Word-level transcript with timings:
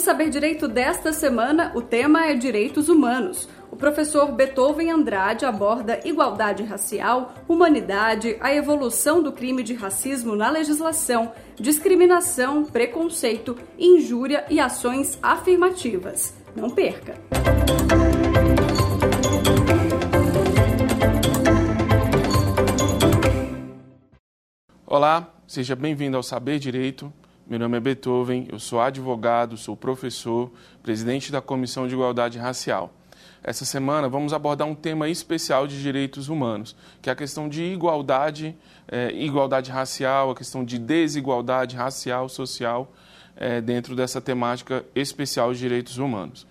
Saber 0.00 0.30
Direito 0.30 0.66
desta 0.66 1.12
semana, 1.12 1.72
o 1.74 1.82
tema 1.82 2.24
é 2.24 2.34
Direitos 2.34 2.88
Humanos. 2.88 3.46
O 3.70 3.76
professor 3.76 4.32
Beethoven 4.32 4.90
Andrade 4.90 5.44
aborda 5.44 6.00
igualdade 6.04 6.62
racial, 6.62 7.34
humanidade, 7.46 8.34
a 8.40 8.52
evolução 8.52 9.22
do 9.22 9.30
crime 9.30 9.62
de 9.62 9.74
racismo 9.74 10.34
na 10.34 10.48
legislação, 10.48 11.32
discriminação, 11.54 12.64
preconceito, 12.64 13.58
injúria 13.78 14.46
e 14.48 14.58
ações 14.58 15.18
afirmativas. 15.22 16.34
Não 16.56 16.70
perca! 16.70 17.14
Olá, 24.86 25.30
seja 25.46 25.76
bem-vindo 25.76 26.16
ao 26.16 26.22
Saber 26.22 26.58
Direito. 26.58 27.12
Meu 27.50 27.58
nome 27.58 27.78
é 27.78 27.80
Beethoven, 27.80 28.46
eu 28.48 28.60
sou 28.60 28.80
advogado, 28.80 29.56
sou 29.56 29.76
professor, 29.76 30.52
presidente 30.84 31.32
da 31.32 31.40
Comissão 31.40 31.88
de 31.88 31.94
Igualdade 31.94 32.38
Racial. 32.38 32.94
Essa 33.42 33.64
semana 33.64 34.08
vamos 34.08 34.32
abordar 34.32 34.68
um 34.68 34.74
tema 34.76 35.08
especial 35.08 35.66
de 35.66 35.82
direitos 35.82 36.28
humanos, 36.28 36.76
que 37.02 37.10
é 37.10 37.12
a 37.12 37.16
questão 37.16 37.48
de 37.48 37.64
igualdade, 37.64 38.56
eh, 38.86 39.10
igualdade 39.14 39.68
racial, 39.68 40.30
a 40.30 40.36
questão 40.36 40.64
de 40.64 40.78
desigualdade 40.78 41.74
racial, 41.74 42.28
social, 42.28 42.92
eh, 43.34 43.60
dentro 43.60 43.96
dessa 43.96 44.20
temática 44.20 44.84
especial 44.94 45.52
de 45.52 45.58
direitos 45.58 45.98
humanos. 45.98 46.46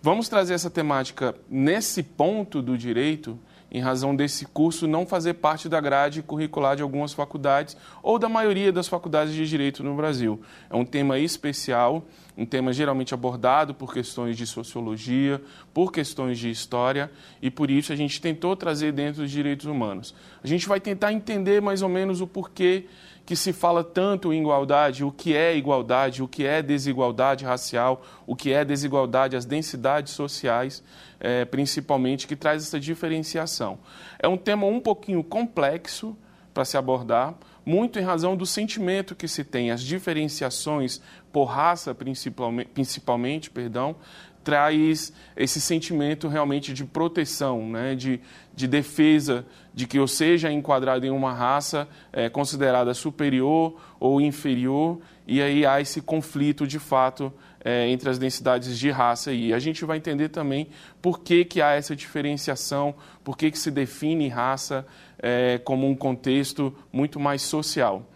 Vamos 0.00 0.28
trazer 0.28 0.54
essa 0.54 0.70
temática 0.70 1.34
nesse 1.50 2.00
ponto 2.00 2.62
do 2.62 2.78
direito 2.78 3.36
em 3.72 3.80
razão 3.80 4.14
desse 4.14 4.44
curso 4.44 4.86
não 4.86 5.06
fazer 5.06 5.34
parte 5.34 5.66
da 5.66 5.80
grade 5.80 6.22
curricular 6.22 6.76
de 6.76 6.82
algumas 6.82 7.14
faculdades 7.14 7.74
ou 8.02 8.18
da 8.18 8.28
maioria 8.28 8.70
das 8.70 8.86
faculdades 8.86 9.32
de 9.32 9.48
direito 9.48 9.82
no 9.82 9.96
Brasil. 9.96 10.38
É 10.68 10.76
um 10.76 10.84
tema 10.84 11.18
especial, 11.18 12.04
um 12.36 12.44
tema 12.44 12.70
geralmente 12.70 13.14
abordado 13.14 13.72
por 13.72 13.94
questões 13.94 14.36
de 14.36 14.46
sociologia, 14.46 15.40
por 15.72 15.90
questões 15.90 16.38
de 16.38 16.50
história, 16.50 17.10
e 17.40 17.50
por 17.50 17.70
isso 17.70 17.94
a 17.94 17.96
gente 17.96 18.20
tentou 18.20 18.54
trazer 18.54 18.92
dentro 18.92 19.22
dos 19.22 19.30
direitos 19.30 19.64
humanos. 19.64 20.14
A 20.44 20.46
gente 20.46 20.68
vai 20.68 20.78
tentar 20.78 21.14
entender 21.14 21.62
mais 21.62 21.80
ou 21.80 21.88
menos 21.88 22.20
o 22.20 22.26
porquê 22.26 22.84
que 23.24 23.36
se 23.36 23.52
fala 23.52 23.84
tanto 23.84 24.32
em 24.32 24.40
igualdade, 24.40 25.04
o 25.04 25.12
que 25.12 25.34
é 25.36 25.56
igualdade, 25.56 26.22
o 26.22 26.28
que 26.28 26.44
é 26.44 26.60
desigualdade 26.60 27.44
racial, 27.44 28.02
o 28.26 28.34
que 28.34 28.52
é 28.52 28.64
desigualdade, 28.64 29.36
as 29.36 29.44
densidades 29.44 30.12
sociais, 30.12 30.82
é, 31.20 31.44
principalmente, 31.44 32.26
que 32.26 32.34
traz 32.34 32.62
essa 32.62 32.80
diferenciação. 32.80 33.78
É 34.18 34.26
um 34.26 34.36
tema 34.36 34.66
um 34.66 34.80
pouquinho 34.80 35.22
complexo 35.22 36.16
para 36.52 36.64
se 36.64 36.76
abordar, 36.76 37.34
muito 37.64 37.98
em 37.98 38.02
razão 38.02 38.36
do 38.36 38.44
sentimento 38.44 39.14
que 39.14 39.28
se 39.28 39.44
tem, 39.44 39.70
as 39.70 39.80
diferenciações 39.80 41.00
por 41.32 41.44
raça, 41.44 41.94
principalmente, 41.94 42.68
principalmente 42.70 43.50
perdão, 43.50 43.96
traz 44.42 45.12
esse 45.36 45.60
sentimento 45.60 46.28
realmente 46.28 46.72
de 46.72 46.84
proteção, 46.84 47.68
né? 47.68 47.94
de, 47.94 48.20
de 48.54 48.66
defesa, 48.66 49.46
de 49.74 49.86
que 49.86 49.98
eu 49.98 50.06
seja 50.06 50.50
enquadrado 50.50 51.06
em 51.06 51.10
uma 51.10 51.32
raça 51.32 51.88
é, 52.12 52.28
considerada 52.28 52.92
superior 52.94 53.74
ou 53.98 54.20
inferior, 54.20 54.98
e 55.26 55.40
aí 55.40 55.64
há 55.64 55.80
esse 55.80 56.00
conflito 56.00 56.66
de 56.66 56.78
fato 56.78 57.32
é, 57.64 57.88
entre 57.88 58.10
as 58.10 58.18
densidades 58.18 58.78
de 58.78 58.90
raça. 58.90 59.32
E 59.32 59.52
a 59.52 59.58
gente 59.58 59.84
vai 59.84 59.96
entender 59.96 60.28
também 60.28 60.68
por 61.00 61.20
que, 61.20 61.44
que 61.44 61.62
há 61.62 61.72
essa 61.72 61.94
diferenciação, 61.94 62.94
por 63.22 63.36
que, 63.36 63.50
que 63.50 63.58
se 63.58 63.70
define 63.70 64.28
raça 64.28 64.86
é, 65.18 65.58
como 65.64 65.88
um 65.88 65.94
contexto 65.94 66.74
muito 66.92 67.20
mais 67.20 67.42
social. 67.42 68.06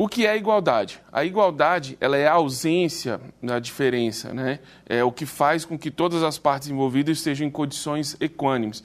O 0.00 0.08
que 0.08 0.26
é 0.26 0.34
igualdade? 0.34 0.98
A 1.12 1.26
igualdade 1.26 1.98
ela 2.00 2.16
é 2.16 2.26
a 2.26 2.32
ausência 2.32 3.20
da 3.42 3.58
diferença, 3.58 4.32
né? 4.32 4.60
É 4.86 5.04
o 5.04 5.12
que 5.12 5.26
faz 5.26 5.66
com 5.66 5.78
que 5.78 5.90
todas 5.90 6.22
as 6.22 6.38
partes 6.38 6.68
envolvidas 6.68 7.18
estejam 7.18 7.46
em 7.46 7.50
condições 7.50 8.16
equânimes. 8.18 8.82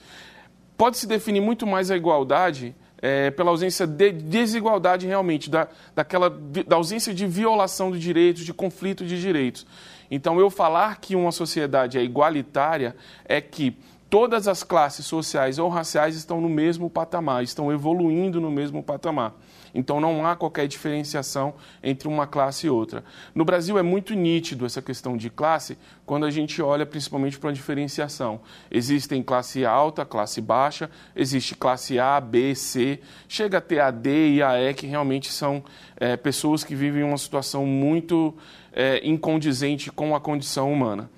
Pode-se 0.76 1.06
definir 1.06 1.40
muito 1.40 1.66
mais 1.66 1.90
a 1.90 1.96
igualdade 1.96 2.76
é, 3.00 3.30
pela 3.30 3.50
ausência 3.50 3.86
de 3.86 4.12
desigualdade 4.12 5.06
realmente, 5.06 5.48
da, 5.48 5.68
daquela, 5.94 6.28
da 6.28 6.76
ausência 6.76 7.14
de 7.14 7.26
violação 7.26 7.90
de 7.90 7.98
direitos, 7.98 8.44
de 8.44 8.52
conflito 8.52 9.02
de 9.02 9.18
direitos. 9.18 9.66
Então, 10.10 10.38
eu 10.38 10.50
falar 10.50 11.00
que 11.00 11.16
uma 11.16 11.32
sociedade 11.32 11.96
é 11.96 12.02
igualitária 12.02 12.94
é 13.24 13.40
que 13.40 13.74
todas 14.10 14.46
as 14.46 14.62
classes 14.62 15.06
sociais 15.06 15.58
ou 15.58 15.70
raciais 15.70 16.14
estão 16.14 16.42
no 16.42 16.48
mesmo 16.50 16.90
patamar, 16.90 17.42
estão 17.42 17.72
evoluindo 17.72 18.38
no 18.38 18.50
mesmo 18.50 18.82
patamar. 18.82 19.32
Então 19.76 20.00
não 20.00 20.26
há 20.26 20.34
qualquer 20.34 20.66
diferenciação 20.66 21.54
entre 21.82 22.08
uma 22.08 22.26
classe 22.26 22.66
e 22.66 22.70
outra. 22.70 23.04
No 23.34 23.44
Brasil 23.44 23.78
é 23.78 23.82
muito 23.82 24.14
nítido 24.14 24.64
essa 24.64 24.80
questão 24.80 25.16
de 25.16 25.28
classe 25.28 25.76
quando 26.06 26.24
a 26.24 26.30
gente 26.30 26.62
olha 26.62 26.86
principalmente 26.86 27.38
para 27.38 27.50
a 27.50 27.52
diferenciação. 27.52 28.40
Existem 28.70 29.22
classe 29.22 29.66
alta, 29.66 30.04
classe 30.04 30.40
baixa, 30.40 30.90
existe 31.14 31.54
classe 31.54 31.98
A, 31.98 32.18
B, 32.18 32.54
C, 32.54 32.98
chega 33.28 33.58
a 33.58 33.60
ter 33.60 33.80
a 33.80 33.90
D 33.90 34.36
e 34.36 34.42
a 34.42 34.58
E, 34.58 34.72
que 34.72 34.86
realmente 34.86 35.30
são 35.30 35.62
é, 35.96 36.16
pessoas 36.16 36.64
que 36.64 36.74
vivem 36.74 37.02
uma 37.02 37.18
situação 37.18 37.66
muito 37.66 38.34
é, 38.72 39.06
incondizente 39.06 39.92
com 39.92 40.16
a 40.16 40.20
condição 40.20 40.72
humana. 40.72 41.10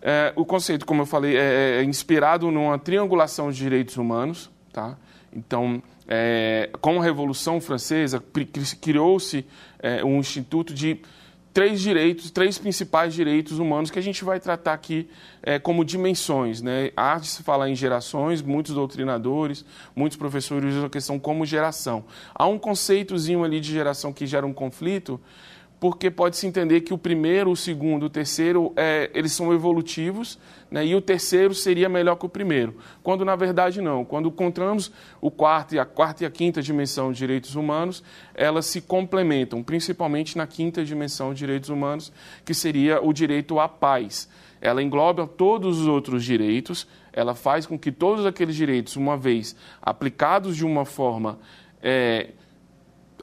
É, 0.00 0.32
o 0.36 0.44
conceito, 0.44 0.86
como 0.86 1.02
eu 1.02 1.06
falei, 1.06 1.36
é, 1.36 1.80
é 1.80 1.84
inspirado 1.84 2.50
numa 2.52 2.78
triangulação 2.78 3.50
de 3.50 3.58
direitos 3.58 3.96
humanos, 3.96 4.48
tá? 4.72 4.96
Então, 5.32 5.82
é, 6.10 6.68
com 6.80 7.00
a 7.00 7.04
Revolução 7.04 7.60
Francesa, 7.60 8.22
criou-se 8.80 9.46
é, 9.78 10.04
um 10.04 10.18
instituto 10.18 10.74
de 10.74 11.00
três 11.52 11.80
direitos, 11.80 12.30
três 12.30 12.58
principais 12.58 13.14
direitos 13.14 13.58
humanos 13.58 13.90
que 13.90 13.98
a 13.98 14.02
gente 14.02 14.24
vai 14.24 14.40
tratar 14.40 14.72
aqui 14.72 15.08
é, 15.40 15.58
como 15.58 15.84
dimensões. 15.84 16.60
Né? 16.60 16.90
Há 16.96 17.16
de 17.18 17.28
se 17.28 17.42
falar 17.44 17.70
em 17.70 17.76
gerações, 17.76 18.42
muitos 18.42 18.74
doutrinadores, 18.74 19.64
muitos 19.94 20.18
professores 20.18 20.74
usam 20.74 20.86
a 20.86 20.90
questão 20.90 21.18
como 21.18 21.46
geração. 21.46 22.04
Há 22.34 22.46
um 22.46 22.58
conceitozinho 22.58 23.44
ali 23.44 23.60
de 23.60 23.72
geração 23.72 24.12
que 24.12 24.26
gera 24.26 24.44
um 24.44 24.52
conflito, 24.52 25.20
porque 25.80 26.10
pode-se 26.10 26.46
entender 26.46 26.82
que 26.82 26.92
o 26.92 26.98
primeiro, 26.98 27.50
o 27.50 27.56
segundo, 27.56 28.04
o 28.04 28.10
terceiro, 28.10 28.70
é, 28.76 29.10
eles 29.14 29.32
são 29.32 29.50
evolutivos, 29.50 30.38
né, 30.70 30.84
e 30.84 30.94
o 30.94 31.00
terceiro 31.00 31.54
seria 31.54 31.88
melhor 31.88 32.16
que 32.16 32.26
o 32.26 32.28
primeiro, 32.28 32.76
quando 33.02 33.24
na 33.24 33.34
verdade 33.34 33.80
não. 33.80 34.04
Quando 34.04 34.28
encontramos 34.28 34.92
o 35.22 35.30
quarto 35.30 35.74
e 35.74 35.78
a 35.78 35.86
quarta 35.86 36.22
e 36.22 36.26
a 36.26 36.30
quinta 36.30 36.60
dimensão 36.60 37.10
de 37.10 37.18
direitos 37.18 37.54
humanos, 37.54 38.04
elas 38.34 38.66
se 38.66 38.82
complementam, 38.82 39.62
principalmente 39.62 40.36
na 40.36 40.46
quinta 40.46 40.84
dimensão 40.84 41.32
de 41.32 41.38
direitos 41.38 41.70
humanos, 41.70 42.12
que 42.44 42.52
seria 42.52 43.02
o 43.02 43.10
direito 43.10 43.58
à 43.58 43.66
paz. 43.66 44.28
Ela 44.60 44.82
engloba 44.82 45.26
todos 45.26 45.80
os 45.80 45.86
outros 45.86 46.22
direitos, 46.22 46.86
ela 47.10 47.34
faz 47.34 47.64
com 47.64 47.78
que 47.78 47.90
todos 47.90 48.26
aqueles 48.26 48.54
direitos, 48.54 48.96
uma 48.96 49.16
vez 49.16 49.56
aplicados 49.80 50.54
de 50.54 50.66
uma 50.66 50.84
forma 50.84 51.38
é, 51.82 52.28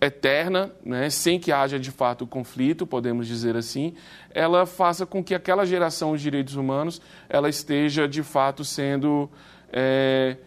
eterna, 0.02 0.72
né, 0.84 1.10
sem 1.10 1.40
que 1.40 1.52
haja 1.52 1.80
de 1.80 1.92
fato 1.92 2.26
conflito, 2.28 2.86
podemos 2.86 3.28
dizer 3.28 3.56
assim, 3.56 3.94
ela 4.32 4.66
faça 4.66 5.06
com 5.06 5.24
que 5.24 5.34
aquela 5.34 5.66
geração 5.66 6.16
de 6.16 6.24
direitos 6.24 6.56
humanos 6.56 7.02
ela 7.30 7.50
esteja 7.50 8.08
de 8.08 8.24
fato 8.24 8.64
sendo 8.64 9.30
é, 9.72 10.38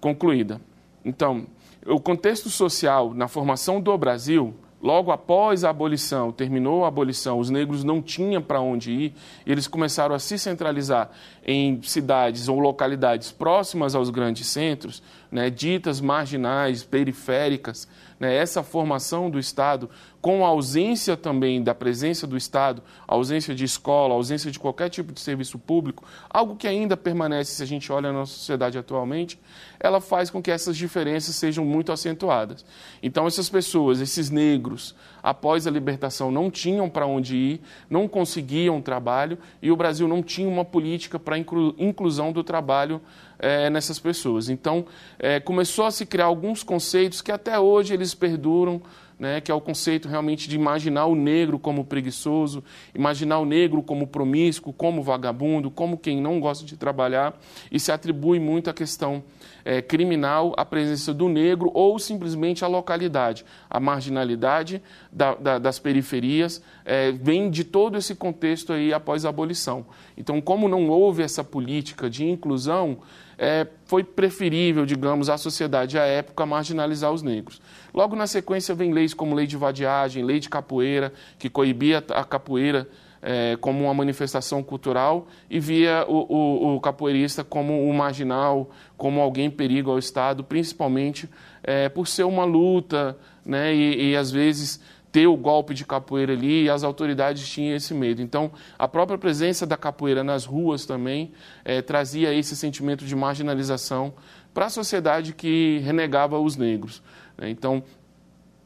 concluída. 0.00 0.60
Então, 1.04 1.46
o 1.86 2.00
contexto 2.00 2.50
social 2.50 3.14
na 3.14 3.28
formação 3.28 3.80
do 3.80 3.96
Brasil 3.96 4.54
Logo 4.80 5.10
após 5.10 5.64
a 5.64 5.70
abolição, 5.70 6.30
terminou 6.30 6.84
a 6.84 6.88
abolição, 6.88 7.40
os 7.40 7.50
negros 7.50 7.82
não 7.82 8.00
tinham 8.00 8.40
para 8.40 8.60
onde 8.60 8.92
ir, 8.92 9.14
eles 9.44 9.66
começaram 9.66 10.14
a 10.14 10.20
se 10.20 10.38
centralizar 10.38 11.10
em 11.44 11.82
cidades 11.82 12.48
ou 12.48 12.60
localidades 12.60 13.32
próximas 13.32 13.96
aos 13.96 14.08
grandes 14.08 14.46
centros, 14.46 15.02
né, 15.32 15.50
ditas 15.50 16.00
marginais, 16.00 16.84
periféricas. 16.84 17.88
Né, 18.18 18.34
essa 18.34 18.64
formação 18.64 19.30
do 19.30 19.38
Estado, 19.38 19.88
com 20.20 20.44
a 20.44 20.48
ausência 20.48 21.16
também 21.16 21.62
da 21.62 21.72
presença 21.72 22.26
do 22.26 22.36
Estado, 22.36 22.82
ausência 23.06 23.54
de 23.54 23.64
escola, 23.64 24.14
ausência 24.14 24.50
de 24.50 24.58
qualquer 24.58 24.90
tipo 24.90 25.12
de 25.12 25.20
serviço 25.20 25.56
público, 25.56 26.04
algo 26.28 26.56
que 26.56 26.66
ainda 26.66 26.96
permanece 26.96 27.52
se 27.52 27.62
a 27.62 27.66
gente 27.66 27.92
olha 27.92 28.10
na 28.12 28.18
nossa 28.18 28.32
sociedade 28.32 28.76
atualmente, 28.76 29.38
ela 29.78 30.00
faz 30.00 30.30
com 30.30 30.42
que 30.42 30.50
essas 30.50 30.76
diferenças 30.76 31.36
sejam 31.36 31.64
muito 31.64 31.92
acentuadas. 31.92 32.64
Então, 33.00 33.26
essas 33.26 33.48
pessoas, 33.48 34.00
esses 34.00 34.30
negros, 34.30 34.96
após 35.22 35.68
a 35.68 35.70
libertação, 35.70 36.30
não 36.32 36.50
tinham 36.50 36.90
para 36.90 37.06
onde 37.06 37.36
ir, 37.36 37.60
não 37.88 38.08
conseguiam 38.08 38.82
trabalho 38.82 39.38
e 39.62 39.70
o 39.70 39.76
Brasil 39.76 40.08
não 40.08 40.24
tinha 40.24 40.48
uma 40.48 40.64
política 40.64 41.20
para 41.20 41.38
inclusão 41.38 42.32
do 42.32 42.42
trabalho 42.42 43.00
é, 43.38 43.70
nessas 43.70 43.98
pessoas. 43.98 44.48
Então, 44.48 44.86
é, 45.18 45.40
começou 45.40 45.84
a 45.86 45.90
se 45.90 46.04
criar 46.04 46.26
alguns 46.26 46.62
conceitos 46.62 47.20
que 47.20 47.32
até 47.32 47.58
hoje 47.58 47.94
eles 47.94 48.14
perduram 48.14 48.82
né, 49.18 49.40
que 49.40 49.50
é 49.50 49.54
o 49.54 49.60
conceito 49.60 50.08
realmente 50.08 50.48
de 50.48 50.54
imaginar 50.54 51.06
o 51.06 51.14
negro 51.14 51.58
como 51.58 51.84
preguiçoso, 51.84 52.62
imaginar 52.94 53.40
o 53.40 53.44
negro 53.44 53.82
como 53.82 54.06
promíscuo, 54.06 54.72
como 54.72 55.02
vagabundo, 55.02 55.70
como 55.70 55.98
quem 55.98 56.20
não 56.20 56.38
gosta 56.38 56.64
de 56.64 56.76
trabalhar, 56.76 57.38
e 57.70 57.80
se 57.80 57.90
atribui 57.90 58.38
muito 58.38 58.70
à 58.70 58.72
questão 58.72 59.24
é, 59.64 59.82
criminal 59.82 60.54
a 60.56 60.64
presença 60.64 61.12
do 61.12 61.28
negro 61.28 61.70
ou 61.74 61.98
simplesmente 61.98 62.64
a 62.64 62.68
localidade. 62.68 63.44
A 63.68 63.80
marginalidade 63.80 64.80
da, 65.12 65.34
da, 65.34 65.58
das 65.58 65.78
periferias 65.78 66.62
é, 66.84 67.10
vem 67.10 67.50
de 67.50 67.64
todo 67.64 67.98
esse 67.98 68.14
contexto 68.14 68.72
aí 68.72 68.92
após 68.94 69.24
a 69.24 69.30
abolição. 69.30 69.86
Então, 70.16 70.40
como 70.40 70.68
não 70.68 70.88
houve 70.88 71.22
essa 71.22 71.42
política 71.42 72.08
de 72.08 72.24
inclusão, 72.24 72.98
é, 73.38 73.66
foi 73.84 74.02
preferível, 74.02 74.84
digamos, 74.84 75.30
à 75.30 75.38
sociedade 75.38 75.96
à 75.96 76.04
época 76.04 76.44
marginalizar 76.44 77.12
os 77.12 77.22
negros. 77.22 77.60
Logo 77.94 78.16
na 78.16 78.26
sequência 78.26 78.74
vem 78.74 78.92
leis 78.92 79.14
como 79.14 79.34
lei 79.34 79.46
de 79.46 79.56
vadiagem, 79.56 80.24
lei 80.24 80.40
de 80.40 80.48
capoeira, 80.48 81.12
que 81.38 81.48
coibia 81.48 82.04
a 82.10 82.24
capoeira 82.24 82.88
é, 83.22 83.56
como 83.60 83.84
uma 83.84 83.94
manifestação 83.94 84.62
cultural 84.62 85.26
e 85.48 85.58
via 85.58 86.04
o, 86.08 86.26
o, 86.28 86.76
o, 86.76 86.80
capoeirista 86.80 87.42
como 87.44 87.88
um 87.88 87.92
marginal, 87.92 88.70
como 88.96 89.20
alguém 89.20 89.46
em 89.46 89.50
perigo 89.50 89.90
ao 89.90 89.98
Estado, 89.98 90.44
principalmente 90.44 91.28
é, 91.62 91.88
por 91.88 92.06
ser 92.06 92.24
uma 92.24 92.44
luta 92.44 93.16
né, 93.44 93.74
e, 93.74 94.10
e 94.10 94.16
às 94.16 94.30
vezes 94.30 94.80
ter 95.10 95.26
o 95.26 95.36
golpe 95.36 95.74
de 95.74 95.84
capoeira 95.84 96.32
ali 96.32 96.64
e 96.64 96.70
as 96.70 96.82
autoridades 96.82 97.48
tinham 97.48 97.74
esse 97.74 97.94
medo. 97.94 98.20
Então, 98.20 98.50
a 98.78 98.86
própria 98.86 99.18
presença 99.18 99.66
da 99.66 99.76
capoeira 99.76 100.22
nas 100.22 100.44
ruas 100.44 100.84
também 100.84 101.32
é, 101.64 101.80
trazia 101.80 102.32
esse 102.34 102.54
sentimento 102.54 103.04
de 103.04 103.16
marginalização 103.16 104.12
para 104.52 104.66
a 104.66 104.70
sociedade 104.70 105.32
que 105.32 105.78
renegava 105.78 106.38
os 106.38 106.56
negros. 106.56 107.02
Né? 107.36 107.48
Então, 107.50 107.82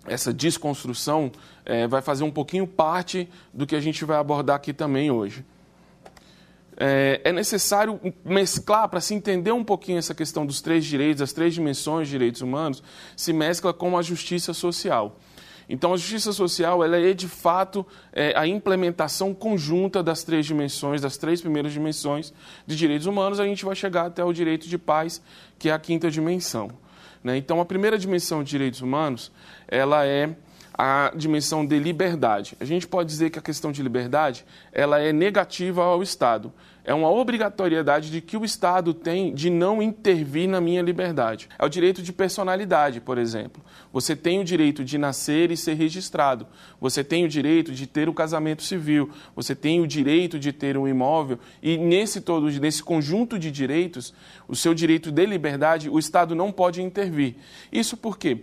essa 0.07 0.33
desconstrução 0.33 1.31
é, 1.65 1.87
vai 1.87 2.03
fazer 2.03 2.25
um 2.25 2.31
pouquinho 2.31 2.67
parte 2.67 3.29
do 3.53 3.67
que 3.67 3.77
a 3.77 3.81
gente 3.81 4.05
vai 4.05 4.17
abordar 4.17 4.57
aqui 4.57 4.73
também 4.73 5.11
hoje. 5.11 5.45
É, 6.77 7.21
é 7.25 7.33
necessário 7.33 8.01
mesclar, 8.25 8.89
para 8.89 9.01
se 9.01 9.15
entender 9.15 9.53
um 9.53 9.63
pouquinho 9.63 9.99
essa 9.99 10.15
questão 10.15 10.45
dos 10.45 10.61
três 10.61 10.85
direitos, 10.85 11.23
as 11.23 11.33
três 11.33 11.55
dimensões 11.55 12.09
de 12.09 12.13
direitos 12.13 12.41
humanos, 12.41 12.83
se 13.17 13.33
mescla 13.33 13.73
com 13.73 13.97
a 13.97 14.03
justiça 14.03 14.53
social. 14.53 15.17
Então, 15.73 15.95
a 15.95 15.97
justiça 15.97 16.35
social 16.35 16.85
ela 16.85 16.99
é, 16.99 17.15
de 17.15 17.27
fato, 17.27 17.85
é, 18.13 18.35
a 18.37 18.47
implementação 18.47 19.33
conjunta 19.33 20.03
das 20.03 20.23
três 20.23 20.45
dimensões, 20.45 21.01
das 21.01 21.17
três 21.17 21.41
primeiras 21.41 21.73
dimensões 21.73 22.31
de 22.67 22.77
direitos 22.77 23.07
humanos. 23.07 23.41
A 23.41 23.47
gente 23.47 23.65
vai 23.65 23.75
chegar 23.75 24.05
até 24.05 24.23
o 24.23 24.35
direito 24.35 24.69
de 24.69 24.77
paz, 24.77 25.23
que 25.59 25.71
é 25.71 25.73
a 25.73 25.79
quinta 25.79 26.11
dimensão. 26.11 26.71
Né? 27.25 27.39
Então, 27.39 27.59
a 27.59 27.65
primeira 27.65 27.99
dimensão 27.99 28.45
de 28.45 28.51
direitos 28.51 28.83
humanos 28.83 29.33
ela 29.67 30.05
é 30.05 30.37
a 30.77 31.11
dimensão 31.17 31.65
de 31.65 31.79
liberdade. 31.79 32.55
A 32.61 32.67
gente 32.67 32.87
pode 32.87 33.09
dizer 33.09 33.31
que 33.31 33.39
a 33.39 33.43
questão 33.43 33.73
de 33.73 33.83
liberdade 33.83 34.45
ela 34.75 35.01
é 35.01 35.11
negativa 35.11 35.83
ao 35.83 36.03
Estado. 36.03 36.53
É 36.85 36.93
uma 36.93 37.09
obrigatoriedade 37.09 38.11
de 38.11 38.21
que 38.21 38.37
o 38.37 38.45
Estado 38.45 38.93
tem 38.93 39.33
de 39.33 39.49
não 39.49 39.81
intervir 39.81 40.49
na 40.49 40.61
minha 40.61 40.83
liberdade. 40.83 41.49
É 41.57 41.65
o 41.65 41.69
direito 41.69 42.03
de 42.03 42.13
personalidade, 42.13 43.01
por 43.01 43.19
exemplo. 43.19 43.63
Você 43.93 44.17
tem 44.17 44.41
o 44.41 44.45
direito 44.45 44.85
de 44.85 44.99
nascer 44.99 45.53
e 45.53 45.57
ser 45.57 45.75
registrado. 45.75 46.47
Você 46.81 47.05
tem 47.05 47.25
o 47.25 47.29
direito 47.29 47.71
de 47.73 47.87
ter 47.87 48.09
o 48.09 48.15
casamento 48.15 48.65
civil. 48.65 49.11
Você 49.37 49.55
tem 49.55 49.81
o 49.81 49.87
direito 49.87 50.41
de 50.41 50.53
ter 50.53 50.77
um 50.77 50.89
imóvel. 50.89 51.39
E 51.63 51.79
nesse 51.79 52.21
todo, 52.21 52.51
nesse 52.51 52.83
conjunto 52.83 53.39
de 53.39 53.53
direitos, 53.53 54.13
o 54.49 54.57
seu 54.57 54.75
direito 54.75 55.13
de 55.13 55.25
liberdade, 55.25 55.89
o 55.89 56.01
Estado 56.01 56.35
não 56.35 56.51
pode 56.51 56.83
intervir. 56.83 57.37
Isso 57.71 57.97
por 57.97 58.19
quê? 58.19 58.41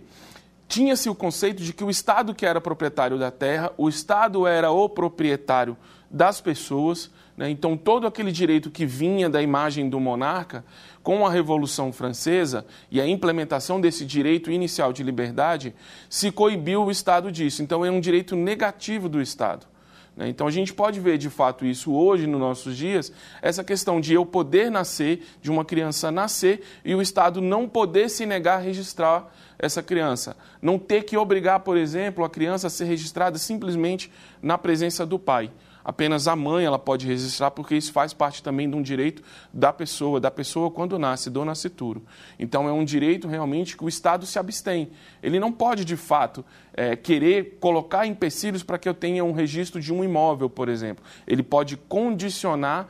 tinha-se 0.70 1.10
o 1.10 1.16
conceito 1.16 1.64
de 1.64 1.72
que 1.72 1.82
o 1.82 1.90
Estado 1.90 2.32
que 2.32 2.46
era 2.46 2.60
proprietário 2.60 3.18
da 3.18 3.28
terra, 3.32 3.72
o 3.76 3.88
Estado 3.88 4.46
era 4.46 4.70
o 4.70 4.88
proprietário 4.88 5.76
das 6.08 6.40
pessoas? 6.40 7.10
Então 7.48 7.74
todo 7.74 8.06
aquele 8.06 8.30
direito 8.30 8.70
que 8.70 8.84
vinha 8.84 9.30
da 9.30 9.40
imagem 9.40 9.88
do 9.88 9.98
monarca, 9.98 10.62
com 11.02 11.26
a 11.26 11.30
Revolução 11.30 11.90
Francesa 11.90 12.66
e 12.90 13.00
a 13.00 13.06
implementação 13.06 13.80
desse 13.80 14.04
direito 14.04 14.50
inicial 14.50 14.92
de 14.92 15.02
liberdade, 15.02 15.74
se 16.10 16.30
coibiu 16.30 16.84
o 16.84 16.90
Estado 16.90 17.32
disso. 17.32 17.62
Então 17.62 17.82
é 17.82 17.90
um 17.90 18.00
direito 18.00 18.36
negativo 18.36 19.08
do 19.08 19.22
Estado. 19.22 19.66
Né? 20.14 20.28
Então 20.28 20.46
a 20.46 20.50
gente 20.50 20.74
pode 20.74 21.00
ver 21.00 21.16
de 21.16 21.30
fato 21.30 21.64
isso 21.64 21.92
hoje, 21.94 22.26
nos 22.26 22.38
nossos 22.38 22.76
dias, 22.76 23.10
essa 23.40 23.64
questão 23.64 24.00
de 24.00 24.12
eu 24.12 24.26
poder 24.26 24.70
nascer, 24.70 25.24
de 25.40 25.50
uma 25.50 25.64
criança 25.64 26.10
nascer 26.10 26.62
e 26.84 26.94
o 26.94 27.00
Estado 27.00 27.40
não 27.40 27.66
poder 27.66 28.10
se 28.10 28.26
negar 28.26 28.58
a 28.58 28.62
registrar 28.62 29.32
essa 29.58 29.82
criança. 29.82 30.36
Não 30.60 30.78
ter 30.78 31.04
que 31.04 31.16
obrigar, 31.16 31.60
por 31.60 31.76
exemplo, 31.76 32.22
a 32.22 32.28
criança 32.28 32.66
a 32.66 32.70
ser 32.70 32.84
registrada 32.84 33.38
simplesmente 33.38 34.12
na 34.42 34.58
presença 34.58 35.06
do 35.06 35.18
pai. 35.18 35.50
Apenas 35.84 36.28
a 36.28 36.36
mãe 36.36 36.64
ela 36.64 36.78
pode 36.78 37.06
registrar, 37.06 37.50
porque 37.50 37.74
isso 37.74 37.92
faz 37.92 38.12
parte 38.12 38.42
também 38.42 38.68
de 38.68 38.76
um 38.76 38.82
direito 38.82 39.22
da 39.52 39.72
pessoa, 39.72 40.20
da 40.20 40.30
pessoa 40.30 40.70
quando 40.70 40.98
nasce, 40.98 41.30
do 41.30 41.44
nascituro. 41.44 42.04
Então 42.38 42.68
é 42.68 42.72
um 42.72 42.84
direito 42.84 43.26
realmente 43.26 43.76
que 43.76 43.84
o 43.84 43.88
Estado 43.88 44.26
se 44.26 44.38
abstém. 44.38 44.90
Ele 45.22 45.40
não 45.40 45.50
pode, 45.50 45.84
de 45.84 45.96
fato, 45.96 46.44
é, 46.74 46.94
querer 46.96 47.58
colocar 47.60 48.06
empecilhos 48.06 48.62
para 48.62 48.78
que 48.78 48.88
eu 48.88 48.94
tenha 48.94 49.24
um 49.24 49.32
registro 49.32 49.80
de 49.80 49.92
um 49.92 50.04
imóvel, 50.04 50.50
por 50.50 50.68
exemplo. 50.68 51.04
Ele 51.26 51.42
pode 51.42 51.76
condicionar 51.76 52.88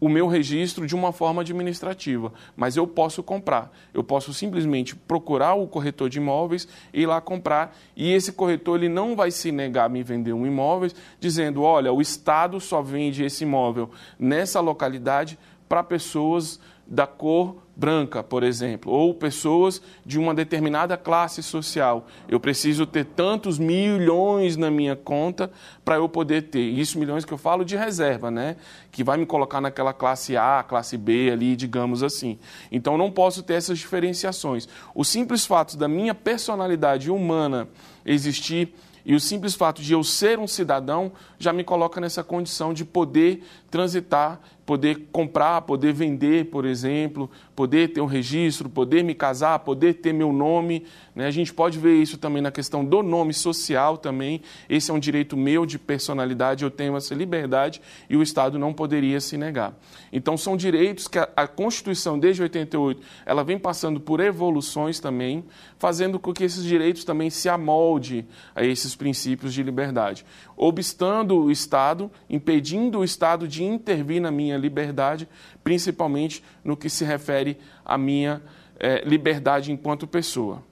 o 0.00 0.08
meu 0.08 0.26
registro 0.26 0.86
de 0.86 0.94
uma 0.96 1.12
forma 1.12 1.42
administrativa, 1.42 2.32
mas 2.56 2.76
eu 2.76 2.86
posso 2.86 3.22
comprar. 3.22 3.70
Eu 3.92 4.02
posso 4.02 4.32
simplesmente 4.32 4.96
procurar 4.96 5.54
o 5.54 5.68
corretor 5.68 6.08
de 6.08 6.18
imóveis 6.18 6.66
e 6.92 7.02
ir 7.02 7.06
lá 7.06 7.20
comprar, 7.20 7.76
e 7.94 8.12
esse 8.12 8.32
corretor 8.32 8.78
ele 8.78 8.88
não 8.88 9.14
vai 9.14 9.30
se 9.30 9.52
negar 9.52 9.84
a 9.84 9.88
me 9.88 10.02
vender 10.02 10.32
um 10.32 10.46
imóvel 10.46 10.90
dizendo, 11.18 11.62
olha, 11.62 11.92
o 11.92 12.00
Estado 12.00 12.58
só 12.60 12.80
vende 12.80 13.22
esse 13.22 13.44
imóvel 13.44 13.90
nessa 14.18 14.60
localidade 14.60 15.38
para 15.68 15.84
pessoas 15.84 16.58
da 16.90 17.06
cor 17.06 17.62
branca, 17.76 18.22
por 18.22 18.42
exemplo, 18.42 18.92
ou 18.92 19.14
pessoas 19.14 19.80
de 20.04 20.18
uma 20.18 20.34
determinada 20.34 20.96
classe 20.96 21.40
social. 21.40 22.06
Eu 22.28 22.40
preciso 22.40 22.84
ter 22.84 23.04
tantos 23.04 23.58
milhões 23.58 24.56
na 24.56 24.70
minha 24.70 24.96
conta 24.96 25.50
para 25.84 25.94
eu 25.94 26.08
poder 26.08 26.42
ter. 26.42 26.60
Isso 26.60 26.98
milhões 26.98 27.24
que 27.24 27.32
eu 27.32 27.38
falo 27.38 27.64
de 27.64 27.76
reserva, 27.76 28.30
né? 28.30 28.56
Que 28.90 29.04
vai 29.04 29.16
me 29.16 29.24
colocar 29.24 29.60
naquela 29.60 29.94
classe 29.94 30.36
A, 30.36 30.64
classe 30.68 30.98
B 30.98 31.30
ali, 31.32 31.54
digamos 31.54 32.02
assim. 32.02 32.38
Então 32.72 32.98
não 32.98 33.10
posso 33.10 33.42
ter 33.42 33.54
essas 33.54 33.78
diferenciações. 33.78 34.68
O 34.92 35.04
simples 35.04 35.46
fato 35.46 35.76
da 35.76 35.88
minha 35.88 36.14
personalidade 36.14 37.10
humana 37.10 37.68
existir 38.04 38.74
e 39.04 39.14
o 39.14 39.20
simples 39.20 39.54
fato 39.54 39.82
de 39.82 39.92
eu 39.92 40.04
ser 40.04 40.38
um 40.38 40.46
cidadão 40.46 41.12
já 41.38 41.52
me 41.52 41.64
coloca 41.64 42.00
nessa 42.00 42.22
condição 42.22 42.74
de 42.74 42.84
poder 42.84 43.42
transitar, 43.70 44.40
poder 44.70 45.08
comprar, 45.10 45.62
poder 45.62 45.92
vender, 45.92 46.44
por 46.44 46.64
exemplo, 46.64 47.28
poder 47.56 47.88
ter 47.88 48.00
um 48.00 48.06
registro, 48.06 48.68
poder 48.70 49.02
me 49.02 49.16
casar, 49.16 49.58
poder 49.58 49.94
ter 49.94 50.12
meu 50.12 50.32
nome. 50.32 50.86
Né? 51.12 51.26
A 51.26 51.30
gente 51.32 51.52
pode 51.52 51.76
ver 51.76 51.96
isso 51.96 52.16
também 52.16 52.40
na 52.40 52.52
questão 52.52 52.84
do 52.84 53.02
nome 53.02 53.34
social 53.34 53.98
também. 53.98 54.40
Esse 54.68 54.92
é 54.92 54.94
um 54.94 55.00
direito 55.00 55.36
meu 55.36 55.66
de 55.66 55.76
personalidade, 55.76 56.62
eu 56.62 56.70
tenho 56.70 56.96
essa 56.96 57.16
liberdade 57.16 57.82
e 58.08 58.16
o 58.16 58.22
Estado 58.22 58.60
não 58.60 58.72
poderia 58.72 59.20
se 59.20 59.36
negar. 59.36 59.74
Então 60.12 60.36
são 60.36 60.56
direitos 60.56 61.08
que 61.08 61.18
a, 61.18 61.48
Constituição, 61.48 62.16
desde 62.16 62.40
88, 62.40 63.02
ela 63.26 63.42
vem 63.42 63.58
passando 63.58 63.98
por 63.98 64.20
evoluções 64.20 65.00
também, 65.00 65.44
fazendo 65.78 66.20
com 66.20 66.32
que 66.32 66.44
esses 66.44 66.62
direitos 66.62 67.02
também 67.02 67.28
se 67.28 67.48
amolde 67.48 68.24
a 68.54 68.64
esses 68.64 68.94
princípios 68.94 69.52
de 69.52 69.64
liberdade. 69.64 70.24
Obstando 70.56 71.36
o 71.36 71.50
Estado, 71.50 72.08
impedindo 72.28 73.00
o 73.00 73.04
Estado 73.04 73.48
de 73.48 73.64
intervir 73.64 74.22
na 74.22 74.30
minha 74.30 74.59
liberdade, 74.60 75.28
principalmente 75.64 76.44
no 76.62 76.76
que 76.76 76.88
se 76.88 77.04
refere 77.04 77.58
à 77.84 77.98
minha 77.98 78.42
eh, 78.78 79.02
liberdade 79.04 79.72
enquanto 79.72 80.06
pessoa. 80.06 80.62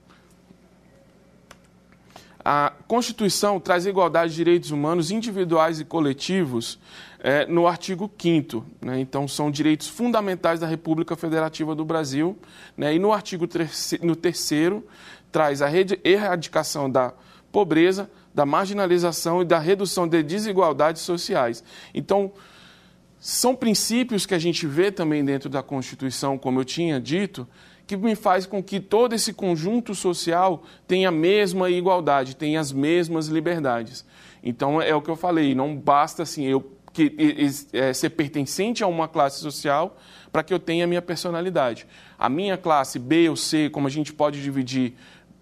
A 2.43 2.71
Constituição 2.87 3.59
traz 3.59 3.85
igualdade 3.85 4.31
de 4.31 4.37
direitos 4.37 4.71
humanos 4.71 5.11
individuais 5.11 5.79
e 5.79 5.85
coletivos 5.85 6.79
eh, 7.19 7.45
no 7.47 7.67
artigo 7.67 8.09
5 8.17 8.65
né? 8.81 8.99
Então, 8.99 9.27
são 9.27 9.51
direitos 9.51 9.87
fundamentais 9.87 10.59
da 10.59 10.65
República 10.65 11.15
Federativa 11.15 11.75
do 11.75 11.83
Brasil. 11.83 12.37
Né? 12.77 12.95
E 12.95 12.99
no 12.99 13.11
artigo 13.11 13.47
no 14.01 14.15
terceiro, 14.15 14.87
traz 15.31 15.61
a 15.61 15.69
erradicação 16.03 16.89
da 16.89 17.13
pobreza, 17.51 18.09
da 18.33 18.45
marginalização 18.45 19.41
e 19.41 19.45
da 19.45 19.59
redução 19.59 20.07
de 20.07 20.23
desigualdades 20.23 21.01
sociais. 21.01 21.63
Então, 21.93 22.31
são 23.19 23.55
princípios 23.55 24.25
que 24.25 24.33
a 24.33 24.39
gente 24.39 24.65
vê 24.65 24.91
também 24.91 25.23
dentro 25.23 25.49
da 25.49 25.61
Constituição, 25.61 26.37
como 26.37 26.59
eu 26.59 26.65
tinha 26.65 26.99
dito, 26.99 27.47
que 27.85 27.97
me 27.97 28.15
faz 28.15 28.45
com 28.45 28.63
que 28.63 28.79
todo 28.79 29.13
esse 29.13 29.33
conjunto 29.33 29.93
social 29.93 30.63
tenha 30.87 31.09
a 31.09 31.11
mesma 31.11 31.69
igualdade, 31.69 32.35
tenha 32.35 32.59
as 32.59 32.71
mesmas 32.71 33.27
liberdades. 33.27 34.05
Então 34.43 34.81
é 34.81 34.93
o 34.95 35.01
que 35.01 35.09
eu 35.09 35.15
falei, 35.15 35.53
não 35.53 35.75
basta 35.75 36.23
assim 36.23 36.45
eu 36.45 36.61
que, 36.93 37.15
é, 37.73 37.93
ser 37.93 38.11
pertencente 38.11 38.83
a 38.83 38.87
uma 38.87 39.07
classe 39.07 39.39
social 39.39 39.97
para 40.31 40.43
que 40.43 40.53
eu 40.53 40.59
tenha 40.59 40.85
a 40.85 40.87
minha 40.87 41.01
personalidade. 41.01 41.87
A 42.17 42.29
minha 42.29 42.57
classe 42.57 42.99
B 42.99 43.29
ou 43.29 43.35
C, 43.35 43.69
como 43.69 43.87
a 43.87 43.89
gente 43.89 44.13
pode 44.13 44.41
dividir 44.41 44.93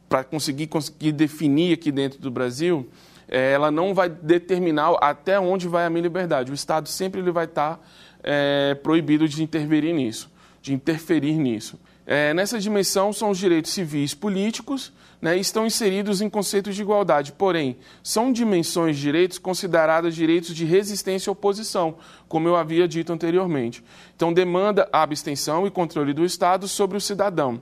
para 0.09 0.23
conseguir, 0.23 0.67
conseguir 0.67 1.11
definir 1.11 1.73
aqui 1.73 1.91
dentro 1.91 2.19
do 2.19 2.31
Brasil, 2.31 2.87
ela 3.27 3.69
não 3.69 3.93
vai 3.93 4.09
determinar 4.09 4.95
até 5.01 5.39
onde 5.39 5.67
vai 5.67 5.85
a 5.85 5.89
minha 5.89 6.03
liberdade. 6.03 6.51
O 6.51 6.55
Estado 6.55 6.87
sempre 6.87 7.21
ele 7.21 7.31
vai 7.31 7.45
estar 7.45 7.75
tá, 7.75 7.79
é, 8.23 8.75
proibido 8.75 9.27
de 9.27 9.43
interferir 9.43 9.93
nisso, 9.93 10.31
de 10.61 10.73
interferir 10.73 11.33
nisso. 11.33 11.79
É, 12.05 12.33
nessa 12.33 12.57
dimensão 12.57 13.11
são 13.11 13.29
os 13.31 13.37
direitos 13.37 13.73
civis 13.73 14.13
políticos, 14.13 14.93
né, 15.21 15.35
estão 15.35 15.65
inseridos 15.65 16.21
em 16.21 16.29
conceitos 16.29 16.75
de 16.75 16.81
igualdade, 16.81 17.33
porém, 17.33 17.75
são 18.01 18.31
dimensões 18.31 18.95
de 18.95 19.01
direitos 19.01 19.37
consideradas 19.37 20.15
direitos 20.15 20.55
de 20.55 20.63
resistência 20.63 21.29
e 21.29 21.31
oposição, 21.31 21.95
como 22.29 22.47
eu 22.47 22.55
havia 22.55 22.87
dito 22.87 23.11
anteriormente. 23.11 23.83
Então, 24.15 24.31
demanda 24.31 24.87
a 24.93 25.01
abstenção 25.01 25.67
e 25.67 25.71
controle 25.71 26.13
do 26.13 26.23
Estado 26.23 26.67
sobre 26.67 26.95
o 26.95 27.01
cidadão. 27.01 27.61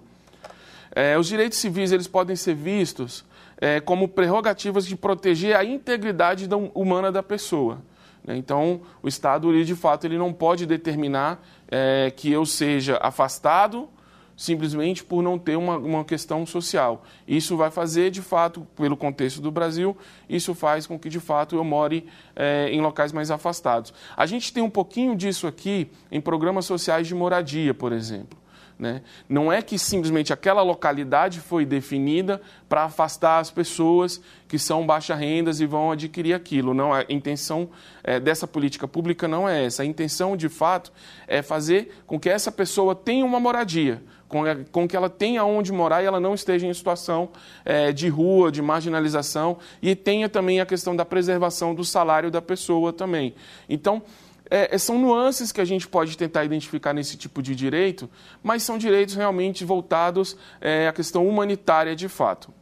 É, 0.94 1.18
os 1.18 1.28
direitos 1.28 1.58
civis 1.58 1.92
eles 1.92 2.08
podem 2.08 2.36
ser 2.36 2.56
vistos 2.56 3.26
é, 3.60 3.80
como 3.80 4.08
prerrogativas 4.08 4.86
de 4.86 4.96
proteger 4.96 5.56
a 5.56 5.64
integridade 5.64 6.48
humana 6.74 7.12
da 7.12 7.24
pessoa. 7.24 7.82
Né? 8.24 8.36
Então, 8.38 8.82
o 9.02 9.08
Estado, 9.08 9.52
ele, 9.52 9.64
de 9.64 9.76
fato, 9.76 10.06
ele 10.06 10.18
não 10.18 10.34
pode 10.34 10.66
determinar 10.66 11.46
é, 11.70 12.12
que 12.16 12.32
eu 12.32 12.46
seja 12.46 12.98
afastado 12.98 13.90
simplesmente 14.36 15.04
por 15.04 15.24
não 15.24 15.40
ter 15.40 15.56
uma, 15.56 15.78
uma 15.78 16.04
questão 16.04 16.46
social. 16.46 17.06
Isso 17.28 17.56
vai 17.56 17.72
fazer, 17.72 18.12
de 18.12 18.22
fato, 18.22 18.68
pelo 18.76 18.98
contexto 18.98 19.42
do 19.42 19.50
Brasil, 19.50 19.96
isso 20.28 20.54
faz 20.54 20.86
com 20.86 21.00
que, 21.00 21.10
de 21.10 21.20
fato, 21.20 21.56
eu 21.56 21.64
more 21.64 22.06
é, 22.36 22.70
em 22.70 22.82
locais 22.82 23.12
mais 23.12 23.32
afastados. 23.32 23.94
A 24.16 24.26
gente 24.26 24.52
tem 24.52 24.62
um 24.62 24.70
pouquinho 24.70 25.16
disso 25.16 25.48
aqui 25.48 25.90
em 26.12 26.20
programas 26.20 26.66
sociais 26.66 27.08
de 27.08 27.16
moradia, 27.16 27.74
por 27.74 27.94
exemplo. 27.94 28.38
Né? 28.78 29.02
Não 29.30 29.52
é 29.52 29.62
que 29.62 29.80
simplesmente 29.80 30.34
aquela 30.34 30.62
localidade 30.62 31.40
foi 31.40 31.66
definida 31.66 32.42
para 32.68 32.84
afastar 32.84 33.40
as 33.40 33.50
pessoas 33.50 34.20
que 34.50 34.60
são 34.60 34.86
baixa 34.86 35.16
rendas 35.16 35.62
e 35.62 35.66
vão 35.66 35.92
adquirir 35.92 36.34
aquilo. 36.34 36.74
Não, 36.74 36.94
a 36.94 37.06
intenção 37.08 37.70
é, 38.04 38.20
dessa 38.20 38.46
política 38.46 38.86
pública 38.86 39.30
não 39.30 39.48
é 39.48 39.66
essa. 39.66 39.82
A 39.82 39.86
intenção, 39.86 40.36
de 40.36 40.50
fato, 40.50 40.92
é 41.26 41.42
fazer 41.42 42.04
com 42.06 42.20
que 42.20 42.30
essa 42.30 42.52
pessoa 42.52 42.94
tenha 42.94 43.26
uma 43.26 43.40
moradia, 43.40 44.04
com, 44.28 44.44
com 44.72 44.86
que 44.88 44.96
ela 44.98 45.10
tenha 45.10 45.46
onde 45.46 45.72
morar 45.72 46.04
e 46.04 46.06
ela 46.06 46.20
não 46.20 46.34
esteja 46.34 46.68
em 46.68 46.74
situação 46.74 47.30
é, 47.64 47.94
de 47.94 48.10
rua, 48.10 48.52
de 48.52 48.62
marginalização 48.62 49.58
e 49.82 49.96
tenha 49.96 50.28
também 50.28 50.60
a 50.60 50.66
questão 50.66 50.94
da 50.94 51.06
preservação 51.06 51.74
do 51.74 51.86
salário 51.86 52.30
da 52.30 52.42
pessoa 52.42 52.92
também. 52.92 53.36
Então, 53.70 54.02
é, 54.50 54.76
é, 54.76 54.78
são 54.78 55.00
nuances 55.00 55.52
que 55.52 55.60
a 55.60 55.66
gente 55.66 55.88
pode 55.88 56.18
tentar 56.18 56.44
identificar 56.44 56.94
nesse 56.94 57.18
tipo 57.18 57.42
de 57.42 57.56
direito, 57.56 58.10
mas 58.44 58.64
são 58.64 58.78
direitos 58.78 59.16
realmente 59.16 59.66
voltados 59.66 60.38
é, 60.62 60.88
à 60.88 60.94
questão 60.94 61.28
humanitária 61.28 61.96
de 61.96 62.08
fato. 62.08 62.54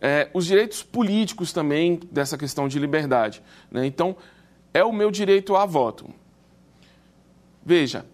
É, 0.00 0.30
os 0.32 0.46
direitos 0.46 0.82
políticos 0.82 1.52
também 1.52 2.00
dessa 2.10 2.38
questão 2.38 2.68
de 2.68 2.78
liberdade. 2.78 3.42
Né? 3.70 3.84
Então, 3.84 4.16
é 4.72 4.84
o 4.84 4.92
meu 4.92 5.10
direito 5.10 5.56
a 5.56 5.66
voto. 5.66 6.08
Veja, 7.64 8.06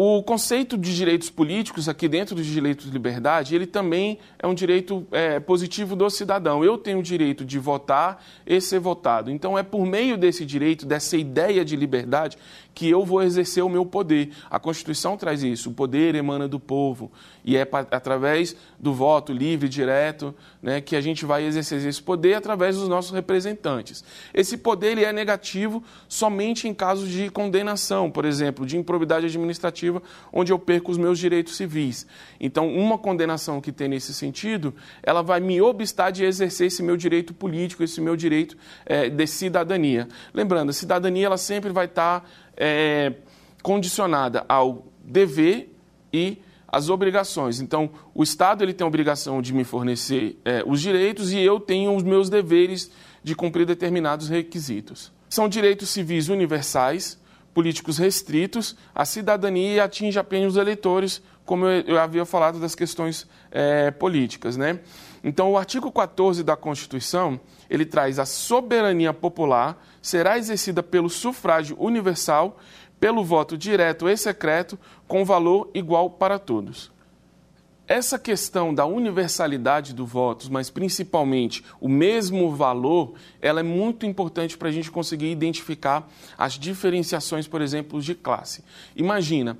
o 0.00 0.22
conceito 0.22 0.78
de 0.78 0.94
direitos 0.94 1.28
políticos 1.28 1.88
aqui 1.88 2.06
dentro 2.06 2.36
dos 2.36 2.46
direitos 2.46 2.86
de 2.86 2.92
liberdade, 2.92 3.56
ele 3.56 3.66
também 3.66 4.20
é 4.38 4.46
um 4.46 4.54
direito 4.54 5.04
é, 5.10 5.40
positivo 5.40 5.96
do 5.96 6.08
cidadão. 6.08 6.62
Eu 6.62 6.78
tenho 6.78 7.00
o 7.00 7.02
direito 7.02 7.44
de 7.44 7.58
votar 7.58 8.24
e 8.46 8.60
ser 8.60 8.78
votado. 8.78 9.28
Então 9.28 9.58
é 9.58 9.64
por 9.64 9.84
meio 9.84 10.16
desse 10.16 10.46
direito, 10.46 10.86
dessa 10.86 11.16
ideia 11.16 11.64
de 11.64 11.74
liberdade, 11.74 12.38
que 12.78 12.88
eu 12.88 13.04
vou 13.04 13.24
exercer 13.24 13.64
o 13.64 13.68
meu 13.68 13.84
poder. 13.84 14.30
A 14.48 14.56
Constituição 14.60 15.16
traz 15.16 15.42
isso. 15.42 15.70
O 15.70 15.74
poder 15.74 16.14
emana 16.14 16.46
do 16.46 16.60
povo 16.60 17.10
e 17.44 17.56
é 17.56 17.68
através 17.90 18.54
do 18.78 18.94
voto 18.94 19.32
livre, 19.32 19.68
direto, 19.68 20.32
né, 20.62 20.80
que 20.80 20.94
a 20.94 21.00
gente 21.00 21.24
vai 21.24 21.44
exercer 21.44 21.84
esse 21.84 22.00
poder 22.00 22.34
através 22.34 22.76
dos 22.76 22.86
nossos 22.86 23.10
representantes. 23.10 24.04
Esse 24.32 24.56
poder 24.56 24.92
ele 24.92 25.04
é 25.04 25.12
negativo 25.12 25.82
somente 26.08 26.68
em 26.68 26.74
casos 26.74 27.08
de 27.08 27.28
condenação, 27.30 28.12
por 28.12 28.24
exemplo, 28.24 28.64
de 28.64 28.76
improbidade 28.76 29.26
administrativa, 29.26 30.00
onde 30.32 30.52
eu 30.52 30.58
perco 30.58 30.92
os 30.92 30.98
meus 30.98 31.18
direitos 31.18 31.56
civis. 31.56 32.06
Então, 32.38 32.72
uma 32.72 32.96
condenação 32.96 33.60
que 33.60 33.72
tem 33.72 33.88
nesse 33.88 34.14
sentido, 34.14 34.72
ela 35.02 35.20
vai 35.20 35.40
me 35.40 35.60
obstar 35.60 36.12
de 36.12 36.22
exercer 36.22 36.68
esse 36.68 36.82
meu 36.82 36.96
direito 36.96 37.34
político, 37.34 37.82
esse 37.82 38.00
meu 38.00 38.14
direito 38.14 38.56
é, 38.86 39.08
de 39.08 39.26
cidadania. 39.26 40.06
Lembrando, 40.32 40.70
a 40.70 40.72
cidadania 40.72 41.26
ela 41.26 41.36
sempre 41.36 41.70
vai 41.70 41.86
estar 41.86 42.24
é, 42.58 43.14
condicionada 43.62 44.44
ao 44.48 44.86
dever 45.02 45.72
e 46.12 46.38
às 46.66 46.90
obrigações. 46.90 47.60
Então, 47.60 47.90
o 48.14 48.22
Estado 48.22 48.62
ele 48.62 48.74
tem 48.74 48.84
a 48.84 48.88
obrigação 48.88 49.40
de 49.40 49.54
me 49.54 49.64
fornecer 49.64 50.38
é, 50.44 50.62
os 50.66 50.80
direitos 50.82 51.32
e 51.32 51.38
eu 51.38 51.58
tenho 51.58 51.94
os 51.94 52.02
meus 52.02 52.28
deveres 52.28 52.90
de 53.22 53.34
cumprir 53.34 53.64
determinados 53.64 54.28
requisitos. 54.28 55.12
São 55.28 55.48
direitos 55.48 55.88
civis 55.90 56.28
universais, 56.28 57.18
políticos 57.54 57.98
restritos, 57.98 58.76
a 58.94 59.04
cidadania 59.04 59.84
atinge 59.84 60.18
apenas 60.18 60.52
os 60.52 60.56
eleitores, 60.56 61.22
como 61.44 61.66
eu, 61.66 61.82
eu 61.82 61.98
havia 61.98 62.24
falado 62.24 62.60
das 62.60 62.74
questões 62.74 63.26
é, 63.50 63.90
políticas. 63.90 64.56
Né? 64.56 64.80
Então, 65.24 65.50
o 65.52 65.58
artigo 65.58 65.90
14 65.90 66.42
da 66.42 66.56
Constituição, 66.56 67.40
ele 67.68 67.84
traz 67.84 68.18
a 68.18 68.26
soberania 68.26 69.12
popular 69.12 69.82
será 70.08 70.38
exercida 70.38 70.82
pelo 70.82 71.10
sufrágio 71.10 71.76
universal, 71.78 72.58
pelo 72.98 73.22
voto 73.22 73.56
direto 73.56 74.08
e 74.08 74.16
secreto, 74.16 74.78
com 75.06 75.24
valor 75.24 75.70
igual 75.74 76.10
para 76.10 76.38
todos. 76.38 76.90
Essa 77.86 78.18
questão 78.18 78.74
da 78.74 78.84
universalidade 78.84 79.94
do 79.94 80.04
voto, 80.04 80.50
mas 80.50 80.68
principalmente 80.68 81.64
o 81.80 81.88
mesmo 81.88 82.54
valor, 82.54 83.14
ela 83.40 83.60
é 83.60 83.62
muito 83.62 84.04
importante 84.04 84.58
para 84.58 84.68
a 84.68 84.72
gente 84.72 84.90
conseguir 84.90 85.30
identificar 85.30 86.06
as 86.36 86.54
diferenciações, 86.54 87.46
por 87.46 87.62
exemplo, 87.62 88.00
de 88.00 88.14
classe. 88.14 88.64
Imagina, 88.96 89.56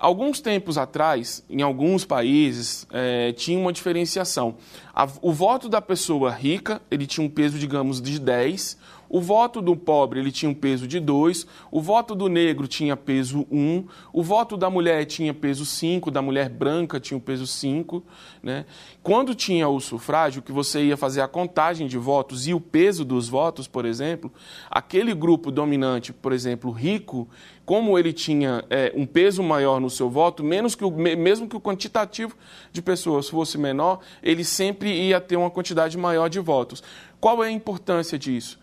Alguns 0.00 0.40
tempos 0.40 0.78
atrás, 0.78 1.42
em 1.50 1.60
alguns 1.60 2.04
países, 2.04 2.86
é, 2.92 3.32
tinha 3.32 3.58
uma 3.58 3.72
diferenciação. 3.72 4.54
O 5.20 5.32
voto 5.32 5.68
da 5.68 5.82
pessoa 5.82 6.30
rica, 6.30 6.80
ele 6.88 7.04
tinha 7.04 7.26
um 7.26 7.28
peso, 7.28 7.58
digamos, 7.58 8.00
de 8.00 8.20
10, 8.20 8.78
o 9.08 9.20
voto 9.20 9.62
do 9.62 9.74
pobre 9.74 10.20
ele 10.20 10.30
tinha 10.30 10.50
um 10.50 10.54
peso 10.54 10.86
de 10.86 11.00
2, 11.00 11.46
o 11.70 11.80
voto 11.80 12.14
do 12.14 12.28
negro 12.28 12.68
tinha 12.68 12.96
peso 12.96 13.46
1, 13.50 13.58
um, 13.58 13.86
o 14.12 14.22
voto 14.22 14.56
da 14.56 14.68
mulher 14.68 15.04
tinha 15.06 15.32
peso 15.32 15.64
5, 15.64 16.10
da 16.10 16.20
mulher 16.20 16.48
branca 16.48 17.00
tinha 17.00 17.16
o 17.16 17.20
peso 17.20 17.46
5. 17.46 18.02
Né? 18.42 18.66
Quando 19.02 19.34
tinha 19.34 19.68
o 19.68 19.80
sufrágio, 19.80 20.42
que 20.42 20.52
você 20.52 20.84
ia 20.84 20.96
fazer 20.96 21.20
a 21.20 21.28
contagem 21.28 21.86
de 21.86 21.96
votos 21.96 22.46
e 22.46 22.54
o 22.54 22.60
peso 22.60 23.04
dos 23.04 23.28
votos, 23.28 23.66
por 23.66 23.84
exemplo, 23.84 24.32
aquele 24.70 25.14
grupo 25.14 25.50
dominante, 25.50 26.12
por 26.12 26.32
exemplo, 26.32 26.70
rico, 26.70 27.28
como 27.64 27.98
ele 27.98 28.12
tinha 28.12 28.64
é, 28.70 28.92
um 28.94 29.04
peso 29.04 29.42
maior 29.42 29.80
no 29.80 29.90
seu 29.90 30.08
voto, 30.08 30.42
menos 30.42 30.74
que 30.74 30.84
o, 30.84 30.90
mesmo 30.90 31.48
que 31.48 31.56
o 31.56 31.60
quantitativo 31.60 32.34
de 32.72 32.80
pessoas 32.80 33.28
fosse 33.28 33.58
menor, 33.58 34.00
ele 34.22 34.42
sempre 34.42 34.90
ia 34.90 35.20
ter 35.20 35.36
uma 35.36 35.50
quantidade 35.50 35.96
maior 35.98 36.28
de 36.28 36.40
votos. 36.40 36.82
Qual 37.20 37.44
é 37.44 37.48
a 37.48 37.50
importância 37.50 38.18
disso? 38.18 38.58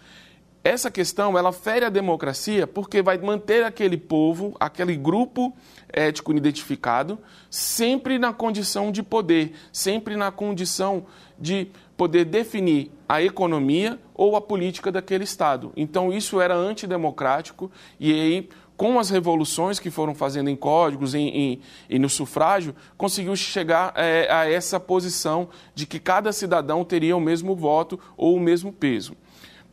Essa 0.66 0.90
questão 0.90 1.38
ela 1.38 1.54
fere 1.54 1.86
a 1.86 1.90
democracia 1.90 2.66
porque 2.66 3.00
vai 3.00 3.20
manter 3.20 3.64
aquele 3.64 3.98
povo, 3.98 4.56
aquele 4.60 4.96
grupo 4.96 5.56
ético 5.94 6.34
identificado, 6.34 7.20
sempre 7.52 8.18
na 8.18 8.34
condição 8.34 8.92
de 8.92 9.04
poder, 9.04 9.54
sempre 9.72 10.16
na 10.16 10.32
condição 10.32 11.06
de 11.38 11.68
poder 11.96 12.26
definir 12.26 12.92
a 13.08 13.22
economia 13.22 14.00
ou 14.16 14.36
a 14.36 14.42
política 14.42 14.92
daquele 14.92 15.24
Estado. 15.24 15.72
Então, 15.78 16.12
isso 16.12 16.42
era 16.42 16.56
antidemocrático 16.56 17.72
e 18.00 18.12
aí, 18.12 18.50
com 18.76 18.98
as 18.98 19.12
revoluções 19.12 19.78
que 19.78 19.92
foram 19.92 20.16
fazendo 20.16 20.50
em 20.50 20.56
códigos 20.56 21.14
em, 21.14 21.62
e 21.88 22.00
no 22.00 22.10
sufrágio, 22.10 22.76
conseguiu 22.98 23.36
chegar 23.36 23.94
é, 23.96 24.28
a 24.34 24.50
essa 24.50 24.80
posição 24.80 25.48
de 25.76 25.86
que 25.86 26.00
cada 26.00 26.34
cidadão 26.34 26.84
teria 26.84 27.16
o 27.16 27.22
mesmo 27.22 27.56
voto 27.56 28.00
ou 28.18 28.36
o 28.36 28.40
mesmo 28.40 28.74
peso. 28.74 29.16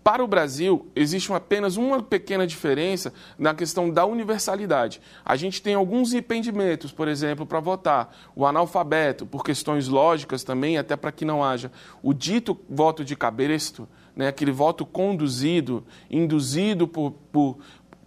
Para 0.03 0.25
o 0.25 0.27
Brasil, 0.27 0.89
existe 0.97 1.33
apenas 1.33 1.77
uma 1.77 2.03
pequena 2.03 2.45
diferença 2.45 3.13
na 3.39 3.55
questão 3.55 3.89
da 3.89 4.05
universalidade. 4.05 5.01
A 5.25 5.37
gente 5.37 5.63
tem 5.63 5.75
alguns 5.75 6.13
impedimentos, 6.13 6.91
por 6.91 7.07
exemplo, 7.07 7.47
para 7.47 7.61
votar. 7.61 8.13
O 8.35 8.45
analfabeto, 8.45 9.25
por 9.25 9.45
questões 9.45 9.87
lógicas 9.87 10.43
também, 10.43 10.77
até 10.77 10.97
para 10.97 11.13
que 11.13 11.25
não 11.25 11.45
haja 11.45 11.71
o 12.03 12.13
dito 12.13 12.59
voto 12.69 13.05
de 13.05 13.15
cabresto, 13.15 13.89
né, 14.17 14.29
aquele 14.29 14.51
voto 14.51 14.85
conduzido, 14.85 15.85
induzido 16.11 16.89
por, 16.89 17.13
por 17.31 17.59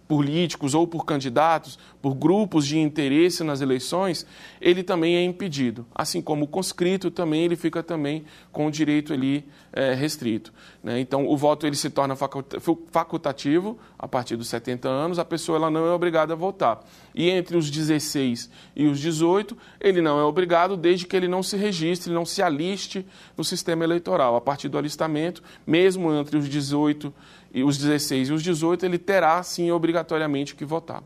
políticos 0.06 0.74
ou 0.74 0.86
por 0.86 1.04
candidatos, 1.04 1.78
por 2.06 2.14
grupos 2.14 2.64
de 2.64 2.78
interesse 2.78 3.42
nas 3.42 3.60
eleições, 3.60 4.24
ele 4.60 4.84
também 4.84 5.16
é 5.16 5.24
impedido. 5.24 5.84
Assim 5.92 6.22
como 6.22 6.44
o 6.44 6.46
conscrito 6.46 7.10
também, 7.10 7.42
ele 7.42 7.56
fica 7.56 7.82
também 7.82 8.24
com 8.52 8.68
o 8.68 8.70
direito 8.70 9.12
ali 9.12 9.44
é, 9.72 9.92
restrito. 9.92 10.52
Né? 10.84 11.00
Então, 11.00 11.26
o 11.26 11.36
voto 11.36 11.66
ele 11.66 11.74
se 11.74 11.90
torna 11.90 12.14
facultativo 12.14 13.76
a 13.98 14.06
partir 14.06 14.36
dos 14.36 14.46
70 14.46 14.88
anos, 14.88 15.18
a 15.18 15.24
pessoa 15.24 15.58
ela 15.58 15.68
não 15.68 15.84
é 15.84 15.90
obrigada 15.90 16.34
a 16.34 16.36
votar. 16.36 16.78
E 17.12 17.28
entre 17.28 17.56
os 17.56 17.68
16 17.68 18.52
e 18.76 18.86
os 18.86 19.00
18, 19.00 19.58
ele 19.80 20.00
não 20.00 20.20
é 20.20 20.22
obrigado 20.22 20.76
desde 20.76 21.08
que 21.08 21.16
ele 21.16 21.26
não 21.26 21.42
se 21.42 21.56
registre, 21.56 22.12
não 22.12 22.24
se 22.24 22.40
aliste 22.40 23.04
no 23.36 23.42
sistema 23.42 23.82
eleitoral. 23.82 24.36
A 24.36 24.40
partir 24.40 24.68
do 24.68 24.78
alistamento, 24.78 25.42
mesmo 25.66 26.14
entre 26.14 26.36
os 26.36 26.48
18 26.48 27.12
e 27.52 27.64
os 27.64 27.76
16 27.76 28.28
e 28.28 28.32
os 28.32 28.44
18, 28.44 28.86
ele 28.86 28.96
terá 28.96 29.42
sim 29.42 29.72
obrigatoriamente 29.72 30.54
que 30.54 30.64
votar. 30.64 31.02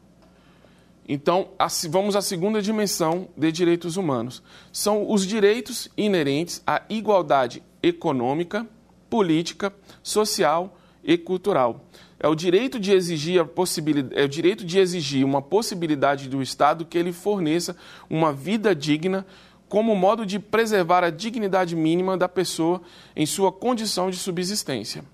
Então, 1.09 1.49
vamos 1.89 2.15
à 2.15 2.23
segunda 2.23 2.63
dimensão 2.63 3.29
de 3.37 3.51
direitos 3.51 3.97
humanos. 3.97 4.43
São 4.73 5.11
os 5.11 5.27
direitos 5.27 5.89
inerentes 5.97 6.63
à 6.67 6.83
igualdade 6.89 7.63
econômica, 7.83 8.67
política, 9.09 9.73
social 10.03 10.79
e 11.03 11.19
cultural. 11.19 11.85
É 12.19 12.29
o 12.29 12.35
direito 12.35 12.79
de 12.79 12.93
exigir 12.93 13.41
a 13.41 13.45
possibilidade, 13.45 14.21
é 14.21 14.25
o 14.25 14.29
direito 14.29 14.65
de 14.65 14.79
exigir 14.79 15.25
uma 15.25 15.41
possibilidade 15.41 16.29
do 16.29 16.43
Estado 16.43 16.85
que 16.85 16.99
ele 16.99 17.13
forneça 17.13 17.75
uma 18.09 18.33
vida 18.33 18.75
digna 18.75 19.27
como 19.69 19.95
modo 19.95 20.27
de 20.27 20.39
preservar 20.39 21.03
a 21.03 21.11
dignidade 21.11 21.75
mínima 21.75 22.19
da 22.19 22.29
pessoa 22.29 22.83
em 23.17 23.25
sua 23.25 23.51
condição 23.51 24.11
de 24.11 24.17
subsistência. 24.17 25.05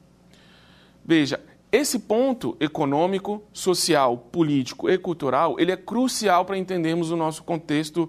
Veja, 1.04 1.38
esse 1.70 1.98
ponto 1.98 2.56
econômico, 2.60 3.42
social, 3.52 4.16
político 4.16 4.88
e 4.88 4.96
cultural, 4.96 5.56
ele 5.58 5.72
é 5.72 5.76
crucial 5.76 6.44
para 6.44 6.56
entendermos 6.56 7.10
o 7.10 7.16
nosso 7.16 7.42
contexto 7.42 8.08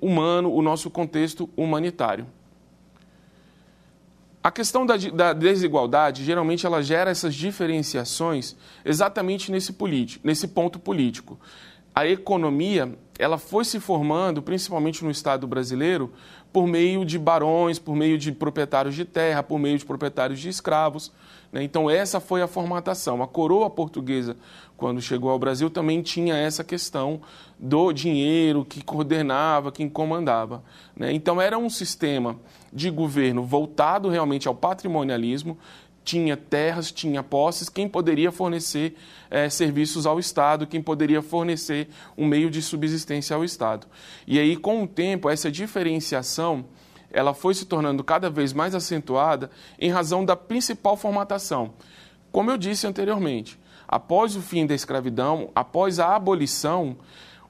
humano, 0.00 0.52
o 0.52 0.60
nosso 0.60 0.90
contexto 0.90 1.48
humanitário. 1.56 2.26
A 4.42 4.50
questão 4.50 4.86
da, 4.86 4.96
da, 4.96 5.32
desigualdade, 5.32 6.24
geralmente, 6.24 6.66
ela 6.66 6.82
gera 6.82 7.10
essas 7.10 7.34
diferenciações 7.34 8.56
exatamente 8.84 9.50
nesse, 9.50 9.74
nesse 10.22 10.48
ponto 10.48 10.78
político. 10.78 11.38
A 11.92 12.06
economia, 12.06 12.96
ela 13.18 13.38
foi 13.38 13.64
se 13.64 13.80
formando, 13.80 14.42
principalmente 14.42 15.04
no 15.04 15.10
Estado 15.10 15.46
brasileiro, 15.46 16.12
por 16.52 16.66
meio 16.66 17.04
de 17.04 17.18
barões, 17.18 17.78
por 17.78 17.96
meio 17.96 18.16
de 18.18 18.30
proprietários 18.30 18.94
de 18.94 19.04
terra, 19.04 19.42
por 19.42 19.58
meio 19.58 19.78
de 19.78 19.84
proprietários 19.84 20.38
de 20.38 20.48
escravos. 20.48 21.12
Né? 21.52 21.62
Então, 21.62 21.90
essa 21.90 22.20
foi 22.20 22.42
a 22.42 22.46
formatação. 22.46 23.22
A 23.22 23.26
coroa 23.26 23.68
portuguesa, 23.70 24.36
quando 24.76 25.00
chegou 25.00 25.30
ao 25.30 25.38
Brasil, 25.38 25.70
também 25.70 26.02
tinha 26.02 26.36
essa 26.36 26.62
questão 26.62 27.20
do 27.58 27.92
dinheiro 27.92 28.64
que 28.64 28.82
coordenava, 28.82 29.72
que 29.72 29.88
comandava. 29.88 30.62
Né? 30.96 31.12
Então, 31.12 31.40
era 31.40 31.56
um 31.56 31.70
sistema 31.70 32.36
de 32.72 32.90
governo 32.90 33.42
voltado 33.42 34.08
realmente 34.08 34.48
ao 34.48 34.54
patrimonialismo, 34.54 35.56
tinha 36.04 36.36
terras, 36.36 36.92
tinha 36.92 37.20
posses, 37.20 37.68
quem 37.68 37.88
poderia 37.88 38.30
fornecer 38.30 38.96
é, 39.28 39.50
serviços 39.50 40.06
ao 40.06 40.20
Estado, 40.20 40.66
quem 40.66 40.80
poderia 40.80 41.20
fornecer 41.20 41.88
um 42.16 42.24
meio 42.24 42.48
de 42.48 42.62
subsistência 42.62 43.34
ao 43.34 43.44
Estado. 43.44 43.88
E 44.24 44.38
aí, 44.38 44.56
com 44.56 44.84
o 44.84 44.86
tempo, 44.86 45.28
essa 45.28 45.50
diferenciação 45.50 46.64
ela 47.10 47.34
foi 47.34 47.54
se 47.54 47.66
tornando 47.66 48.04
cada 48.04 48.28
vez 48.28 48.52
mais 48.52 48.74
acentuada 48.74 49.50
em 49.78 49.90
razão 49.90 50.24
da 50.24 50.36
principal 50.36 50.96
formatação. 50.96 51.74
Como 52.32 52.50
eu 52.50 52.58
disse 52.58 52.86
anteriormente, 52.86 53.58
após 53.88 54.36
o 54.36 54.40
fim 54.40 54.66
da 54.66 54.74
escravidão, 54.74 55.50
após 55.54 55.98
a 55.98 56.14
abolição, 56.14 56.96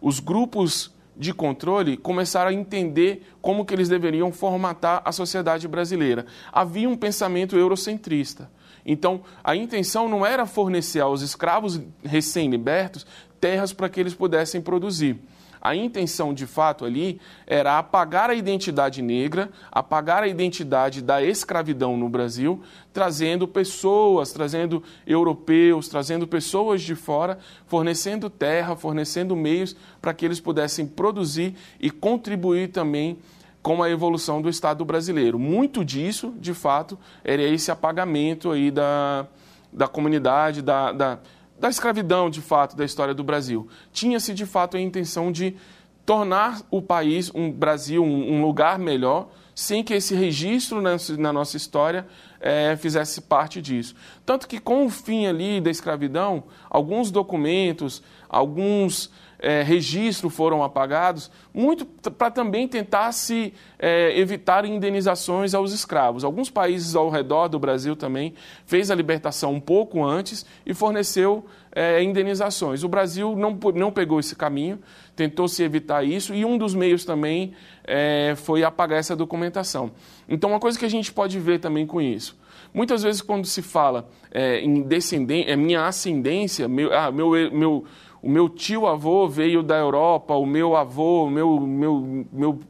os 0.00 0.20
grupos 0.20 0.94
de 1.16 1.32
controle 1.32 1.96
começaram 1.96 2.50
a 2.50 2.54
entender 2.54 3.26
como 3.40 3.64
que 3.64 3.74
eles 3.74 3.88
deveriam 3.88 4.30
formatar 4.30 5.00
a 5.04 5.12
sociedade 5.12 5.66
brasileira. 5.66 6.26
Havia 6.52 6.88
um 6.88 6.96
pensamento 6.96 7.56
eurocentrista. 7.56 8.50
Então, 8.84 9.22
a 9.42 9.56
intenção 9.56 10.08
não 10.08 10.24
era 10.24 10.46
fornecer 10.46 11.00
aos 11.00 11.22
escravos 11.22 11.80
recém-libertos 12.04 13.06
terras 13.40 13.72
para 13.72 13.88
que 13.88 13.98
eles 13.98 14.14
pudessem 14.14 14.60
produzir. 14.60 15.18
A 15.66 15.74
intenção, 15.74 16.32
de 16.32 16.46
fato, 16.46 16.84
ali 16.84 17.20
era 17.44 17.76
apagar 17.76 18.30
a 18.30 18.34
identidade 18.36 19.02
negra, 19.02 19.50
apagar 19.72 20.22
a 20.22 20.28
identidade 20.28 21.02
da 21.02 21.20
escravidão 21.20 21.96
no 21.96 22.08
Brasil, 22.08 22.62
trazendo 22.92 23.48
pessoas, 23.48 24.30
trazendo 24.30 24.80
europeus, 25.04 25.88
trazendo 25.88 26.24
pessoas 26.24 26.82
de 26.82 26.94
fora, 26.94 27.40
fornecendo 27.66 28.30
terra, 28.30 28.76
fornecendo 28.76 29.34
meios 29.34 29.74
para 30.00 30.14
que 30.14 30.24
eles 30.24 30.38
pudessem 30.38 30.86
produzir 30.86 31.56
e 31.80 31.90
contribuir 31.90 32.68
também 32.68 33.18
com 33.60 33.82
a 33.82 33.90
evolução 33.90 34.40
do 34.40 34.48
Estado 34.48 34.84
brasileiro. 34.84 35.36
Muito 35.36 35.84
disso, 35.84 36.32
de 36.38 36.54
fato, 36.54 36.96
era 37.24 37.42
esse 37.42 37.72
apagamento 37.72 38.52
aí 38.52 38.70
da, 38.70 39.26
da 39.72 39.88
comunidade, 39.88 40.62
da, 40.62 40.92
da 40.92 41.18
da 41.58 41.68
escravidão, 41.68 42.28
de 42.28 42.40
fato, 42.40 42.76
da 42.76 42.84
história 42.84 43.14
do 43.14 43.24
Brasil. 43.24 43.68
Tinha-se, 43.92 44.34
de 44.34 44.46
fato, 44.46 44.76
a 44.76 44.80
intenção 44.80 45.32
de 45.32 45.56
tornar 46.04 46.62
o 46.70 46.80
país, 46.80 47.32
um 47.34 47.50
Brasil, 47.50 48.02
um, 48.04 48.40
lugar 48.40 48.78
melhor, 48.78 49.28
sem 49.54 49.82
que 49.82 49.94
esse 49.94 50.14
registro 50.14 50.80
na, 50.80 50.96
na 51.18 51.32
nossa 51.32 51.56
história 51.56 52.06
é, 52.40 52.76
fizesse 52.76 53.22
parte 53.22 53.60
disso. 53.60 53.94
Tanto 54.24 54.46
que, 54.46 54.60
com 54.60 54.86
o 54.86 54.90
fim 54.90 55.26
ali 55.26 55.60
da 55.60 55.70
escravidão, 55.70 56.44
alguns 56.70 57.10
documentos, 57.10 58.02
alguns 58.28 59.10
é, 59.38 59.62
registros 59.62 60.34
foram 60.34 60.62
apagados, 60.62 61.30
muito 61.52 61.84
para 61.84 62.30
também 62.30 62.66
tentar 62.66 63.12
se 63.12 63.52
é, 63.78 64.18
evitar 64.18 64.64
indenizações 64.64 65.54
aos 65.54 65.72
escravos. 65.72 66.24
Alguns 66.24 66.50
países 66.50 66.96
ao 66.96 67.10
redor 67.10 67.48
do 67.48 67.58
Brasil 67.58 67.94
também 67.94 68.34
fez 68.64 68.90
a 68.90 68.94
libertação 68.94 69.52
um 69.54 69.60
pouco 69.60 70.04
antes 70.04 70.46
e 70.64 70.72
forneceu 70.72 71.44
é, 71.74 72.02
indenizações. 72.02 72.82
O 72.82 72.88
Brasil 72.88 73.36
não, 73.36 73.58
não 73.74 73.92
pegou 73.92 74.18
esse 74.18 74.34
caminho, 74.34 74.78
tentou 75.14 75.46
se 75.46 75.62
evitar 75.62 76.02
isso 76.04 76.34
e 76.34 76.44
um 76.44 76.56
dos 76.56 76.74
meios 76.74 77.04
também 77.04 77.52
é, 77.84 78.34
foi 78.36 78.64
apagar 78.64 78.98
essa 78.98 79.14
documentação. 79.14 79.92
Então, 80.28 80.50
uma 80.50 80.60
coisa 80.60 80.78
que 80.78 80.84
a 80.84 80.90
gente 80.90 81.12
pode 81.12 81.38
ver 81.38 81.60
também 81.60 81.86
com 81.86 82.00
isso. 82.00 82.36
Muitas 82.72 83.02
vezes, 83.02 83.22
quando 83.22 83.46
se 83.46 83.62
fala 83.62 84.08
é, 84.30 84.60
em 84.60 84.82
descendência, 84.82 85.50
é 85.52 85.56
minha 85.56 85.86
ascendência, 85.86 86.68
meu, 86.68 86.92
ah, 86.92 87.10
meu, 87.10 87.30
meu 87.52 87.84
o 88.26 88.28
meu 88.28 88.48
tio 88.48 88.88
avô 88.88 89.28
veio 89.28 89.62
da 89.62 89.76
Europa, 89.76 90.34
o 90.34 90.44
meu 90.44 90.74
avô, 90.74 91.26
o 91.26 91.30
meu, 91.30 91.60
meu, 91.60 92.26
meu, 92.32 92.60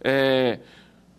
é, 0.00 0.60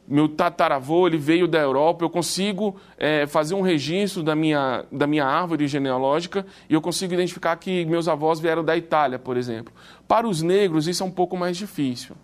meu 0.07 0.29
tataravô 0.29 1.05
ele 1.05 1.17
veio 1.17 1.49
da 1.49 1.59
Europa, 1.59 2.05
eu 2.05 2.09
consigo 2.09 2.77
é, 2.97 3.27
fazer 3.27 3.55
um 3.55 3.61
registro 3.61 4.23
da 4.23 4.37
minha, 4.37 4.85
da 4.89 5.05
minha 5.05 5.25
árvore 5.25 5.67
genealógica 5.67 6.45
e 6.69 6.73
eu 6.73 6.79
consigo 6.79 7.13
identificar 7.13 7.57
que 7.57 7.83
meus 7.83 8.07
avós 8.07 8.39
vieram 8.39 8.63
da 8.63 8.77
Itália, 8.77 9.19
por 9.19 9.35
exemplo. 9.35 9.73
Para 10.07 10.25
os 10.29 10.41
negros, 10.41 10.87
isso 10.87 11.03
é 11.03 11.05
um 11.05 11.11
pouco 11.11 11.35
mais 11.35 11.57
difícil 11.57 12.15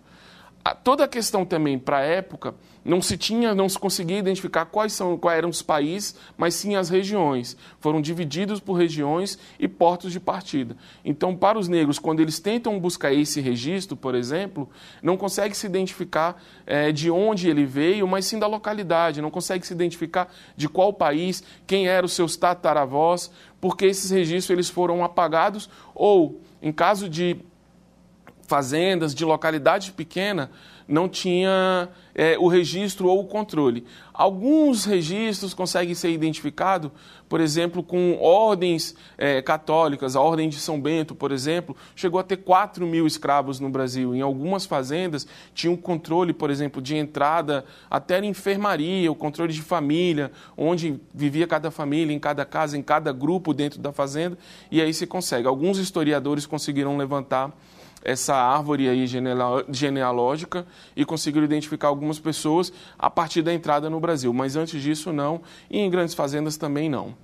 toda 0.82 1.04
a 1.04 1.08
questão 1.08 1.44
também 1.44 1.78
para 1.78 1.98
a 1.98 2.02
época 2.02 2.54
não 2.84 3.02
se 3.02 3.16
tinha, 3.16 3.54
não 3.54 3.68
se 3.68 3.78
conseguia 3.78 4.18
identificar 4.18 4.64
quais 4.64 4.92
são, 4.92 5.16
quais 5.16 5.38
eram 5.38 5.50
os 5.50 5.60
países, 5.60 6.14
mas 6.36 6.54
sim 6.54 6.76
as 6.76 6.88
regiões. 6.88 7.56
Foram 7.78 8.00
divididos 8.00 8.58
por 8.58 8.74
regiões 8.74 9.38
e 9.58 9.68
portos 9.68 10.12
de 10.12 10.18
partida. 10.18 10.76
Então, 11.04 11.36
para 11.36 11.58
os 11.58 11.68
negros, 11.68 11.98
quando 11.98 12.20
eles 12.20 12.38
tentam 12.38 12.78
buscar 12.80 13.12
esse 13.12 13.40
registro, 13.40 13.96
por 13.96 14.14
exemplo, 14.14 14.68
não 15.02 15.16
consegue 15.16 15.54
se 15.54 15.66
identificar 15.66 16.42
é, 16.66 16.90
de 16.90 17.10
onde 17.10 17.48
ele 17.48 17.66
veio, 17.66 18.08
mas 18.08 18.24
sim 18.24 18.38
da 18.38 18.46
localidade. 18.46 19.20
Não 19.20 19.30
consegue 19.30 19.66
se 19.66 19.74
identificar 19.74 20.32
de 20.56 20.68
qual 20.68 20.92
país, 20.92 21.42
quem 21.66 21.86
eram 21.86 22.06
os 22.06 22.12
seus 22.12 22.36
tataravós, 22.36 23.30
porque 23.60 23.84
esses 23.84 24.10
registros 24.10 24.50
eles 24.50 24.70
foram 24.70 25.04
apagados 25.04 25.68
ou, 25.94 26.40
em 26.62 26.72
caso 26.72 27.10
de 27.10 27.36
fazendas, 28.50 29.14
de 29.14 29.24
localidade 29.24 29.92
pequena, 29.92 30.50
não 30.88 31.08
tinha 31.08 31.88
é, 32.12 32.36
o 32.36 32.48
registro 32.48 33.06
ou 33.06 33.20
o 33.20 33.24
controle. 33.24 33.86
Alguns 34.12 34.84
registros 34.84 35.54
conseguem 35.54 35.94
ser 35.94 36.10
identificados, 36.10 36.90
por 37.28 37.40
exemplo, 37.40 37.80
com 37.80 38.18
ordens 38.20 38.96
é, 39.16 39.40
católicas. 39.40 40.16
A 40.16 40.20
Ordem 40.20 40.48
de 40.48 40.56
São 40.56 40.80
Bento, 40.80 41.14
por 41.14 41.30
exemplo, 41.30 41.76
chegou 41.94 42.18
a 42.18 42.24
ter 42.24 42.38
4 42.38 42.84
mil 42.88 43.06
escravos 43.06 43.60
no 43.60 43.70
Brasil. 43.70 44.16
Em 44.16 44.20
algumas 44.20 44.66
fazendas 44.66 45.28
tinha 45.54 45.70
um 45.70 45.76
controle, 45.76 46.32
por 46.32 46.50
exemplo, 46.50 46.82
de 46.82 46.96
entrada 46.96 47.64
até 47.88 48.20
na 48.20 48.26
enfermaria, 48.26 49.12
o 49.12 49.14
controle 49.14 49.52
de 49.52 49.62
família, 49.62 50.32
onde 50.56 50.98
vivia 51.14 51.46
cada 51.46 51.70
família, 51.70 52.12
em 52.12 52.18
cada 52.18 52.44
casa, 52.44 52.76
em 52.76 52.82
cada 52.82 53.12
grupo 53.12 53.54
dentro 53.54 53.78
da 53.78 53.92
fazenda, 53.92 54.36
e 54.72 54.82
aí 54.82 54.92
se 54.92 55.06
consegue. 55.06 55.46
Alguns 55.46 55.78
historiadores 55.78 56.46
conseguiram 56.46 56.96
levantar 56.96 57.52
essa 58.02 58.34
árvore 58.34 58.88
aí 58.88 59.06
genealógica 59.06 60.66
e 60.96 61.04
conseguiram 61.04 61.44
identificar 61.44 61.88
algumas 61.88 62.18
pessoas 62.18 62.72
a 62.98 63.10
partir 63.10 63.42
da 63.42 63.52
entrada 63.52 63.90
no 63.90 64.00
Brasil. 64.00 64.32
Mas 64.32 64.56
antes 64.56 64.80
disso, 64.80 65.12
não. 65.12 65.42
E 65.70 65.78
em 65.78 65.90
grandes 65.90 66.14
fazendas 66.14 66.56
também 66.56 66.88
não. 66.88 67.14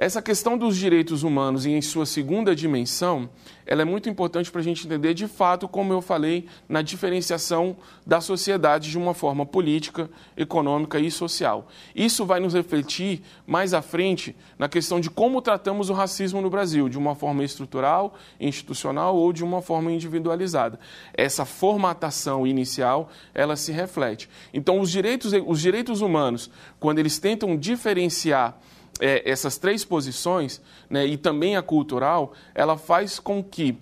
Essa 0.00 0.22
questão 0.22 0.56
dos 0.56 0.76
direitos 0.76 1.24
humanos 1.24 1.66
em 1.66 1.82
sua 1.82 2.06
segunda 2.06 2.54
dimensão, 2.54 3.28
ela 3.66 3.82
é 3.82 3.84
muito 3.84 4.08
importante 4.08 4.48
para 4.48 4.60
a 4.60 4.64
gente 4.64 4.86
entender 4.86 5.12
de 5.12 5.26
fato, 5.26 5.66
como 5.66 5.92
eu 5.92 6.00
falei, 6.00 6.46
na 6.68 6.82
diferenciação 6.82 7.76
da 8.06 8.20
sociedade 8.20 8.92
de 8.92 8.96
uma 8.96 9.12
forma 9.12 9.44
política, 9.44 10.08
econômica 10.36 11.00
e 11.00 11.10
social. 11.10 11.66
Isso 11.96 12.24
vai 12.24 12.38
nos 12.38 12.54
refletir 12.54 13.22
mais 13.44 13.74
à 13.74 13.82
frente 13.82 14.36
na 14.56 14.68
questão 14.68 15.00
de 15.00 15.10
como 15.10 15.42
tratamos 15.42 15.90
o 15.90 15.94
racismo 15.94 16.40
no 16.40 16.48
Brasil, 16.48 16.88
de 16.88 16.96
uma 16.96 17.16
forma 17.16 17.42
estrutural, 17.42 18.14
institucional 18.38 19.16
ou 19.16 19.32
de 19.32 19.42
uma 19.42 19.60
forma 19.60 19.90
individualizada. 19.90 20.78
Essa 21.12 21.44
formatação 21.44 22.46
inicial, 22.46 23.10
ela 23.34 23.56
se 23.56 23.72
reflete. 23.72 24.30
Então, 24.54 24.78
os 24.78 24.92
direitos, 24.92 25.32
os 25.44 25.60
direitos 25.60 26.02
humanos, 26.02 26.48
quando 26.78 27.00
eles 27.00 27.18
tentam 27.18 27.56
diferenciar 27.56 28.56
é, 29.00 29.28
essas 29.28 29.58
três 29.58 29.84
posições, 29.84 30.60
né, 30.88 31.06
e 31.06 31.16
também 31.16 31.56
a 31.56 31.62
cultural, 31.62 32.32
ela 32.54 32.76
faz 32.76 33.18
com 33.18 33.42
que 33.42 33.76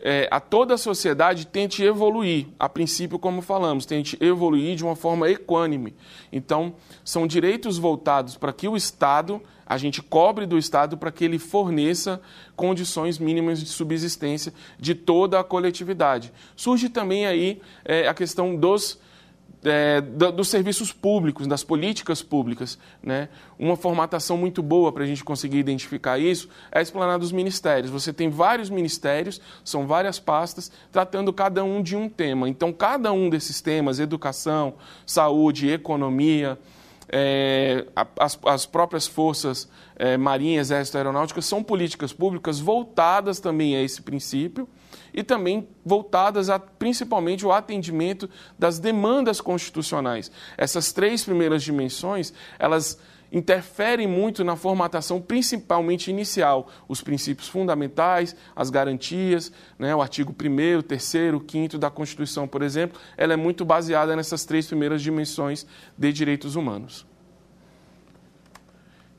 é, 0.00 0.28
a 0.30 0.38
toda 0.38 0.74
a 0.74 0.78
sociedade 0.78 1.46
tente 1.46 1.82
evoluir, 1.82 2.46
a 2.58 2.68
princípio, 2.68 3.18
como 3.18 3.40
falamos, 3.42 3.86
tente 3.86 4.16
evoluir 4.20 4.76
de 4.76 4.84
uma 4.84 4.94
forma 4.94 5.28
equânime. 5.28 5.94
Então, 6.32 6.74
são 7.04 7.26
direitos 7.26 7.78
voltados 7.78 8.36
para 8.36 8.52
que 8.52 8.68
o 8.68 8.76
Estado, 8.76 9.42
a 9.66 9.76
gente 9.76 10.02
cobre 10.02 10.46
do 10.46 10.58
Estado 10.58 10.96
para 10.96 11.10
que 11.10 11.24
ele 11.24 11.38
forneça 11.38 12.20
condições 12.54 13.18
mínimas 13.18 13.58
de 13.58 13.66
subsistência 13.66 14.52
de 14.78 14.94
toda 14.94 15.40
a 15.40 15.44
coletividade. 15.44 16.32
Surge 16.54 16.88
também 16.88 17.26
aí 17.26 17.60
é, 17.84 18.06
a 18.06 18.14
questão 18.14 18.54
dos 18.54 19.00
é, 19.66 20.00
dos 20.00 20.48
serviços 20.48 20.92
públicos, 20.92 21.46
das 21.46 21.64
políticas 21.64 22.22
públicas. 22.22 22.78
Né? 23.02 23.28
Uma 23.58 23.76
formatação 23.76 24.36
muito 24.36 24.62
boa 24.62 24.92
para 24.92 25.04
a 25.04 25.06
gente 25.06 25.24
conseguir 25.24 25.58
identificar 25.58 26.18
isso 26.18 26.48
é 26.70 26.80
explanar 26.80 27.18
dos 27.18 27.32
ministérios. 27.32 27.90
Você 27.90 28.12
tem 28.12 28.30
vários 28.30 28.70
ministérios, 28.70 29.40
são 29.64 29.86
várias 29.86 30.18
pastas, 30.18 30.70
tratando 30.92 31.32
cada 31.32 31.64
um 31.64 31.82
de 31.82 31.96
um 31.96 32.08
tema. 32.08 32.48
Então, 32.48 32.72
cada 32.72 33.12
um 33.12 33.28
desses 33.28 33.60
temas, 33.60 33.98
educação, 33.98 34.74
saúde, 35.04 35.68
economia, 35.68 36.58
é, 37.08 37.86
as, 38.18 38.38
as, 38.44 38.66
próprias 38.66 39.06
forças 39.06 39.68
é, 39.96 40.16
marinhas, 40.16 40.68
exército 40.68 40.96
aeronáuticas, 40.96 41.44
são 41.44 41.62
políticas 41.62 42.12
públicas 42.12 42.58
voltadas 42.58 43.38
também 43.38 43.76
a 43.76 43.82
esse 43.82 44.02
princípio 44.02 44.68
e 45.16 45.22
também 45.22 45.66
voltadas 45.84 46.50
a 46.50 46.58
principalmente 46.58 47.46
o 47.46 47.50
atendimento 47.50 48.28
das 48.58 48.78
demandas 48.78 49.40
constitucionais. 49.40 50.30
Essas 50.58 50.92
três 50.92 51.24
primeiras 51.24 51.62
dimensões, 51.62 52.34
elas 52.58 53.00
interferem 53.32 54.06
muito 54.06 54.44
na 54.44 54.54
formatação, 54.54 55.20
principalmente 55.20 56.10
inicial, 56.10 56.68
os 56.86 57.00
princípios 57.00 57.48
fundamentais, 57.48 58.36
as 58.54 58.70
garantias, 58.70 59.50
né, 59.78 59.94
o 59.94 60.02
artigo 60.02 60.32
1 60.32 60.82
3 60.82 61.02
5 61.02 61.78
da 61.78 61.90
Constituição, 61.90 62.46
por 62.46 62.62
exemplo, 62.62 63.00
ela 63.16 63.32
é 63.32 63.36
muito 63.36 63.64
baseada 63.64 64.14
nessas 64.14 64.44
três 64.44 64.66
primeiras 64.66 65.02
dimensões 65.02 65.66
de 65.98 66.12
direitos 66.12 66.54
humanos. 66.54 67.04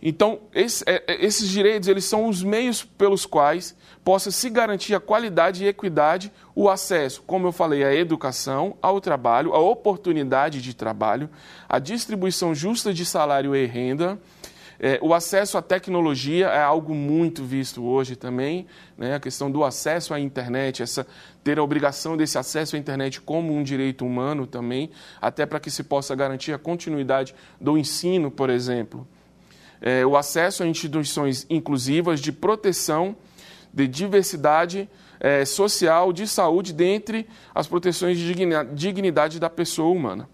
Então, 0.09 0.39
esse, 0.55 0.85
é, 0.87 1.03
é, 1.05 1.25
esses 1.25 1.49
direitos 1.49 1.89
eles 1.89 2.05
são 2.05 2.29
os 2.29 2.41
meios 2.41 2.81
pelos 2.81 3.25
quais 3.25 3.75
possa 4.05 4.31
se 4.31 4.49
garantir 4.49 4.95
a 4.95 5.01
qualidade 5.01 5.65
e 5.65 5.67
equidade, 5.67 6.31
o 6.55 6.69
acesso, 6.69 7.21
como 7.23 7.45
eu 7.45 7.51
falei, 7.51 7.83
à 7.83 7.93
educação, 7.93 8.77
ao 8.81 9.01
trabalho, 9.01 9.53
à 9.53 9.59
oportunidade 9.59 10.61
de 10.61 10.73
trabalho, 10.73 11.29
a 11.67 11.77
distribuição 11.77 12.55
justa 12.55 12.93
de 12.93 13.05
salário 13.05 13.53
e 13.53 13.65
renda, 13.65 14.17
é, 14.79 14.97
o 15.01 15.13
acesso 15.13 15.57
à 15.57 15.61
tecnologia 15.61 16.47
é 16.47 16.63
algo 16.63 16.95
muito 16.95 17.43
visto 17.43 17.83
hoje 17.83 18.15
também, 18.15 18.65
né? 18.97 19.15
a 19.15 19.19
questão 19.19 19.51
do 19.51 19.61
acesso 19.61 20.13
à 20.13 20.19
internet, 20.21 20.81
essa, 20.81 21.05
ter 21.43 21.59
a 21.59 21.63
obrigação 21.63 22.15
desse 22.15 22.37
acesso 22.37 22.77
à 22.77 22.79
internet 22.79 23.19
como 23.19 23.53
um 23.53 23.61
direito 23.61 24.05
humano 24.05 24.47
também, 24.47 24.89
até 25.19 25.45
para 25.45 25.59
que 25.59 25.69
se 25.69 25.83
possa 25.83 26.15
garantir 26.15 26.53
a 26.53 26.57
continuidade 26.57 27.35
do 27.59 27.77
ensino, 27.77 28.31
por 28.31 28.49
exemplo 28.49 29.05
é, 29.81 30.05
o 30.05 30.17
acesso 30.17 30.63
a 30.63 30.67
instituições 30.67 31.45
inclusivas 31.49 32.19
de 32.19 32.31
proteção 32.31 33.15
de 33.73 33.87
diversidade 33.87 34.89
é, 35.19 35.45
social, 35.45 36.11
de 36.11 36.27
saúde, 36.27 36.73
dentre 36.73 37.27
as 37.53 37.67
proteções 37.67 38.17
de 38.17 38.33
dignidade 38.73 39.39
da 39.39 39.49
pessoa 39.49 39.89
humana. 39.89 40.27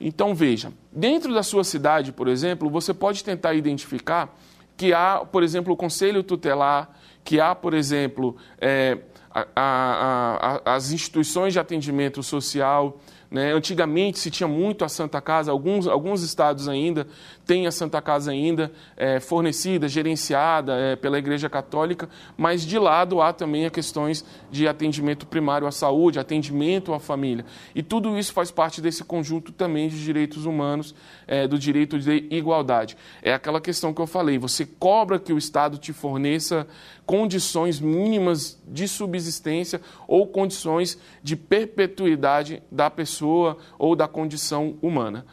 Então, 0.00 0.34
veja, 0.34 0.72
dentro 0.90 1.34
da 1.34 1.42
sua 1.42 1.64
cidade, 1.64 2.12
por 2.12 2.28
exemplo, 2.28 2.70
você 2.70 2.94
pode 2.94 3.22
tentar 3.22 3.54
identificar 3.54 4.34
que 4.76 4.94
há, 4.94 5.24
por 5.30 5.42
exemplo, 5.42 5.74
o 5.74 5.76
conselho 5.76 6.22
tutelar, 6.22 6.90
que 7.22 7.38
há, 7.38 7.54
por 7.54 7.74
exemplo, 7.74 8.36
é, 8.58 8.98
a, 9.30 9.46
a, 9.54 10.60
a, 10.64 10.74
as 10.74 10.90
instituições 10.90 11.52
de 11.52 11.58
atendimento 11.58 12.22
social, 12.22 12.98
né? 13.30 13.52
Antigamente 13.52 14.18
se 14.18 14.30
tinha 14.30 14.48
muito 14.48 14.84
a 14.84 14.88
Santa 14.88 15.20
Casa, 15.20 15.52
alguns, 15.52 15.86
alguns 15.86 16.22
estados 16.22 16.66
ainda 16.66 17.06
têm 17.50 17.66
a 17.66 17.72
Santa 17.72 18.00
Casa 18.00 18.30
ainda 18.30 18.70
é, 18.96 19.18
fornecida, 19.18 19.88
gerenciada 19.88 20.72
é, 20.76 20.94
pela 20.94 21.18
Igreja 21.18 21.50
Católica, 21.50 22.08
mas 22.36 22.64
de 22.64 22.78
lado 22.78 23.20
há 23.20 23.32
também 23.32 23.66
as 23.66 23.72
questões 23.72 24.24
de 24.52 24.68
atendimento 24.68 25.26
primário 25.26 25.66
à 25.66 25.72
saúde, 25.72 26.20
atendimento 26.20 26.94
à 26.94 27.00
família. 27.00 27.44
E 27.74 27.82
tudo 27.82 28.16
isso 28.16 28.32
faz 28.32 28.52
parte 28.52 28.80
desse 28.80 29.02
conjunto 29.02 29.50
também 29.50 29.88
de 29.88 30.00
direitos 30.00 30.46
humanos, 30.46 30.94
é, 31.26 31.48
do 31.48 31.58
direito 31.58 31.98
de 31.98 32.28
igualdade. 32.30 32.96
É 33.20 33.34
aquela 33.34 33.60
questão 33.60 33.92
que 33.92 34.00
eu 34.00 34.06
falei, 34.06 34.38
você 34.38 34.64
cobra 34.64 35.18
que 35.18 35.32
o 35.32 35.38
Estado 35.38 35.76
te 35.76 35.92
forneça 35.92 36.68
condições 37.04 37.80
mínimas 37.80 38.62
de 38.64 38.86
subsistência 38.86 39.80
ou 40.06 40.24
condições 40.28 40.96
de 41.20 41.34
perpetuidade 41.34 42.62
da 42.70 42.88
pessoa 42.88 43.58
ou 43.76 43.96
da 43.96 44.06
condição 44.06 44.78
humana. 44.80 45.26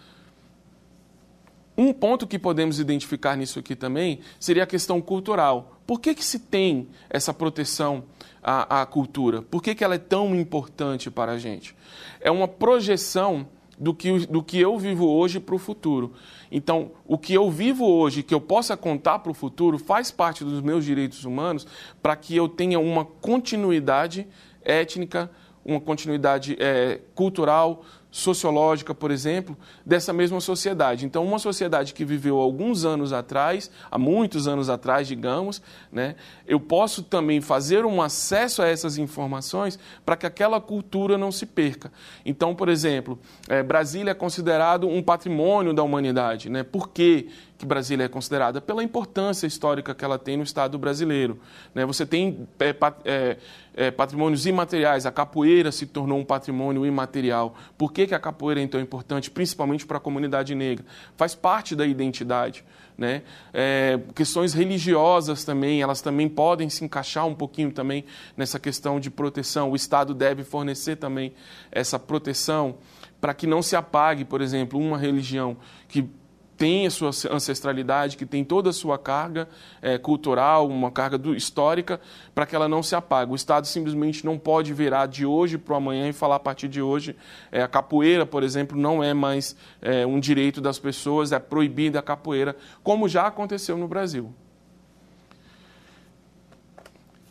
Um 1.78 1.94
ponto 1.94 2.26
que 2.26 2.40
podemos 2.40 2.80
identificar 2.80 3.36
nisso 3.36 3.60
aqui 3.60 3.76
também 3.76 4.20
seria 4.40 4.64
a 4.64 4.68
questão 4.68 5.00
cultural. 5.00 5.80
Por 5.86 6.02
que, 6.02 6.16
que 6.16 6.26
se 6.26 6.40
tem 6.40 6.88
essa 7.08 7.32
proteção 7.32 8.06
à, 8.42 8.82
à 8.82 8.86
cultura? 8.86 9.44
Por 9.44 9.62
que, 9.62 9.76
que 9.76 9.84
ela 9.84 9.94
é 9.94 10.00
tão 10.00 10.36
importante 10.36 11.12
para 11.12 11.34
a 11.34 11.38
gente? 11.38 11.76
É 12.20 12.32
uma 12.32 12.48
projeção 12.48 13.48
do 13.78 13.94
que, 13.94 14.26
do 14.26 14.42
que 14.42 14.60
eu 14.60 14.78
vivo 14.80 15.08
hoje 15.08 15.40
para 15.40 15.54
o 15.54 15.60
futuro. 15.60 16.14
Então, 16.52 16.92
o 17.06 17.16
que 17.16 17.36
eu 17.36 17.52
vivo 17.52 17.86
hoje, 17.86 18.24
que 18.24 18.34
eu 18.34 18.42
possa 18.42 18.76
contar 18.76 19.20
para 19.20 19.32
o 19.32 19.36
futuro, 19.36 19.78
faz 19.78 20.10
parte 20.10 20.44
dos 20.44 20.62
meus 20.62 20.84
direitos 20.84 21.26
humanos 21.26 21.68
para 22.02 22.16
que 22.16 22.36
eu 22.36 22.50
tenha 22.50 22.80
uma 22.80 23.06
continuidade 23.06 24.28
étnica, 24.64 25.30
uma 25.64 25.80
continuidade 25.80 26.58
é, 26.60 27.02
cultural, 27.14 27.84
sociológica, 28.18 28.96
por 28.96 29.12
exemplo, 29.12 29.56
dessa 29.86 30.12
mesma 30.12 30.42
sociedade. 30.42 31.06
Então, 31.06 31.24
uma 31.24 31.38
sociedade 31.38 31.94
que 31.94 32.04
viveu 32.04 32.40
alguns 32.40 32.84
anos 32.84 33.14
atrás, 33.14 33.70
há 33.92 33.98
muitos 34.00 34.48
anos 34.48 34.72
atrás, 34.72 35.08
digamos, 35.08 35.62
né, 35.92 36.16
eu 36.48 36.60
posso 36.60 37.04
também 37.04 37.42
fazer 37.42 37.86
um 37.86 38.02
acesso 38.02 38.64
a 38.64 38.68
essas 38.68 38.98
informações 38.98 39.78
para 40.04 40.18
que 40.18 40.26
aquela 40.26 40.60
cultura 40.60 41.16
não 41.16 41.32
se 41.32 41.46
perca. 41.46 41.92
Então, 42.26 42.56
por 42.56 42.70
exemplo, 42.70 43.20
é, 43.48 43.62
Brasília 43.62 44.12
é 44.12 44.16
considerado 44.16 44.88
um 44.88 45.04
patrimônio 45.04 45.72
da 45.72 45.84
humanidade. 45.84 46.50
Né? 46.50 46.64
Por 46.64 46.90
quê? 46.90 47.28
que 47.58 47.66
Brasília 47.66 48.06
é 48.06 48.08
considerada 48.08 48.62
pela 48.62 48.84
importância 48.84 49.48
histórica 49.48 49.96
que 49.96 50.06
ela 50.06 50.20
tem 50.20 50.38
no 50.38 50.44
Estado 50.44 50.78
brasileiro. 50.78 51.40
Né? 51.74 51.86
Você 51.86 52.06
tem 52.06 52.48
é, 52.60 52.76
é, 53.04 53.38
é, 53.78 53.92
patrimônios 53.92 54.48
imateriais, 54.48 55.06
a 55.06 55.12
capoeira 55.12 55.72
se 55.72 55.86
tornou 55.86 56.18
um 56.18 56.26
patrimônio 56.26 56.84
imaterial. 56.84 57.56
Por 57.78 57.94
que, 57.94 58.08
que 58.08 58.16
a 58.16 58.20
capoeira 58.20 58.60
é 58.60 58.66
tão 58.66 58.82
importante, 58.82 59.30
principalmente 59.30 59.86
para 59.86 59.98
a 59.98 60.00
comunidade 60.00 60.56
negra? 60.56 60.84
Faz 61.16 61.36
parte 61.36 61.76
da 61.76 61.86
identidade. 61.86 62.66
Né? 62.98 63.22
É, 63.54 64.00
questões 64.16 64.56
religiosas 64.56 65.44
também, 65.44 65.84
elas 65.84 66.02
também 66.02 66.28
podem 66.28 66.68
se 66.68 66.84
encaixar 66.84 67.28
um 67.28 67.36
pouquinho 67.36 67.72
também 67.72 68.04
nessa 68.36 68.60
questão 68.60 69.00
de 69.00 69.12
proteção. 69.12 69.70
O 69.70 69.76
Estado 69.76 70.16
deve 70.16 70.44
fornecer 70.44 70.96
também 70.96 71.32
essa 71.72 72.00
proteção 72.00 72.78
para 73.22 73.36
que 73.36 73.46
não 73.46 73.62
se 73.62 73.76
apague, 73.76 74.26
por 74.26 74.42
exemplo, 74.42 74.80
uma 74.80 74.98
religião 74.98 75.56
que 75.88 76.10
tem 76.58 76.88
a 76.88 76.90
sua 76.90 77.12
ancestralidade, 77.32 78.18
que 78.18 78.26
tem 78.26 78.44
toda 78.44 78.72
a 78.72 78.74
sua 78.74 78.98
carga 78.98 79.48
é, 79.82 79.98
cultural, 79.98 80.68
uma 80.68 80.90
carga 80.90 81.18
do, 81.18 81.36
histórica, 81.36 82.02
para 82.34 82.46
que 82.46 82.56
ela 82.56 82.68
não 82.68 82.82
se 82.82 82.96
apague. 82.96 83.32
O 83.32 83.36
Estado 83.36 83.68
simplesmente 83.68 84.26
não 84.26 84.38
pode 84.40 84.74
virar 84.74 85.06
de 85.06 85.26
hoje 85.26 85.58
para 85.58 85.74
o 85.74 85.78
amanhã 85.78 86.10
e 86.10 86.14
falar 86.14 86.38
a 86.38 86.40
partir 86.40 86.68
de 86.68 86.82
hoje. 86.82 87.16
É, 87.52 87.62
a 87.62 87.68
capoeira, 87.68 88.26
por 88.26 88.42
exemplo, 88.42 88.78
não 88.78 89.04
é 89.04 89.14
mais 89.14 89.56
é, 89.82 90.06
um 90.06 90.20
direito 90.20 90.60
das 90.60 90.80
pessoas, 90.80 91.32
é 91.32 91.38
proibida 91.40 92.00
a 92.00 92.02
capoeira, 92.02 92.56
como 92.84 93.08
já 93.08 93.28
aconteceu 93.28 93.78
no 93.78 93.88
Brasil. 93.88 94.34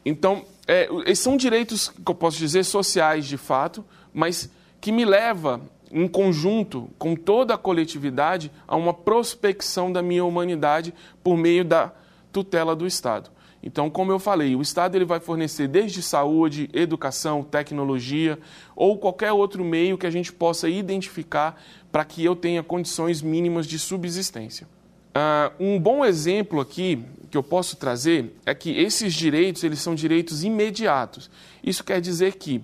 Então, 0.04 0.44
é, 0.68 0.88
são 1.16 1.36
direitos 1.36 1.88
que 1.88 2.08
eu 2.10 2.14
posso 2.14 2.38
dizer 2.38 2.64
sociais 2.64 3.26
de 3.26 3.36
fato, 3.36 3.84
mas 4.14 4.48
que 4.80 4.92
me 4.92 5.04
leva 5.04 5.60
em 5.96 6.06
conjunto 6.06 6.90
com 6.98 7.16
toda 7.16 7.54
a 7.54 7.58
coletividade, 7.58 8.52
a 8.68 8.76
uma 8.76 8.92
prospecção 8.92 9.90
da 9.90 10.02
minha 10.02 10.26
humanidade 10.26 10.92
por 11.24 11.38
meio 11.38 11.64
da 11.64 11.90
tutela 12.30 12.76
do 12.76 12.86
Estado. 12.86 13.30
Então, 13.62 13.88
como 13.88 14.12
eu 14.12 14.18
falei, 14.18 14.54
o 14.54 14.60
Estado 14.60 14.94
ele 14.94 15.06
vai 15.06 15.20
fornecer 15.20 15.66
desde 15.66 16.02
saúde, 16.02 16.68
educação, 16.74 17.42
tecnologia 17.42 18.38
ou 18.76 18.98
qualquer 18.98 19.32
outro 19.32 19.64
meio 19.64 19.96
que 19.96 20.06
a 20.06 20.10
gente 20.10 20.30
possa 20.34 20.68
identificar 20.68 21.58
para 21.90 22.04
que 22.04 22.22
eu 22.22 22.36
tenha 22.36 22.62
condições 22.62 23.22
mínimas 23.22 23.66
de 23.66 23.78
subsistência. 23.78 24.68
Uh, 25.16 25.50
um 25.58 25.80
bom 25.80 26.04
exemplo 26.04 26.60
aqui 26.60 27.02
que 27.30 27.38
eu 27.38 27.42
posso 27.42 27.74
trazer 27.74 28.36
é 28.44 28.54
que 28.54 28.70
esses 28.70 29.14
direitos 29.14 29.64
eles 29.64 29.78
são 29.78 29.94
direitos 29.94 30.44
imediatos. 30.44 31.30
Isso 31.64 31.82
quer 31.82 32.02
dizer 32.02 32.34
que 32.34 32.62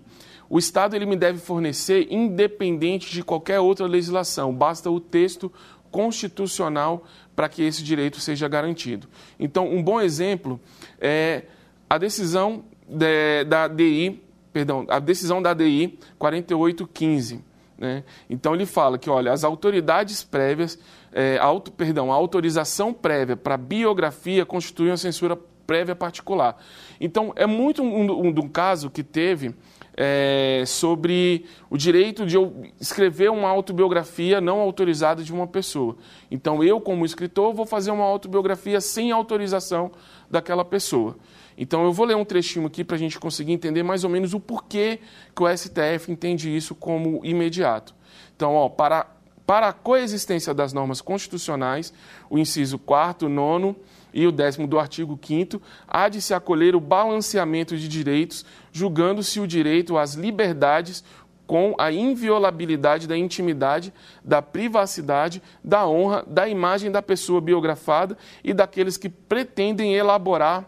o 0.53 0.59
Estado 0.59 0.95
ele 0.95 1.07
me 1.07 1.17
deve 1.17 1.39
fornecer 1.39 2.09
independente 2.11 3.11
de 3.11 3.23
qualquer 3.25 3.59
outra 3.59 3.87
legislação. 3.87 4.53
Basta 4.53 4.91
o 4.91 5.01
texto 5.01 5.51
constitucional 5.91 7.05
para 7.35 7.49
que 7.49 7.63
esse 7.63 7.83
direito 7.83 8.21
seja 8.21 8.47
garantido. 8.49 9.09
Então, 9.41 9.67
um 9.67 9.83
bom 9.83 9.99
exemplo 9.99 10.61
é 11.01 11.45
a 11.89 11.97
decisão 11.97 12.65
de, 12.87 13.45
da 13.45 13.67
DI, 13.67 14.23
perdão, 14.53 14.85
a 14.91 14.99
decisão 14.99 15.41
da 15.41 15.55
DI 15.55 15.99
4815. 16.19 17.43
Né? 17.79 18.05
Então, 18.29 18.55
ele 18.55 18.67
fala 18.67 18.99
que, 18.99 19.09
olha, 19.09 19.33
as 19.33 19.45
autoridades 19.45 20.23
prévias, 20.23 20.79
é, 21.15 21.39
auto, 21.39 21.73
perdão, 21.73 22.13
a 22.13 22.15
autorização 22.15 22.93
prévia 22.93 23.39
para 23.39 23.57
biografia 23.57 24.45
constitui 24.45 24.89
uma 24.89 24.99
censura 24.99 25.35
prévia 25.67 25.97
particular. 25.97 26.63
Então, 27.01 27.33
é 27.37 27.47
muito 27.47 27.83
um, 27.83 28.03
um, 28.03 28.27
um, 28.27 28.29
um 28.29 28.49
caso 28.51 28.91
que 28.91 29.03
teve 29.03 29.55
é, 29.97 30.65
sobre 30.67 31.45
o 31.69 31.77
direito 31.77 32.25
de 32.25 32.37
eu 32.37 32.65
escrever 32.81 33.31
uma 33.31 33.49
autobiografia 33.49 34.41
não 34.41 34.61
autorizada 34.61 35.23
de 35.23 35.33
uma 35.33 35.47
pessoa. 35.47 35.97
Então, 36.31 36.63
eu, 36.63 36.81
como 36.81 37.05
escritor, 37.05 37.53
vou 37.55 37.67
fazer 37.67 37.91
uma 37.91 38.05
autobiografia 38.05 38.81
sem 38.81 39.13
autorização 39.13 39.93
daquela 40.31 40.65
pessoa. 40.65 41.17
Então, 41.57 41.85
eu 41.85 41.93
vou 41.93 42.07
ler 42.07 42.17
um 42.17 42.25
trechinho 42.25 42.67
aqui 42.67 42.83
para 42.83 42.97
a 42.97 42.99
gente 42.99 43.21
conseguir 43.21 43.53
entender 43.53 43.83
mais 43.83 44.05
ou 44.05 44.11
menos 44.11 44.33
o 44.33 44.41
porquê 44.41 45.01
que 45.35 45.43
o 45.43 45.57
STF 45.57 46.11
entende 46.11 46.55
isso 46.55 46.75
como 46.75 47.21
imediato. 47.25 47.95
Então, 48.35 48.55
ó, 48.55 48.69
para, 48.69 49.07
para 49.47 49.69
a 49.69 49.73
coexistência 49.73 50.55
das 50.55 50.73
normas 50.73 51.01
constitucionais, 51.01 51.93
o 52.31 52.39
inciso 52.39 52.79
4, 52.79 53.29
9 53.29 53.77
e 54.13 54.27
o 54.27 54.33
décimo 54.33 54.67
do 54.67 54.79
artigo 54.79 55.19
5 55.21 55.61
há 55.89 56.09
de 56.09 56.21
se 56.21 56.35
acolher 56.35 56.77
o 56.77 56.81
balanceamento 56.81 57.77
de 57.77 57.89
direitos, 57.89 58.45
julgando-se 58.73 59.41
o 59.41 59.47
direito 59.47 59.97
às 59.97 60.15
liberdades 60.15 61.05
com 61.47 61.75
a 61.77 61.93
inviolabilidade 61.93 63.07
da 63.07 63.17
intimidade, 63.17 63.93
da 64.25 64.41
privacidade, 64.41 65.43
da 65.63 65.87
honra, 65.87 66.25
da 66.27 66.49
imagem 66.49 66.91
da 66.91 67.03
pessoa 67.03 67.41
biografada 67.41 68.17
e 68.43 68.55
daqueles 68.55 68.97
que 68.97 69.09
pretendem 69.09 69.95
elaborar 69.95 70.65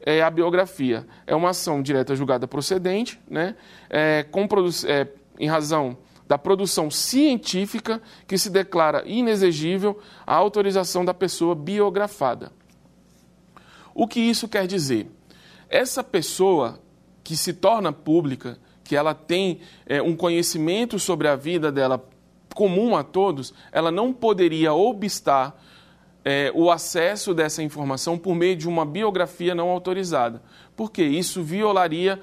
é, 0.00 0.22
a 0.22 0.30
biografia. 0.30 1.06
É 1.26 1.34
uma 1.34 1.50
ação 1.50 1.82
direta 1.82 2.14
julgada 2.14 2.46
procedente, 2.46 3.20
né, 3.28 3.56
é, 3.88 4.24
com, 4.30 4.46
é, 4.86 5.08
em 5.38 5.48
razão 5.48 5.96
da 6.28 6.38
produção 6.38 6.90
científica 6.90 8.00
que 8.26 8.38
se 8.38 8.48
declara 8.48 9.02
inexigível 9.06 10.00
a 10.26 10.34
autorização 10.34 11.04
da 11.04 11.12
pessoa 11.12 11.54
biografada. 11.54 12.52
O 13.94 14.06
que 14.06 14.20
isso 14.20 14.48
quer 14.48 14.66
dizer? 14.66 15.10
Essa 15.68 16.02
pessoa 16.02 16.80
que 17.24 17.36
se 17.36 17.52
torna 17.52 17.92
pública, 17.92 18.58
que 18.84 18.96
ela 18.96 19.14
tem 19.14 19.60
é, 19.86 20.02
um 20.02 20.16
conhecimento 20.16 20.98
sobre 20.98 21.28
a 21.28 21.36
vida 21.36 21.70
dela 21.70 22.04
comum 22.54 22.96
a 22.96 23.02
todos, 23.02 23.54
ela 23.70 23.90
não 23.90 24.12
poderia 24.12 24.74
obstar 24.74 25.58
é, 26.24 26.52
o 26.54 26.70
acesso 26.70 27.34
dessa 27.34 27.62
informação 27.62 28.18
por 28.18 28.34
meio 28.34 28.56
de 28.56 28.68
uma 28.68 28.84
biografia 28.84 29.54
não 29.54 29.68
autorizada, 29.70 30.42
porque 30.76 31.02
isso 31.02 31.42
violaria 31.42 32.20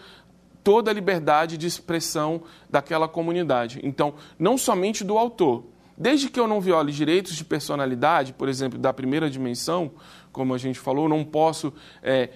toda 0.64 0.92
a 0.92 0.94
liberdade 0.94 1.58
de 1.58 1.68
expressão 1.68 2.44
daquela 2.70 3.08
comunidade. 3.08 3.80
Então, 3.84 4.14
não 4.38 4.58
somente 4.58 5.04
do 5.04 5.18
autor. 5.18 5.64
Desde 5.98 6.30
que 6.30 6.40
eu 6.40 6.48
não 6.48 6.62
viole 6.62 6.94
direitos 6.94 7.36
de 7.36 7.44
personalidade, 7.44 8.32
por 8.32 8.48
exemplo, 8.48 8.80
da 8.80 8.94
primeira 8.94 9.30
dimensão, 9.30 9.92
como 10.32 10.54
a 10.54 10.58
gente 10.58 10.80
falou, 10.80 11.10
não 11.10 11.24
posso 11.24 11.74
é, 12.02 12.30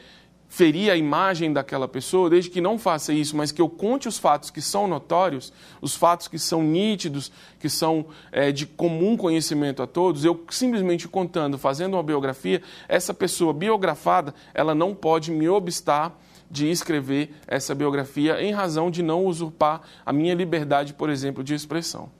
ferir 0.54 0.92
a 0.92 0.96
imagem 0.96 1.52
daquela 1.52 1.88
pessoa, 1.88 2.30
desde 2.30 2.48
que 2.48 2.62
não 2.62 2.78
faça 2.78 3.12
isso, 3.12 3.36
mas 3.36 3.52
que 3.52 3.60
eu 3.60 3.68
conte 3.68 4.08
os 4.08 4.20
fatos 4.20 4.52
que 4.52 4.62
são 4.62 4.88
notórios, 4.88 5.52
os 5.82 5.96
fatos 5.96 6.28
que 6.28 6.38
são 6.38 6.62
nítidos, 6.62 7.32
que 7.60 7.68
são 7.68 8.06
é, 8.32 8.52
de 8.52 8.68
comum 8.68 9.18
conhecimento 9.18 9.82
a 9.82 9.88
todos, 9.88 10.24
eu 10.24 10.46
simplesmente 10.52 11.08
contando, 11.08 11.58
fazendo 11.58 11.96
uma 11.96 12.04
biografia, 12.04 12.62
essa 12.88 13.16
pessoa 13.16 13.52
biografada, 13.52 14.34
ela 14.54 14.76
não 14.76 14.94
pode 14.94 15.32
me 15.32 15.50
obstar 15.50 16.16
de 16.52 16.70
escrever 16.70 17.34
essa 17.48 17.74
biografia 17.74 18.40
em 18.40 18.52
razão 18.52 18.92
de 18.92 19.02
não 19.02 19.26
usurpar 19.26 19.82
a 20.06 20.14
minha 20.14 20.36
liberdade, 20.36 20.94
por 20.94 21.10
exemplo, 21.10 21.44
de 21.44 21.56
expressão. 21.56 22.12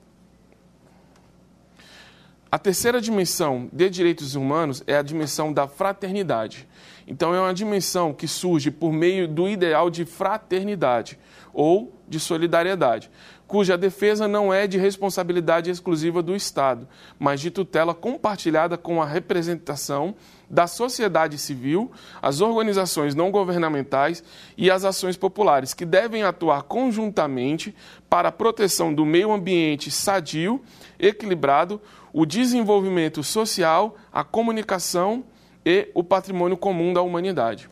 A 2.54 2.58
terceira 2.64 3.00
dimensão 3.00 3.68
de 3.72 3.90
direitos 3.90 4.36
humanos 4.36 4.80
é 4.86 4.96
a 4.96 5.02
dimensão 5.02 5.52
da 5.52 5.66
fraternidade. 5.66 6.68
Então, 7.04 7.34
é 7.34 7.40
uma 7.40 7.52
dimensão 7.52 8.14
que 8.14 8.28
surge 8.28 8.70
por 8.70 8.92
meio 8.92 9.26
do 9.26 9.48
ideal 9.48 9.90
de 9.90 10.04
fraternidade 10.04 11.18
ou 11.52 11.92
de 12.08 12.20
solidariedade, 12.20 13.10
cuja 13.48 13.76
defesa 13.76 14.28
não 14.28 14.54
é 14.54 14.68
de 14.68 14.78
responsabilidade 14.78 15.68
exclusiva 15.68 16.22
do 16.22 16.36
Estado, 16.36 16.86
mas 17.18 17.40
de 17.40 17.50
tutela 17.50 17.92
compartilhada 17.92 18.78
com 18.78 19.02
a 19.02 19.06
representação 19.06 20.14
da 20.48 20.68
sociedade 20.68 21.38
civil, 21.38 21.90
as 22.22 22.40
organizações 22.40 23.16
não 23.16 23.32
governamentais 23.32 24.22
e 24.56 24.70
as 24.70 24.84
ações 24.84 25.16
populares, 25.16 25.74
que 25.74 25.84
devem 25.84 26.22
atuar 26.22 26.62
conjuntamente 26.62 27.74
para 28.08 28.28
a 28.28 28.32
proteção 28.32 28.94
do 28.94 29.04
meio 29.04 29.32
ambiente 29.32 29.90
sadio, 29.90 30.62
equilibrado, 30.98 31.80
o 32.14 32.24
desenvolvimento 32.24 33.24
social, 33.24 33.96
a 34.12 34.22
comunicação 34.22 35.24
e 35.66 35.88
o 35.94 36.04
patrimônio 36.04 36.56
comum 36.56 36.92
da 36.92 37.02
humanidade. 37.02 37.68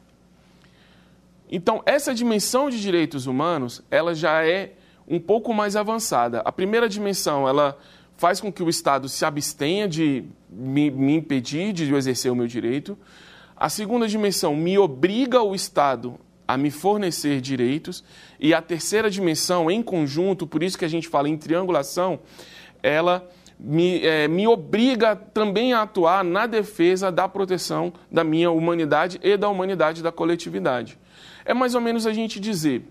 Então, 1.49 1.81
essa 1.87 2.13
dimensão 2.13 2.69
de 2.69 2.83
direitos 2.83 3.29
humanos, 3.29 3.83
ela 3.89 4.17
já 4.17 4.45
é 4.45 4.73
um 5.07 5.21
pouco 5.21 5.55
mais 5.55 5.77
avançada. 5.77 6.41
A 6.41 6.51
primeira 6.51 6.89
dimensão, 6.89 7.49
ela 7.49 7.79
faz 8.17 8.41
com 8.41 8.53
que 8.53 8.65
o 8.65 8.69
Estado 8.69 9.09
se 9.09 9.25
abstenha 9.25 9.87
de 9.87 10.25
me, 10.51 10.91
me 10.91 11.15
impedir 11.15 11.73
de 11.73 11.95
exercer 11.95 12.33
o 12.33 12.35
meu 12.35 12.49
direito. 12.49 12.99
A 13.57 13.69
segunda 13.69 14.09
dimensão 14.09 14.57
me 14.57 14.77
obriga 14.77 15.41
o 15.41 15.55
Estado 15.55 16.19
a 16.49 16.57
me 16.57 16.73
fornecer 16.73 17.41
direitos. 17.41 18.03
E 18.41 18.53
a 18.53 18.61
terceira 18.61 19.09
dimensão, 19.09 19.71
em 19.71 19.85
conjunto, 19.85 20.49
por 20.49 20.65
isso 20.65 20.77
que 20.77 20.85
a 20.85 20.89
gente 20.89 21.07
fala 21.07 21.29
em 21.29 21.37
triangulação, 21.37 22.19
ela 22.83 23.31
me, 23.65 24.05
é, 24.05 24.27
me 24.27 24.47
obriga 24.49 25.15
também 25.15 25.73
a 25.73 25.83
atuar 25.83 26.25
na 26.25 26.47
defesa 26.47 27.13
da 27.13 27.29
proteção 27.29 27.93
da 28.11 28.25
minha 28.25 28.51
humanidade 28.51 29.21
e 29.23 29.37
da 29.37 29.49
humanidade 29.49 30.03
da 30.03 30.11
coletividade. 30.11 30.99
É 31.45 31.55
mais 31.55 31.75
ou 31.75 31.81
menos 31.81 32.07
a 32.07 32.13
gente 32.13 32.41
dizer 32.41 32.83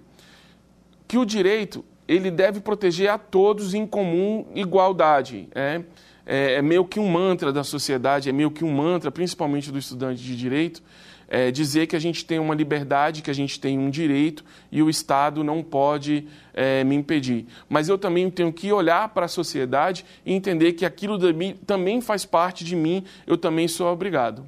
que 1.08 1.18
o 1.18 1.26
direito 1.26 1.84
ele 2.08 2.32
deve 2.32 2.62
proteger 2.62 3.10
a 3.10 3.18
todos 3.18 3.74
em 3.74 3.86
comum 3.86 4.46
igualdade. 4.56 5.50
É, 5.54 5.82
é, 6.26 6.54
é 6.54 6.62
meio 6.62 6.86
que 6.86 7.00
um 7.00 7.10
mantra 7.10 7.52
da 7.52 7.64
sociedade, 7.64 8.30
é 8.30 8.32
meio 8.32 8.52
que 8.52 8.64
um 8.64 8.72
mantra, 8.72 9.12
principalmente 9.12 9.72
do 9.72 9.78
estudante 9.78 10.24
de 10.24 10.36
direito, 10.38 10.82
é, 11.34 11.50
dizer 11.50 11.88
que 11.88 11.96
a 11.96 12.00
gente 12.00 12.26
tem 12.26 12.40
uma 12.40 12.54
liberdade, 12.54 13.22
que 13.22 13.32
a 13.32 13.34
gente 13.34 13.58
tem 13.58 13.80
um 13.80 13.90
direito 13.90 14.44
e 14.70 14.84
o 14.84 14.90
Estado 14.90 15.46
não 15.46 15.64
pode 15.64 16.28
é, 16.54 16.84
me 16.84 16.94
impedir. 16.94 17.48
Mas 17.70 17.88
eu 17.88 17.98
também 17.98 18.30
tenho 18.30 18.52
que 18.52 18.70
olhar 18.74 19.08
para 19.10 19.28
a 19.28 19.30
sociedade 19.30 20.06
e 20.26 20.34
entender 20.34 20.74
que 20.74 20.86
aquilo 20.86 21.18
mim, 21.34 21.58
também 21.66 22.02
faz 22.02 22.26
parte 22.26 22.66
de 22.66 22.76
mim, 22.76 23.06
eu 23.26 23.38
também 23.38 23.66
sou 23.70 23.88
obrigado. 23.88 24.46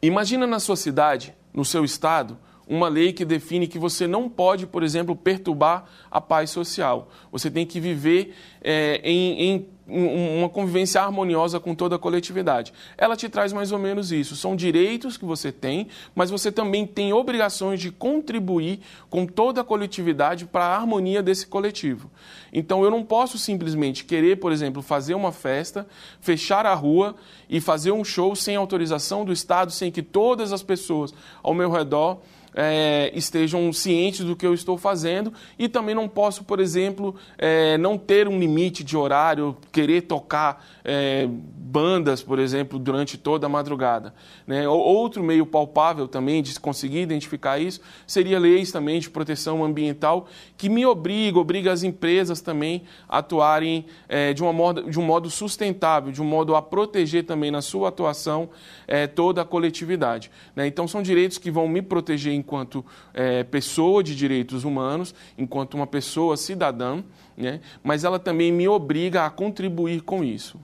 Imagina 0.00 0.46
na 0.46 0.58
sua 0.58 0.74
cidade, 0.74 1.34
no 1.52 1.66
seu 1.66 1.84
estado, 1.84 2.38
uma 2.66 2.88
lei 2.88 3.12
que 3.12 3.26
define 3.26 3.68
que 3.68 3.78
você 3.78 4.06
não 4.06 4.26
pode, 4.26 4.66
por 4.66 4.82
exemplo, 4.82 5.14
perturbar 5.14 5.84
a 6.10 6.18
paz 6.18 6.48
social. 6.48 7.10
Você 7.30 7.50
tem 7.50 7.66
que 7.66 7.78
viver 7.78 8.34
é, 8.62 9.02
em, 9.04 9.42
em 9.42 9.68
uma 9.92 10.48
convivência 10.48 11.00
harmoniosa 11.00 11.60
com 11.60 11.74
toda 11.74 11.96
a 11.96 11.98
coletividade. 11.98 12.72
Ela 12.96 13.16
te 13.16 13.28
traz 13.28 13.52
mais 13.52 13.72
ou 13.72 13.78
menos 13.78 14.10
isso. 14.10 14.34
São 14.34 14.56
direitos 14.56 15.16
que 15.16 15.24
você 15.24 15.52
tem, 15.52 15.88
mas 16.14 16.30
você 16.30 16.50
também 16.50 16.86
tem 16.86 17.12
obrigações 17.12 17.80
de 17.80 17.90
contribuir 17.90 18.80
com 19.10 19.26
toda 19.26 19.60
a 19.60 19.64
coletividade 19.64 20.46
para 20.46 20.64
a 20.64 20.76
harmonia 20.76 21.22
desse 21.22 21.46
coletivo. 21.46 22.10
Então 22.52 22.82
eu 22.84 22.90
não 22.90 23.02
posso 23.04 23.38
simplesmente 23.38 24.04
querer, 24.04 24.36
por 24.36 24.52
exemplo, 24.52 24.82
fazer 24.82 25.14
uma 25.14 25.32
festa, 25.32 25.86
fechar 26.20 26.66
a 26.66 26.74
rua 26.74 27.14
e 27.48 27.60
fazer 27.60 27.92
um 27.92 28.04
show 28.04 28.34
sem 28.34 28.56
autorização 28.56 29.24
do 29.24 29.32
Estado, 29.32 29.70
sem 29.70 29.90
que 29.90 30.02
todas 30.02 30.52
as 30.52 30.62
pessoas 30.62 31.12
ao 31.42 31.54
meu 31.54 31.70
redor 31.70 32.18
é, 32.54 33.10
estejam 33.14 33.72
cientes 33.72 34.24
do 34.24 34.36
que 34.36 34.46
eu 34.46 34.54
estou 34.54 34.76
fazendo 34.76 35.32
e 35.58 35.68
também 35.68 35.94
não 35.94 36.08
posso, 36.08 36.44
por 36.44 36.60
exemplo, 36.60 37.14
é, 37.38 37.78
não 37.78 37.96
ter 37.96 38.28
um 38.28 38.38
limite 38.38 38.84
de 38.84 38.96
horário, 38.96 39.56
querer 39.70 40.02
tocar 40.02 40.64
é, 40.84 41.26
bandas, 41.72 42.22
por 42.22 42.38
exemplo, 42.38 42.78
durante 42.78 43.16
toda 43.16 43.46
a 43.46 43.48
madrugada. 43.48 44.12
Né? 44.46 44.68
Outro 44.68 45.22
meio 45.22 45.46
palpável 45.46 46.06
também 46.06 46.42
de 46.42 46.58
conseguir 46.60 47.00
identificar 47.00 47.58
isso 47.58 47.80
seria 48.06 48.38
leis 48.38 48.70
também 48.70 49.00
de 49.00 49.08
proteção 49.08 49.64
ambiental 49.64 50.28
que 50.56 50.68
me 50.68 50.84
obriga, 50.84 51.38
obriga 51.38 51.72
as 51.72 51.82
empresas 51.82 52.40
também 52.40 52.82
a 53.08 53.18
atuarem 53.18 53.86
é, 54.08 54.34
de, 54.34 54.42
uma 54.42 54.52
modo, 54.52 54.90
de 54.90 55.00
um 55.00 55.02
modo 55.02 55.30
sustentável, 55.30 56.12
de 56.12 56.20
um 56.20 56.24
modo 56.24 56.54
a 56.54 56.60
proteger 56.60 57.24
também 57.24 57.50
na 57.50 57.62
sua 57.62 57.88
atuação 57.88 58.50
é, 58.86 59.06
toda 59.06 59.40
a 59.40 59.44
coletividade. 59.44 60.30
Né? 60.54 60.66
Então 60.66 60.86
são 60.86 61.02
direitos 61.02 61.38
que 61.38 61.50
vão 61.50 61.66
me 61.66 61.80
proteger 61.80 62.34
enquanto 62.42 62.84
é, 63.14 63.44
pessoa 63.44 64.02
de 64.02 64.14
direitos 64.14 64.64
humanos, 64.64 65.14
enquanto 65.38 65.74
uma 65.74 65.86
pessoa 65.86 66.36
cidadã, 66.36 67.02
né? 67.36 67.60
mas 67.82 68.02
ela 68.04 68.18
também 68.18 68.52
me 68.52 68.68
obriga 68.68 69.24
a 69.24 69.30
contribuir 69.30 70.02
com 70.02 70.24
isso. 70.24 70.58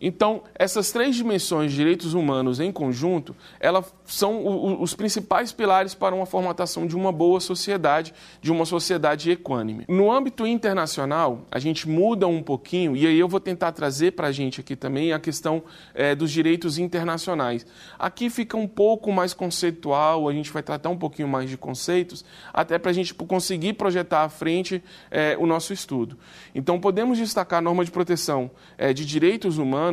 Então, 0.00 0.42
essas 0.54 0.90
três 0.90 1.16
dimensões 1.16 1.70
de 1.70 1.76
direitos 1.76 2.12
humanos 2.12 2.60
em 2.60 2.70
conjunto, 2.70 3.34
elas 3.58 3.92
são 4.04 4.80
os 4.80 4.94
principais 4.94 5.52
pilares 5.52 5.94
para 5.94 6.14
uma 6.14 6.26
formatação 6.26 6.86
de 6.86 6.94
uma 6.94 7.10
boa 7.10 7.40
sociedade, 7.40 8.12
de 8.40 8.52
uma 8.52 8.64
sociedade 8.64 9.30
equânime. 9.30 9.84
No 9.88 10.12
âmbito 10.12 10.46
internacional, 10.46 11.42
a 11.50 11.58
gente 11.58 11.88
muda 11.88 12.26
um 12.26 12.42
pouquinho, 12.42 12.94
e 12.94 13.06
aí 13.06 13.18
eu 13.18 13.28
vou 13.28 13.40
tentar 13.40 13.72
trazer 13.72 14.12
para 14.12 14.28
a 14.28 14.32
gente 14.32 14.60
aqui 14.60 14.76
também 14.76 15.12
a 15.12 15.18
questão 15.18 15.62
é, 15.94 16.14
dos 16.14 16.30
direitos 16.30 16.78
internacionais. 16.78 17.66
Aqui 17.98 18.28
fica 18.28 18.56
um 18.56 18.68
pouco 18.68 19.10
mais 19.10 19.32
conceitual, 19.32 20.28
a 20.28 20.32
gente 20.32 20.52
vai 20.52 20.62
tratar 20.62 20.90
um 20.90 20.98
pouquinho 20.98 21.28
mais 21.28 21.48
de 21.48 21.56
conceitos, 21.56 22.24
até 22.52 22.78
para 22.78 22.90
a 22.90 22.94
gente 22.94 23.14
conseguir 23.14 23.72
projetar 23.72 24.24
à 24.24 24.28
frente 24.28 24.82
é, 25.10 25.36
o 25.38 25.46
nosso 25.46 25.72
estudo. 25.72 26.18
Então, 26.54 26.78
podemos 26.78 27.18
destacar 27.18 27.58
a 27.58 27.62
norma 27.62 27.84
de 27.84 27.90
proteção 27.90 28.50
é, 28.76 28.92
de 28.92 29.04
direitos 29.04 29.58
humanos 29.58 29.85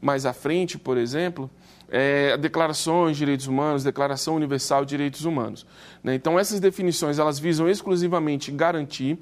mais 0.00 0.26
à 0.26 0.32
frente, 0.32 0.78
por 0.78 0.96
exemplo, 0.96 1.50
é, 1.90 2.36
declarações 2.36 3.16
de 3.16 3.20
direitos 3.20 3.46
humanos, 3.46 3.82
Declaração 3.82 4.36
Universal 4.36 4.84
de 4.84 4.90
Direitos 4.90 5.24
Humanos. 5.24 5.66
Né? 6.02 6.14
Então, 6.14 6.38
essas 6.38 6.60
definições 6.60 7.18
elas 7.18 7.38
visam 7.38 7.68
exclusivamente 7.68 8.50
garantir 8.50 9.18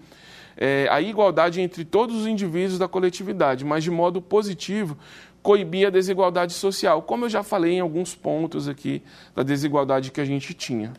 é, 0.56 0.88
a 0.90 1.00
igualdade 1.00 1.60
entre 1.60 1.84
todos 1.84 2.16
os 2.16 2.26
indivíduos 2.26 2.78
da 2.78 2.88
coletividade, 2.88 3.64
mas 3.64 3.84
de 3.84 3.90
modo 3.90 4.20
positivo 4.20 4.96
coibir 5.42 5.86
a 5.86 5.90
desigualdade 5.90 6.52
social, 6.54 7.02
como 7.02 7.24
eu 7.24 7.28
já 7.28 7.42
falei 7.42 7.74
em 7.74 7.80
alguns 7.80 8.16
pontos 8.16 8.68
aqui 8.68 9.02
da 9.34 9.44
desigualdade 9.44 10.10
que 10.10 10.20
a 10.20 10.24
gente 10.24 10.52
tinha. 10.54 10.92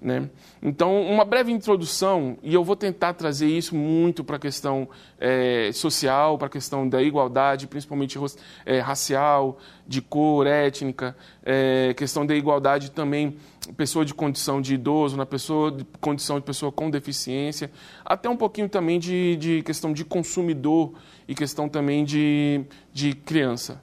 Né? 0.00 0.30
Então, 0.62 1.02
uma 1.02 1.26
breve 1.26 1.52
introdução, 1.52 2.38
e 2.42 2.54
eu 2.54 2.64
vou 2.64 2.74
tentar 2.74 3.12
trazer 3.12 3.48
isso 3.48 3.76
muito 3.76 4.24
para 4.24 4.36
a 4.36 4.38
questão 4.38 4.88
é, 5.18 5.70
social, 5.74 6.38
para 6.38 6.46
a 6.46 6.50
questão 6.50 6.88
da 6.88 7.02
igualdade, 7.02 7.66
principalmente 7.66 8.18
é, 8.64 8.78
racial, 8.78 9.58
de 9.86 10.00
cor, 10.00 10.46
étnica, 10.46 11.14
é, 11.44 11.92
questão 11.94 12.24
da 12.24 12.34
igualdade 12.34 12.90
também, 12.92 13.36
pessoa 13.76 14.02
de 14.02 14.14
condição 14.14 14.62
de 14.62 14.72
idoso, 14.72 15.18
na 15.18 15.26
pessoa 15.26 15.70
de 15.70 15.84
condição 16.00 16.38
de 16.38 16.46
pessoa 16.46 16.72
com 16.72 16.88
deficiência, 16.88 17.70
até 18.02 18.26
um 18.26 18.36
pouquinho 18.36 18.70
também 18.70 18.98
de, 18.98 19.36
de 19.36 19.62
questão 19.62 19.92
de 19.92 20.02
consumidor 20.02 20.94
e 21.28 21.34
questão 21.34 21.68
também 21.68 22.06
de, 22.06 22.64
de 22.90 23.12
criança. 23.14 23.82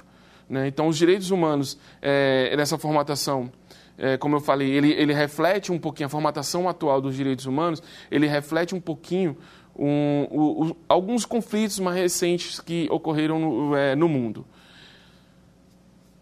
Né? 0.49 0.67
Então, 0.67 0.87
os 0.87 0.97
direitos 0.97 1.29
humanos 1.29 1.77
é, 2.01 2.55
nessa 2.57 2.77
formatação 2.77 3.51
é, 3.97 4.17
como 4.17 4.35
eu 4.35 4.39
falei, 4.39 4.69
ele, 4.69 4.91
ele 4.91 5.13
reflete 5.13 5.71
um 5.71 5.79
pouquinho, 5.79 6.07
a 6.07 6.09
formatação 6.09 6.69
atual 6.69 7.01
dos 7.01 7.15
direitos 7.15 7.45
humanos, 7.45 7.81
ele 8.11 8.27
reflete 8.27 8.75
um 8.75 8.79
pouquinho 8.79 9.37
um, 9.77 10.75
alguns 10.87 11.25
conflitos 11.25 11.79
mais 11.79 11.97
recentes 11.97 12.59
que 12.59 12.87
ocorreram 12.91 13.39
no, 13.39 13.75
é, 13.75 13.95
no 13.95 14.07
mundo. 14.07 14.45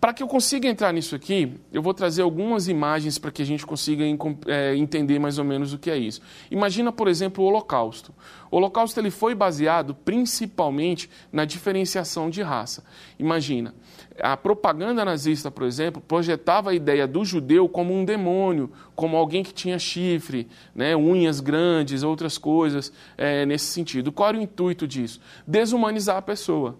Para 0.05 0.13
que 0.13 0.21
eu 0.21 0.27
consiga 0.27 0.67
entrar 0.67 0.93
nisso 0.93 1.15
aqui, 1.15 1.59
eu 1.73 1.81
vou 1.81 1.91
trazer 1.91 2.21
algumas 2.21 2.67
imagens 2.67 3.17
para 3.17 3.31
que 3.31 3.41
a 3.41 3.45
gente 3.45 3.65
consiga 3.65 4.03
é, 4.45 4.75
entender 4.75 5.17
mais 5.17 5.39
ou 5.39 5.43
menos 5.43 5.73
o 5.73 5.79
que 5.79 5.89
é 5.89 5.97
isso. 5.97 6.21
Imagina, 6.51 6.91
por 6.91 7.07
exemplo, 7.07 7.43
o 7.43 7.47
Holocausto. 7.47 8.13
O 8.51 8.57
Holocausto 8.57 8.99
ele 8.99 9.09
foi 9.09 9.33
baseado 9.33 9.95
principalmente 9.95 11.09
na 11.31 11.43
diferenciação 11.43 12.29
de 12.29 12.43
raça. 12.43 12.83
Imagina, 13.17 13.73
a 14.19 14.37
propaganda 14.37 15.03
nazista, 15.03 15.51
por 15.51 15.65
exemplo, 15.65 16.01
projetava 16.01 16.71
a 16.71 16.73
ideia 16.73 17.05
do 17.05 17.25
judeu 17.25 17.67
como 17.67 17.93
um 17.93 18.05
demônio, 18.05 18.71
como 18.95 19.17
alguém 19.17 19.43
que 19.43 19.53
tinha 19.53 19.77
chifre, 19.77 20.47
né, 20.73 20.95
unhas 20.95 21.39
grandes, 21.39 22.03
outras 22.03 22.37
coisas 22.37 22.93
é, 23.17 23.45
nesse 23.45 23.65
sentido. 23.65 24.11
Qual 24.11 24.29
era 24.29 24.37
o 24.37 24.41
intuito 24.41 24.87
disso? 24.87 25.19
Desumanizar 25.45 26.17
a 26.17 26.21
pessoa. 26.21 26.77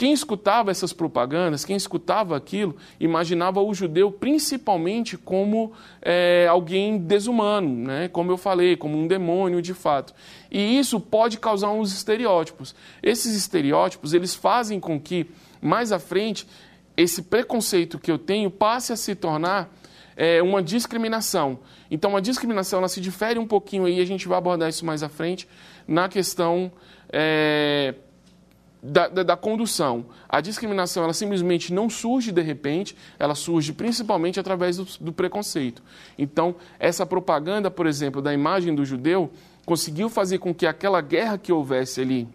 Quem 0.00 0.14
escutava 0.14 0.70
essas 0.70 0.94
propagandas, 0.94 1.62
quem 1.62 1.76
escutava 1.76 2.34
aquilo, 2.34 2.74
imaginava 2.98 3.60
o 3.60 3.74
judeu 3.74 4.10
principalmente 4.10 5.18
como 5.18 5.72
é, 6.00 6.46
alguém 6.48 6.96
desumano, 6.96 7.68
né? 7.68 8.08
como 8.08 8.32
eu 8.32 8.38
falei, 8.38 8.78
como 8.78 8.96
um 8.96 9.06
demônio 9.06 9.60
de 9.60 9.74
fato. 9.74 10.14
E 10.50 10.78
isso 10.78 10.98
pode 10.98 11.38
causar 11.38 11.70
uns 11.72 11.92
estereótipos. 11.92 12.74
Esses 13.02 13.36
estereótipos, 13.36 14.14
eles 14.14 14.34
fazem 14.34 14.80
com 14.80 14.98
que 14.98 15.26
mais 15.60 15.92
à 15.92 15.98
frente, 15.98 16.46
esse 16.96 17.22
preconceito 17.22 17.98
que 17.98 18.10
eu 18.10 18.18
tenho 18.18 18.50
passe 18.50 18.92
a 18.92 18.96
se 18.96 19.14
tornar 19.14 19.72
é, 20.16 20.42
uma 20.42 20.62
discriminação. 20.62 21.58
Então, 21.90 22.16
a 22.16 22.20
discriminação 22.20 22.78
ela 22.78 22.88
se 22.88 23.00
difere 23.00 23.38
um 23.38 23.46
pouquinho 23.46 23.86
aí, 23.86 24.00
a 24.00 24.04
gente 24.04 24.28
vai 24.28 24.38
abordar 24.38 24.68
isso 24.68 24.84
mais 24.84 25.02
à 25.02 25.08
frente, 25.08 25.48
na 25.88 26.08
questão 26.08 26.70
é, 27.10 27.94
da, 28.82 29.08
da, 29.08 29.22
da, 29.22 29.36
condução. 29.36 30.06
A 30.28 30.40
discriminação 30.40 31.04
ela 31.04 31.12
simplesmente 31.14 31.72
não 31.72 31.88
surge 31.88 32.32
de 32.32 32.42
repente, 32.42 32.96
ela 33.18 33.34
surge 33.34 33.72
principalmente 33.72 34.38
através 34.38 34.76
do, 34.76 34.86
do 35.00 35.12
preconceito. 35.12 35.82
Então, 36.18 36.54
essa 36.78 37.06
propaganda, 37.06 37.70
por 37.70 37.86
exemplo, 37.86 38.20
da 38.20 38.32
imagem 38.32 38.74
do 38.74 38.84
judeu, 38.84 39.30
conseguiu 39.64 40.08
fazer 40.08 40.38
com 40.38 40.54
que 40.54 40.66
aquela 40.66 41.00
guerra 41.00 41.38
que 41.38 41.52
houvesse 41.52 42.00
ali 42.00 42.28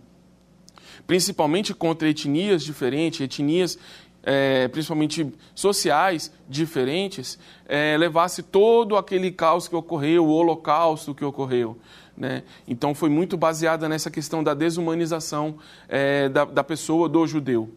principalmente 1.06 1.74
contra 1.74 2.10
etnias 2.10 2.64
diferentes, 2.64 3.22
etnias 3.22 3.78
é, 4.26 4.68
principalmente 4.68 5.32
sociais 5.54 6.32
diferentes, 6.50 7.38
é, 7.68 7.96
levasse 7.96 8.42
todo 8.42 8.98
aquele 8.98 9.32
caos 9.32 9.68
que 9.68 9.76
ocorreu, 9.76 10.26
o 10.26 10.32
holocausto 10.32 11.14
que 11.14 11.24
ocorreu. 11.24 11.78
Né? 12.18 12.44
Então 12.68 12.96
foi 12.96 13.10
muito 13.10 13.38
baseada 13.38 13.88
nessa 13.88 14.10
questão 14.10 14.44
da 14.44 14.54
desumanização 14.54 15.58
é, 15.88 16.28
da, 16.28 16.46
da, 16.46 16.64
pessoa, 16.64 17.08
do 17.08 17.28
judeu. 17.28 17.70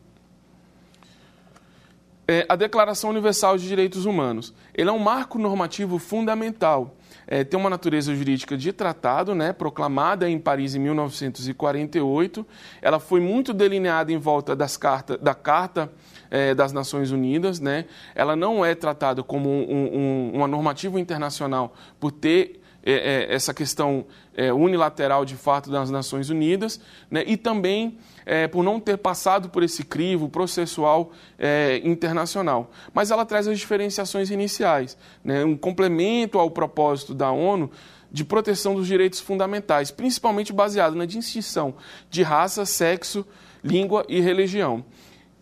É, 2.26 2.46
a 2.48 2.56
Declaração 2.56 3.10
Universal 3.10 3.58
de 3.58 3.66
Direitos 3.66 4.06
Humanos. 4.06 4.54
Ele 4.74 4.88
é 4.88 4.92
um 4.92 4.98
marco 4.98 5.38
normativo 5.38 5.98
fundamental 5.98 6.94
é, 7.26 7.44
tem 7.44 7.58
uma 7.58 7.70
natureza 7.70 8.14
jurídica 8.14 8.56
de 8.56 8.72
tratado, 8.72 9.34
né, 9.34 9.52
proclamada 9.52 10.28
em 10.28 10.38
Paris 10.38 10.74
em 10.74 10.78
1948. 10.78 12.46
Ela 12.80 12.98
foi 12.98 13.20
muito 13.20 13.52
delineada 13.52 14.12
em 14.12 14.18
volta 14.18 14.56
das 14.56 14.76
carta, 14.76 15.16
da 15.18 15.34
Carta 15.34 15.90
é, 16.30 16.54
das 16.54 16.72
Nações 16.72 17.10
Unidas. 17.10 17.60
Né? 17.60 17.84
Ela 18.14 18.34
não 18.34 18.64
é 18.64 18.74
tratada 18.74 19.22
como 19.22 19.48
um, 19.48 19.90
um, 19.94 20.32
uma 20.34 20.48
normativa 20.48 20.98
internacional 20.98 21.74
por 22.00 22.12
ter 22.12 22.60
é, 22.82 22.92
é, 22.92 23.34
essa 23.34 23.52
questão 23.52 24.06
é, 24.34 24.52
unilateral 24.52 25.24
de 25.24 25.34
fato 25.34 25.70
das 25.70 25.90
Nações 25.90 26.30
Unidas, 26.30 26.80
né? 27.10 27.24
e 27.26 27.36
também 27.36 27.98
é, 28.24 28.46
por 28.46 28.62
não 28.62 28.78
ter 28.78 28.96
passado 28.96 29.48
por 29.48 29.62
esse 29.62 29.84
crivo 29.84 30.28
processual 30.28 31.12
é, 31.38 31.80
internacional. 31.84 32.70
Mas 32.94 33.10
ela 33.10 33.26
traz 33.26 33.48
as 33.48 33.58
diferenciações 33.58 34.30
iniciais, 34.30 34.96
né? 35.24 35.44
um 35.44 35.56
complemento 35.56 36.38
ao 36.38 36.50
propósito 36.50 37.14
da 37.14 37.30
ONU 37.30 37.70
de 38.10 38.24
proteção 38.24 38.74
dos 38.74 38.86
direitos 38.86 39.20
fundamentais, 39.20 39.90
principalmente 39.90 40.52
baseado 40.52 40.94
na 40.94 41.04
distinção 41.04 41.74
de 42.08 42.22
raça, 42.22 42.64
sexo, 42.64 43.26
língua 43.62 44.04
e 44.08 44.20
religião. 44.20 44.84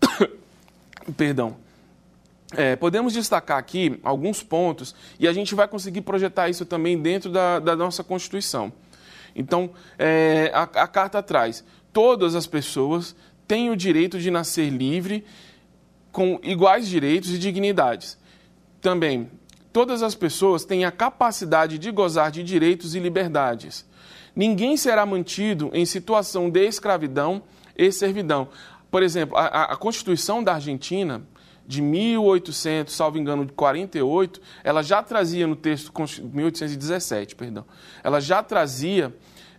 Perdão. 1.17 1.66
É, 2.53 2.77
podemos 2.77 3.13
destacar 3.13 3.59
aqui 3.59 3.99
alguns 4.05 4.43
pontos 4.43 4.95
e 5.19 5.27
a 5.27 5.33
gente 5.33 5.55
vai 5.55 5.67
conseguir 5.67 6.03
projetar 6.03 6.49
isso 6.49 6.65
também 6.65 6.97
dentro 6.97 7.31
da, 7.31 7.59
da 7.59 7.75
nossa 7.75 8.05
Constituição. 8.05 8.73
Então, 9.35 9.71
é, 9.99 10.51
a, 10.55 10.63
a 10.63 10.87
carta 10.87 11.23
traz: 11.23 11.65
todas 11.93 12.35
as 12.35 12.47
pessoas 12.47 13.17
têm 13.49 13.71
o 13.71 13.77
direito 13.77 14.19
de 14.19 14.31
nascer 14.31 14.71
livre, 14.71 15.25
com 16.13 16.41
iguais 16.43 16.89
direitos 16.89 17.31
e 17.31 17.39
dignidades. 17.39 18.17
Também, 18.81 19.31
todas 19.73 20.03
as 20.03 20.15
pessoas 20.15 20.65
têm 20.65 20.85
a 20.85 20.91
capacidade 20.91 21.79
de 21.79 21.91
gozar 21.91 22.31
de 22.31 22.43
direitos 22.43 22.95
e 22.95 23.01
liberdades. 23.01 23.85
Ninguém 24.35 24.77
será 24.77 25.05
mantido 25.05 25.71
em 25.75 25.85
situação 25.85 26.49
de 26.49 26.65
escravidão 26.67 27.43
e 27.77 27.91
servidão. 27.91 28.49
Por 28.91 29.03
exemplo, 29.03 29.37
a, 29.37 29.73
a 29.73 29.77
Constituição 29.77 30.43
da 30.43 30.55
Argentina 30.55 31.23
de 31.67 31.83
1800, 31.83 32.95
salvo 32.95 33.19
engano, 33.19 33.45
de 33.45 33.53
48, 33.53 34.41
ela 34.63 34.83
já 34.83 35.03
trazia 35.03 35.47
no 35.47 35.57
texto 35.57 35.93
1817, 36.33 37.35
perdão. 37.35 37.65
Ela 38.05 38.21
já 38.21 38.43
trazia 38.43 39.15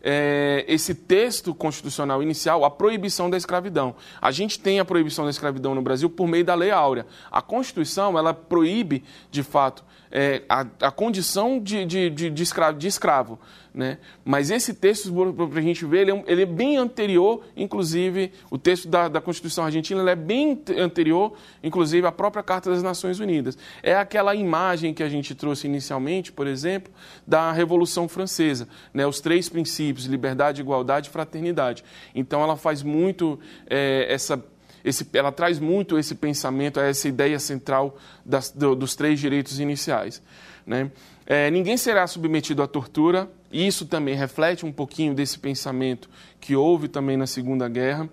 é, 0.10 0.64
esse 0.70 0.96
texto 0.96 1.54
constitucional 1.54 2.24
inicial 2.24 2.64
a 2.64 2.72
proibição 2.72 3.30
da 3.30 3.36
escravidão. 3.36 3.94
A 4.22 4.32
gente 4.32 4.58
tem 4.58 4.80
a 4.80 4.86
proibição 4.86 5.26
da 5.26 5.32
escravidão 5.32 5.76
no 5.76 5.82
Brasil 5.82 6.10
por 6.10 6.30
meio 6.30 6.46
da 6.46 6.56
Lei 6.56 6.72
Áurea. 6.72 7.06
A 7.30 7.42
Constituição 7.42 8.18
ela 8.18 8.34
proíbe, 8.34 9.04
de 9.30 9.44
fato, 9.44 9.84
é, 10.10 10.44
a, 10.48 10.66
a, 10.82 10.92
condição 10.92 11.60
de, 11.60 11.86
de, 11.86 12.10
de, 12.10 12.30
de, 12.30 12.44
escravo, 12.44 12.78
de 12.78 12.88
escravo. 12.88 13.40
Né? 13.74 14.00
Mas 14.26 14.50
esse 14.50 14.74
texto, 14.74 15.14
para 15.36 15.60
a 15.60 15.62
gente 15.62 15.86
ver, 15.86 16.02
ele 16.02 16.12
é, 16.12 16.24
ele 16.26 16.42
é, 16.42 16.46
bem 16.46 16.78
anterior, 16.78 17.44
inclusive, 17.56 18.32
o 18.50 18.58
texto 18.58 18.88
da, 18.88 19.08
da 19.08 19.22
Constituição 19.22 19.66
Argentina 19.66 20.10
é 20.10 20.16
bem 20.16 20.60
anterior, 20.80 21.34
inclusive, 21.64 22.08
à 22.08 22.12
própria 22.12 22.42
Carta 22.42 22.72
das 22.72 22.82
Nações 22.82 23.20
Unidas. 23.20 23.58
É 23.84 23.96
aquela 23.96 24.34
imagem 24.34 24.94
que 24.94 25.04
a 25.04 25.10
gente 25.10 25.36
trouxe 25.36 25.68
inicialmente, 25.68 26.32
por 26.32 26.48
exemplo, 26.48 26.92
da 27.26 27.52
Revolução 27.52 28.08
Francesa, 28.08 28.68
né? 28.94 29.06
os 29.06 29.20
três 29.20 29.48
princípios, 29.48 29.97
liberdade, 30.06 30.62
igualdade 30.62 31.10
e 31.10 31.12
fraternidade. 31.12 31.84
Então, 32.14 32.42
ela 32.42 32.56
faz 32.56 32.84
muito 32.84 33.40
é, 33.70 34.06
essa 34.10 34.44
esse, 34.84 35.06
ela 35.14 35.34
traz 35.34 35.60
muito 35.60 35.98
esse 35.98 36.16
pensamento, 36.16 36.80
essa 36.80 37.10
ideia 37.10 37.38
central 37.40 37.98
das, 38.26 38.52
do, 38.52 38.74
dos 38.74 38.96
três 38.96 39.20
direitos 39.20 39.60
iniciais. 39.60 40.22
Né? 40.66 40.90
É, 41.26 41.52
ninguém 41.52 41.76
será 41.76 42.08
submetido 42.08 42.64
à 42.64 42.68
tortura, 42.68 43.30
isso 43.52 43.86
também 43.86 44.16
reflete 44.16 44.66
um 44.66 44.72
pouquinho 44.72 45.14
desse 45.14 45.38
pensamento 45.40 46.10
que 46.40 46.56
houve 46.56 46.88
também 46.88 47.18
na 47.18 47.28
Segunda 47.28 47.68
Guerra. 47.68 48.10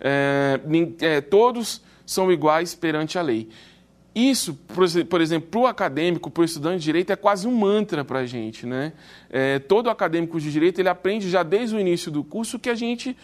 É, 0.00 0.60
é, 1.00 1.20
todos 1.20 1.80
são 2.04 2.30
iguais 2.30 2.74
perante 2.74 3.18
a 3.18 3.22
lei. 3.22 3.48
Isso, 4.16 4.54
por 5.10 5.20
exemplo, 5.20 5.50
para 5.50 5.60
o 5.60 5.66
acadêmico, 5.66 6.30
para 6.30 6.40
o 6.40 6.44
estudante 6.44 6.78
de 6.78 6.84
direito, 6.84 7.12
é 7.12 7.16
quase 7.16 7.46
um 7.46 7.54
mantra 7.54 8.02
para 8.02 8.20
a 8.20 8.26
gente. 8.26 8.64
Né? 8.64 8.94
É, 9.28 9.58
todo 9.58 9.90
acadêmico 9.90 10.40
de 10.40 10.50
direito 10.50 10.80
ele 10.80 10.88
aprende 10.88 11.28
já 11.28 11.42
desde 11.42 11.76
o 11.76 11.78
início 11.78 12.10
do 12.10 12.24
curso 12.24 12.58
que 12.58 12.70
a 12.70 12.74
gente 12.74 13.14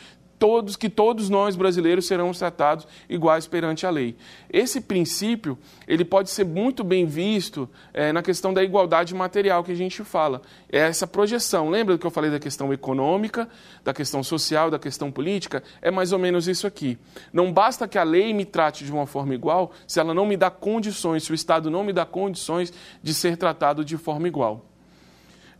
todos 0.42 0.74
que 0.74 0.88
todos 0.88 1.30
nós 1.30 1.54
brasileiros 1.54 2.04
serão 2.04 2.32
tratados 2.32 2.84
iguais 3.08 3.46
perante 3.46 3.86
a 3.86 3.90
lei. 3.90 4.16
Esse 4.52 4.80
princípio 4.80 5.56
ele 5.86 6.04
pode 6.04 6.30
ser 6.30 6.44
muito 6.44 6.82
bem 6.82 7.06
visto 7.06 7.70
é, 7.94 8.12
na 8.12 8.24
questão 8.24 8.52
da 8.52 8.60
igualdade 8.60 9.14
material 9.14 9.62
que 9.62 9.70
a 9.70 9.76
gente 9.76 10.02
fala. 10.02 10.42
É 10.68 10.80
essa 10.80 11.06
projeção. 11.06 11.70
Lembra 11.70 11.94
do 11.94 12.00
que 12.00 12.04
eu 12.04 12.10
falei 12.10 12.28
da 12.28 12.40
questão 12.40 12.72
econômica, 12.72 13.48
da 13.84 13.94
questão 13.94 14.20
social, 14.20 14.68
da 14.68 14.80
questão 14.80 15.12
política? 15.12 15.62
É 15.80 15.92
mais 15.92 16.10
ou 16.10 16.18
menos 16.18 16.48
isso 16.48 16.66
aqui. 16.66 16.98
Não 17.32 17.52
basta 17.52 17.86
que 17.86 17.96
a 17.96 18.02
lei 18.02 18.34
me 18.34 18.44
trate 18.44 18.84
de 18.84 18.90
uma 18.90 19.06
forma 19.06 19.36
igual, 19.36 19.70
se 19.86 20.00
ela 20.00 20.12
não 20.12 20.26
me 20.26 20.36
dá 20.36 20.50
condições, 20.50 21.22
se 21.22 21.30
o 21.30 21.36
Estado 21.36 21.70
não 21.70 21.84
me 21.84 21.92
dá 21.92 22.04
condições 22.04 22.72
de 23.00 23.14
ser 23.14 23.36
tratado 23.36 23.84
de 23.84 23.96
forma 23.96 24.26
igual. 24.26 24.66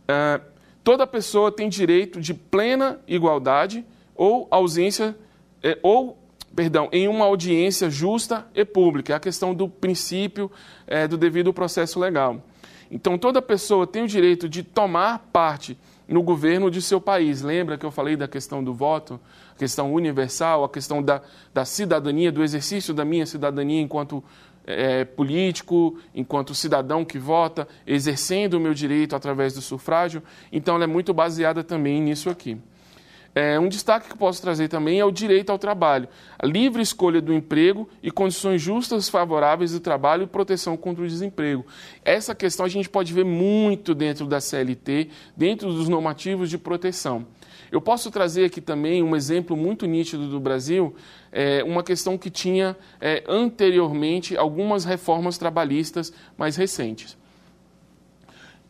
É, 0.09 0.41
toda 0.83 1.07
pessoa 1.07 1.53
tem 1.53 1.69
direito 1.69 2.19
de 2.19 2.33
plena 2.33 2.99
igualdade 3.07 3.85
ou 4.15 4.47
ausência, 4.51 5.15
é, 5.61 5.77
ou, 5.81 6.17
perdão, 6.55 6.89
em 6.91 7.07
uma 7.07 7.25
audiência 7.25 7.89
justa 7.89 8.47
e 8.53 8.63
pública. 8.63 9.13
É 9.13 9.15
a 9.15 9.19
questão 9.19 9.53
do 9.53 9.67
princípio 9.67 10.51
é, 10.85 11.07
do 11.07 11.17
devido 11.17 11.53
processo 11.53 11.99
legal. 11.99 12.41
Então, 12.91 13.17
toda 13.17 13.41
pessoa 13.41 13.87
tem 13.87 14.03
o 14.03 14.07
direito 14.07 14.47
de 14.47 14.61
tomar 14.61 15.17
parte 15.31 15.77
no 16.07 16.21
governo 16.21 16.69
de 16.69 16.81
seu 16.81 17.01
país. 17.01 17.41
Lembra 17.41 17.77
que 17.77 17.85
eu 17.85 17.91
falei 17.91 18.15
da 18.15 18.27
questão 18.27 18.63
do 18.63 18.73
voto, 18.73 19.19
a 19.55 19.57
questão 19.57 19.91
universal, 19.93 20.63
a 20.63 20.69
questão 20.69 21.01
da, 21.01 21.21
da 21.53 21.65
cidadania, 21.65 22.31
do 22.31 22.43
exercício 22.43 22.93
da 22.93 23.03
minha 23.03 23.25
cidadania 23.25 23.81
enquanto 23.81 24.23
é, 24.65 25.03
político, 25.05 25.97
enquanto 26.13 26.53
cidadão 26.53 27.03
que 27.03 27.17
vota, 27.17 27.67
exercendo 27.85 28.55
o 28.55 28.59
meu 28.59 28.73
direito 28.73 29.15
através 29.15 29.53
do 29.53 29.61
sufrágio. 29.61 30.21
Então, 30.51 30.75
ela 30.75 30.83
é 30.83 30.87
muito 30.87 31.13
baseada 31.13 31.63
também 31.63 32.01
nisso 32.01 32.29
aqui. 32.29 32.57
É, 33.35 33.59
um 33.59 33.67
destaque 33.67 34.09
que 34.09 34.17
posso 34.17 34.41
trazer 34.41 34.67
também 34.67 34.99
é 34.99 35.05
o 35.05 35.11
direito 35.11 35.51
ao 35.51 35.57
trabalho, 35.57 36.07
a 36.37 36.45
livre 36.45 36.81
escolha 36.83 37.19
do 37.19 37.33
emprego 37.33 37.89
e 38.01 38.11
condições 38.11 38.61
justas, 38.61 39.09
favoráveis 39.09 39.71
do 39.71 39.79
trabalho 39.79 40.23
e 40.23 40.27
proteção 40.27 40.77
contra 40.77 41.03
o 41.03 41.07
desemprego. 41.07 41.65
Essa 42.05 42.35
questão 42.35 42.65
a 42.65 42.69
gente 42.69 42.89
pode 42.89 43.11
ver 43.11 43.25
muito 43.25 43.95
dentro 43.95 44.27
da 44.27 44.39
CLT, 44.39 45.09
dentro 45.35 45.73
dos 45.73 45.89
normativos 45.89 46.49
de 46.49 46.57
proteção. 46.57 47.25
Eu 47.71 47.81
posso 47.81 48.11
trazer 48.11 48.45
aqui 48.45 48.61
também 48.61 49.01
um 49.01 49.15
exemplo 49.15 49.57
muito 49.57 49.87
nítido 49.87 50.27
do 50.27 50.39
Brasil, 50.39 50.95
é, 51.31 51.63
uma 51.63 51.81
questão 51.81 52.19
que 52.19 52.29
tinha 52.29 52.77
é, 53.01 53.23
anteriormente 53.27 54.37
algumas 54.37 54.85
reformas 54.85 55.39
trabalhistas 55.39 56.13
mais 56.37 56.55
recentes. 56.55 57.17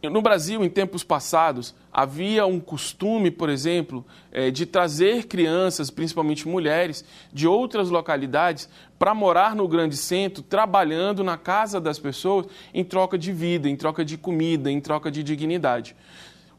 No 0.09 0.21
Brasil, 0.21 0.61
em 0.61 0.69
tempos 0.69 1.01
passados, 1.01 1.73
havia 1.89 2.45
um 2.45 2.59
costume, 2.59 3.31
por 3.31 3.49
exemplo, 3.49 4.05
eh, 4.33 4.51
de 4.51 4.65
trazer 4.65 5.27
crianças, 5.27 5.89
principalmente 5.89 6.45
mulheres, 6.45 7.05
de 7.31 7.47
outras 7.47 7.89
localidades 7.89 8.67
para 8.99 9.13
morar 9.13 9.55
no 9.55 9.65
grande 9.65 9.95
centro, 9.95 10.43
trabalhando 10.43 11.23
na 11.23 11.37
casa 11.37 11.79
das 11.79 11.99
pessoas 11.99 12.47
em 12.73 12.83
troca 12.83 13.17
de 13.17 13.31
vida, 13.31 13.69
em 13.69 13.77
troca 13.77 14.03
de 14.03 14.17
comida, 14.17 14.69
em 14.69 14.81
troca 14.81 15.09
de 15.09 15.23
dignidade. 15.23 15.95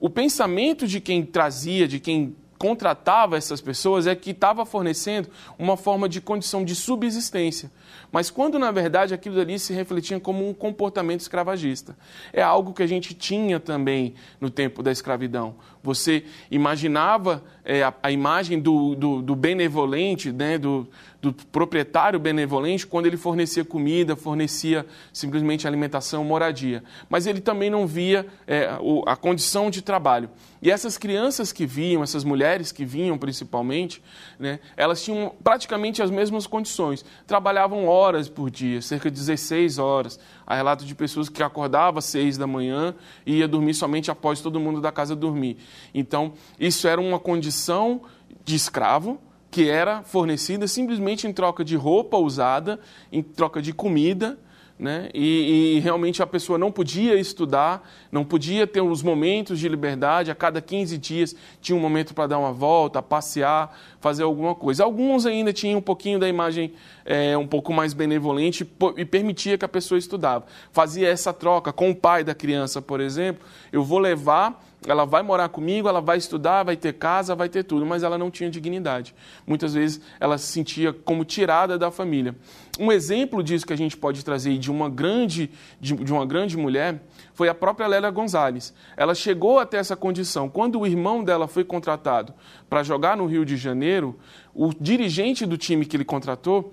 O 0.01 0.09
pensamento 0.09 0.87
de 0.87 0.99
quem 0.99 1.23
trazia, 1.23 1.87
de 1.87 2.01
quem 2.01 2.35
contratava 2.65 3.37
essas 3.37 3.61
pessoas 3.61 4.07
é 4.07 4.15
que 4.15 4.31
estava 4.31 4.65
fornecendo 4.65 5.29
uma 5.59 5.77
forma 5.77 6.09
de 6.09 6.19
condição 6.19 6.65
de 6.65 6.75
subsistência. 6.75 7.71
Mas 8.11 8.31
quando, 8.31 8.59
na 8.59 8.71
verdade, 8.71 9.13
aquilo 9.13 9.39
ali 9.39 9.59
se 9.59 9.75
refletia 9.75 10.19
como 10.19 10.49
um 10.49 10.55
comportamento 10.55 11.21
escravagista. 11.21 11.95
É 12.33 12.41
algo 12.41 12.73
que 12.73 12.83
a 12.83 12.87
gente 12.87 13.13
tinha 13.13 13.61
também 13.61 14.15
no 14.41 14.49
tempo 14.49 14.83
da 14.83 14.91
escravidão. 14.91 15.57
Você 15.85 16.25
imaginava 16.51 17.45
é, 17.63 17.83
a, 17.83 17.93
a, 18.03 18.11
imagem 18.11 18.59
do, 18.59 18.95
do, 18.95 19.21
do 19.21 19.37
benevolente, 19.37 20.33
né, 20.33 20.57
do, 20.57 20.89
do 21.21 21.31
proprietário 21.33 22.19
benevolente, 22.19 22.87
quando 22.87 23.05
ele 23.05 23.19
fornecia 23.19 23.67
comida, 23.67 24.17
fornecia 24.17 24.87
simplesmente 25.13 25.69
alimentação, 25.69 26.25
moradia. 26.25 26.83
Mas 27.07 27.27
ele 27.27 27.39
também 27.39 27.69
não 27.69 27.87
via 27.87 28.27
é, 28.47 28.71
a 29.07 29.15
condição 29.15 29.69
de 29.69 29.83
trabalho. 29.83 30.31
E 30.63 30.71
essas 30.71 30.97
crianças 30.97 31.53
que 31.53 31.67
vinham, 31.67 32.03
essas 32.03 32.25
mulheres 32.25 32.73
que 32.73 32.87
vinham 32.87 33.19
principalmente, 33.19 34.03
né, 34.39 34.61
elas 34.79 35.05
tinham 35.05 35.35
praticamente 35.45 36.03
as 36.03 36.11
mesmas 36.11 36.47
condições. 36.47 37.05
Trabalhavam 37.27 37.87
horas 37.87 38.27
por 38.27 38.51
dia, 38.51 38.81
cerca 38.81 39.11
de 39.11 39.17
16 39.19 39.79
horas. 39.79 40.19
Há 40.47 40.55
relato 40.55 40.85
de 40.85 40.95
pessoas 40.95 41.29
que 41.29 41.43
acordavam 41.43 41.99
às 41.99 42.05
6 42.07 42.37
da 42.37 42.47
manhã 42.47 42.95
e 43.25 43.37
ia 43.37 43.49
dormir 43.49 43.75
somente 43.75 44.11
após 44.11 44.41
todo 44.41 44.61
mundo 44.61 44.81
da 44.81 44.93
casa 44.93 45.17
dormir. 45.17 45.57
Então, 45.95 46.33
isso 46.59 46.87
era 46.87 47.01
uma 47.01 47.19
condição 47.19 48.03
de 48.45 48.55
escravo, 48.55 49.19
que 49.51 49.69
era 49.69 50.03
fornecida 50.03 50.67
simplesmente 50.67 51.27
em 51.27 51.33
troca 51.33 51.65
de 51.65 51.77
roupa 51.77 52.17
usada, 52.17 52.81
em 53.13 53.23
troca 53.23 53.63
de 53.63 53.73
comida, 53.73 54.39
né? 54.79 55.09
E, 55.15 55.77
e, 55.77 55.81
realmente 55.81 56.21
a 56.21 56.27
pessoa 56.27 56.59
não 56.59 56.71
podia 56.73 57.15
estudar, 57.15 57.89
não 58.11 58.25
podia 58.25 58.67
ter 58.67 58.81
os 58.81 59.03
momentos 59.03 59.59
de 59.59 59.69
liberdade, 59.69 60.31
a 60.33 60.35
cada 60.35 60.61
15 60.61 60.99
dias 60.99 61.37
tinha 61.61 61.77
um 61.77 61.81
momento 61.81 62.13
para 62.13 62.27
dar 62.27 62.39
uma 62.39 62.53
volta, 62.53 63.01
passear, 63.01 63.79
fazer 64.01 64.25
alguma 64.25 64.55
coisa. 64.55 64.83
Alguns 64.83 65.27
ainda 65.27 65.53
tinham 65.53 65.79
um 65.79 65.83
pouquinho 65.83 66.19
da 66.19 66.29
imagem 66.29 66.73
é, 67.05 67.37
um 67.39 67.47
pouco 67.47 67.73
mais 67.73 67.95
benevolente 67.95 68.69
e 68.97 69.05
permitia 69.05 69.57
que 69.57 69.65
a 69.65 69.69
pessoa 69.69 69.99
estudava. 69.99 70.45
Fazia 70.73 71.09
essa 71.09 71.33
troca 71.33 71.73
com 71.73 71.91
o 71.91 71.95
pai 71.95 72.25
da 72.25 72.35
criança, 72.35 72.83
por 72.83 73.01
exemplo, 73.01 73.47
eu 73.73 73.85
vou 73.85 74.01
levar 74.01 74.61
ela 74.87 75.05
vai 75.05 75.23
morar 75.23 75.49
comigo, 75.49 75.89
ela 75.89 76.01
vai 76.01 76.19
estudar, 76.19 76.63
vai 76.63 76.77
ter 76.77 76.93
casa, 76.95 77.35
vai 77.35 77.49
ter 77.49 77.63
tudo, 77.63 77.87
mas 77.87 78.03
ela 78.03 78.19
não 78.19 78.31
tinha 78.31 78.51
dignidade. 78.51 79.15
Muitas 79.47 79.75
vezes 79.75 80.01
ela 80.21 80.37
se 80.37 80.47
sentia 80.47 80.93
como 80.93 81.25
tirada 81.25 81.79
da 81.79 81.91
família. 81.91 82.35
Um 82.79 82.91
exemplo 82.91 83.43
disso 83.43 83.67
que 83.67 83.73
a 83.73 83.77
gente 83.77 83.97
pode 83.97 84.25
trazer 84.25 84.59
de 84.59 84.71
uma 84.71 84.91
grande, 84.91 85.51
de, 85.81 85.95
de 85.95 86.13
uma 86.13 86.27
grande 86.27 86.57
mulher 86.57 87.01
foi 87.33 87.49
a 87.49 87.55
própria 87.55 87.87
Lélia 87.87 88.11
Gonzalez. 88.11 88.75
Ela 88.97 89.15
chegou 89.15 89.59
até 89.59 89.79
essa 89.79 89.97
condição. 89.97 90.49
Quando 90.49 90.81
o 90.81 90.87
irmão 90.87 91.25
dela 91.25 91.47
foi 91.49 91.65
contratado 91.65 92.35
para 92.69 92.83
jogar 92.83 93.17
no 93.17 93.27
Rio 93.27 93.45
de 93.45 93.57
Janeiro, 93.57 94.19
o 94.53 94.71
dirigente 94.79 95.47
do 95.47 95.57
time 95.57 95.87
que 95.87 95.97
ele 95.97 96.05
contratou 96.05 96.73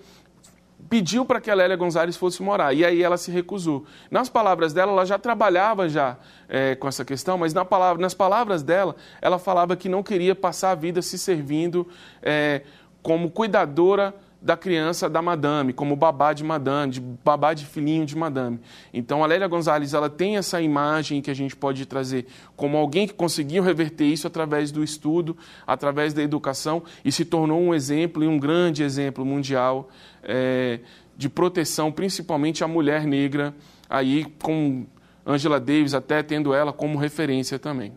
pediu 0.92 1.24
para 1.24 1.40
que 1.40 1.50
a 1.50 1.56
Lélia 1.56 1.78
Gonzalez 1.78 2.18
fosse 2.18 2.44
morar, 2.44 2.74
e 2.74 2.84
aí 2.84 3.02
ela 3.02 3.16
se 3.16 3.32
recusou. 3.32 3.86
Nas 4.12 4.28
palavras 4.28 4.74
dela, 4.74 4.92
ela 4.92 5.06
já 5.06 5.18
trabalhava 5.18 5.88
já 5.88 6.18
é, 6.50 6.76
com 6.76 6.86
essa 6.86 7.06
questão, 7.06 7.38
mas 7.38 7.54
na 7.54 7.64
palavra, 7.64 8.02
nas 8.02 8.14
palavras 8.14 8.62
dela, 8.62 8.98
ela 9.22 9.40
falava 9.40 9.74
que 9.78 9.88
não 9.88 10.04
queria 10.04 10.36
passar 10.36 10.72
a 10.72 10.76
vida 10.76 11.02
se 11.02 11.18
servindo 11.18 11.88
é, 12.22 12.64
como 13.02 13.32
cuidadora 13.32 14.14
da 14.42 14.58
criança 14.58 15.08
da 15.08 15.22
madame, 15.22 15.72
como 15.72 15.96
babá 15.96 16.34
de 16.34 16.44
madame, 16.44 16.94
de 16.94 17.00
babá 17.00 17.54
de 17.54 17.66
filhinho 17.66 18.06
de 18.06 18.18
madame. 18.18 18.60
Então 18.92 19.24
a 19.24 19.28
Lélia 19.28 19.48
Gonzalez 19.48 19.94
ela 19.94 20.10
tem 20.10 20.38
essa 20.38 20.60
imagem 20.60 21.22
que 21.22 21.30
a 21.30 21.34
gente 21.34 21.56
pode 21.56 21.86
trazer 21.86 22.26
como 22.56 22.76
alguém 22.76 23.08
que 23.08 23.14
conseguiu 23.14 23.62
reverter 23.62 24.06
isso 24.06 24.26
através 24.26 24.72
do 24.72 24.84
estudo, 24.84 25.38
através 25.68 26.14
da 26.14 26.24
educação 26.24 26.82
e 27.06 27.12
se 27.12 27.24
tornou 27.24 27.62
um 27.62 27.74
exemplo 27.74 28.24
e 28.24 28.28
um 28.28 28.40
grande 28.40 28.82
exemplo 28.82 29.24
mundial 29.24 29.90
é, 30.24 30.80
de 31.16 31.30
proteção, 31.30 31.92
principalmente 31.92 32.64
à 32.64 32.68
mulher 32.68 33.06
negra, 33.06 33.54
aí 33.88 34.26
com 34.42 34.88
Angela 35.24 35.60
Davis 35.60 35.94
até 35.94 36.24
tendo 36.24 36.52
ela 36.52 36.74
como 36.74 36.98
referência 36.98 37.60
também. 37.60 37.94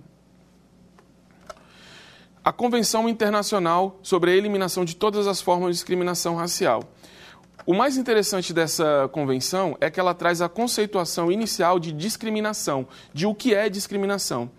A 2.45 2.53
Convenção 2.53 3.09
Internacional 3.09 3.99
sobre 4.03 4.30
a 4.30 4.34
Eliminação 4.36 4.84
de 4.84 4.95
Todas 4.95 5.26
as 5.26 5.40
Formas 5.40 5.70
de 5.70 5.76
Discriminação 5.76 6.36
Racial. 6.36 6.82
O 7.64 7.72
mais 7.72 7.97
interessante 7.97 8.53
dessa 8.53 9.09
convenção 9.11 9.78
é 9.80 9.90
que 9.90 9.99
ela 9.99 10.12
traz 10.12 10.42
a 10.42 10.49
conceituação 10.49 11.32
inicial 11.32 11.80
de 11.80 11.90
discriminação, 11.90 12.86
de 13.14 13.26
o 13.26 13.34
que 13.34 13.55
é 13.55 13.70
discriminação. 13.70 14.51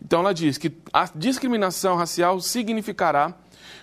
Então, 0.00 0.20
ela 0.20 0.32
diz 0.32 0.56
que 0.56 0.70
a 0.92 1.10
discriminação 1.16 1.96
racial 1.96 2.38
significará 2.38 3.36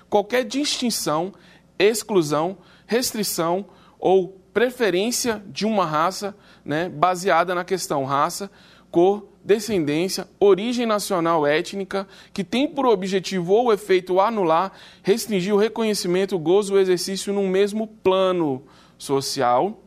qualquer 0.09 0.45
distinção, 0.45 1.33
exclusão, 1.77 2.59
restrição 2.87 3.65
ou 3.99 4.39
preferência 4.53 5.43
de 5.47 5.65
uma 5.65 5.85
raça 5.85 6.33
né, 6.63 6.87
baseada 6.87 7.53
na 7.53 7.65
questão 7.65 8.05
raça, 8.05 8.49
cor, 8.89 9.27
descendência, 9.43 10.27
origem 10.39 10.85
nacional 10.85 11.45
étnica, 11.45 12.07
que 12.33 12.43
tem 12.43 12.67
por 12.67 12.85
objetivo 12.85 13.53
ou 13.53 13.73
efeito 13.73 14.19
anular, 14.19 14.71
restringir 15.01 15.53
o 15.53 15.57
reconhecimento, 15.57 16.35
o 16.35 16.39
gozo, 16.39 16.73
o 16.73 16.79
exercício 16.79 17.33
num 17.33 17.47
mesmo 17.47 17.87
plano 17.87 18.63
social, 18.97 19.81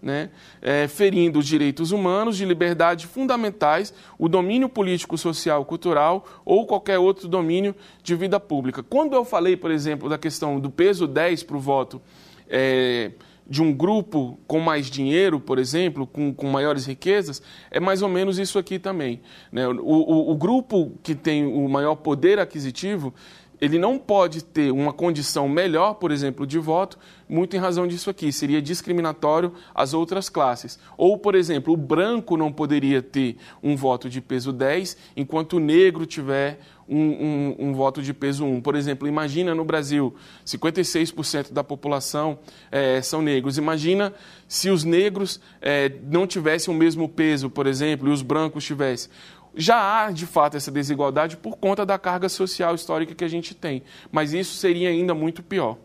né, 0.00 0.30
é, 0.62 0.86
ferindo 0.86 1.40
os 1.40 1.46
direitos 1.46 1.90
humanos, 1.90 2.36
de 2.36 2.44
liberdade 2.44 3.06
fundamentais, 3.06 3.92
o 4.16 4.28
domínio 4.28 4.68
político, 4.68 5.18
social, 5.18 5.64
cultural 5.64 6.24
ou 6.44 6.66
qualquer 6.66 6.98
outro 6.98 7.26
domínio 7.26 7.74
de 8.02 8.14
vida 8.14 8.38
pública. 8.38 8.82
Quando 8.82 9.14
eu 9.14 9.24
falei, 9.24 9.56
por 9.56 9.70
exemplo, 9.70 10.08
da 10.08 10.16
questão 10.16 10.60
do 10.60 10.70
peso 10.70 11.06
10 11.06 11.42
para 11.42 11.56
o 11.56 11.60
voto 11.60 12.00
é, 12.48 13.10
de 13.48 13.62
um 13.62 13.72
grupo 13.72 14.38
com 14.46 14.60
mais 14.60 14.90
dinheiro, 14.90 15.40
por 15.40 15.58
exemplo, 15.58 16.06
com, 16.06 16.34
com 16.34 16.46
maiores 16.48 16.84
riquezas, 16.86 17.40
é 17.70 17.80
mais 17.80 18.02
ou 18.02 18.08
menos 18.08 18.38
isso 18.38 18.58
aqui 18.58 18.78
também. 18.78 19.20
Né? 19.50 19.66
O, 19.66 19.72
o, 19.72 20.30
o 20.32 20.36
grupo 20.36 20.92
que 21.02 21.14
tem 21.14 21.46
o 21.46 21.68
maior 21.68 21.96
poder 21.96 22.38
aquisitivo 22.38 23.14
ele 23.60 23.78
não 23.78 23.98
pode 23.98 24.44
ter 24.44 24.70
uma 24.70 24.92
condição 24.92 25.48
melhor, 25.48 25.94
por 25.94 26.10
exemplo, 26.10 26.46
de 26.46 26.58
voto, 26.58 26.98
muito 27.28 27.56
em 27.56 27.58
razão 27.58 27.86
disso 27.86 28.08
aqui. 28.08 28.32
Seria 28.32 28.62
discriminatório 28.62 29.52
às 29.74 29.94
outras 29.94 30.28
classes. 30.28 30.78
Ou, 30.96 31.18
por 31.18 31.34
exemplo, 31.34 31.74
o 31.74 31.76
branco 31.76 32.36
não 32.36 32.52
poderia 32.52 33.02
ter 33.02 33.36
um 33.62 33.76
voto 33.76 34.08
de 34.08 34.20
peso 34.20 34.52
10, 34.52 34.96
enquanto 35.16 35.54
o 35.54 35.60
negro 35.60 36.06
tiver 36.06 36.60
um, 36.88 36.96
um, 36.98 37.56
um 37.68 37.72
voto 37.74 38.02
de 38.02 38.14
peso 38.14 38.44
1. 38.44 38.60
Por 38.60 38.74
exemplo, 38.74 39.06
imagina 39.06 39.54
no 39.54 39.64
Brasil, 39.64 40.14
56% 40.46 41.52
da 41.52 41.62
população 41.62 42.38
é, 42.70 43.02
são 43.02 43.20
negros. 43.20 43.58
Imagina 43.58 44.14
se 44.46 44.70
os 44.70 44.84
negros 44.84 45.40
é, 45.60 45.92
não 46.10 46.26
tivessem 46.26 46.72
o 46.72 46.76
mesmo 46.76 47.08
peso, 47.08 47.50
por 47.50 47.66
exemplo, 47.66 48.08
e 48.08 48.12
os 48.12 48.22
brancos 48.22 48.64
tivessem 48.64 49.10
já 49.54 50.04
há, 50.04 50.12
de 50.12 50.24
fato, 50.24 50.56
essa 50.56 50.70
desigualdade 50.70 51.36
por 51.36 51.56
conta 51.56 51.84
da 51.84 51.98
carga 51.98 52.28
social 52.28 52.76
histórica 52.76 53.12
que 53.12 53.24
a 53.24 53.28
gente 53.28 53.54
tem, 53.54 53.82
mas 54.12 54.32
isso 54.32 54.54
seria 54.54 54.88
ainda 54.88 55.14
muito 55.14 55.42
pior. 55.42 55.76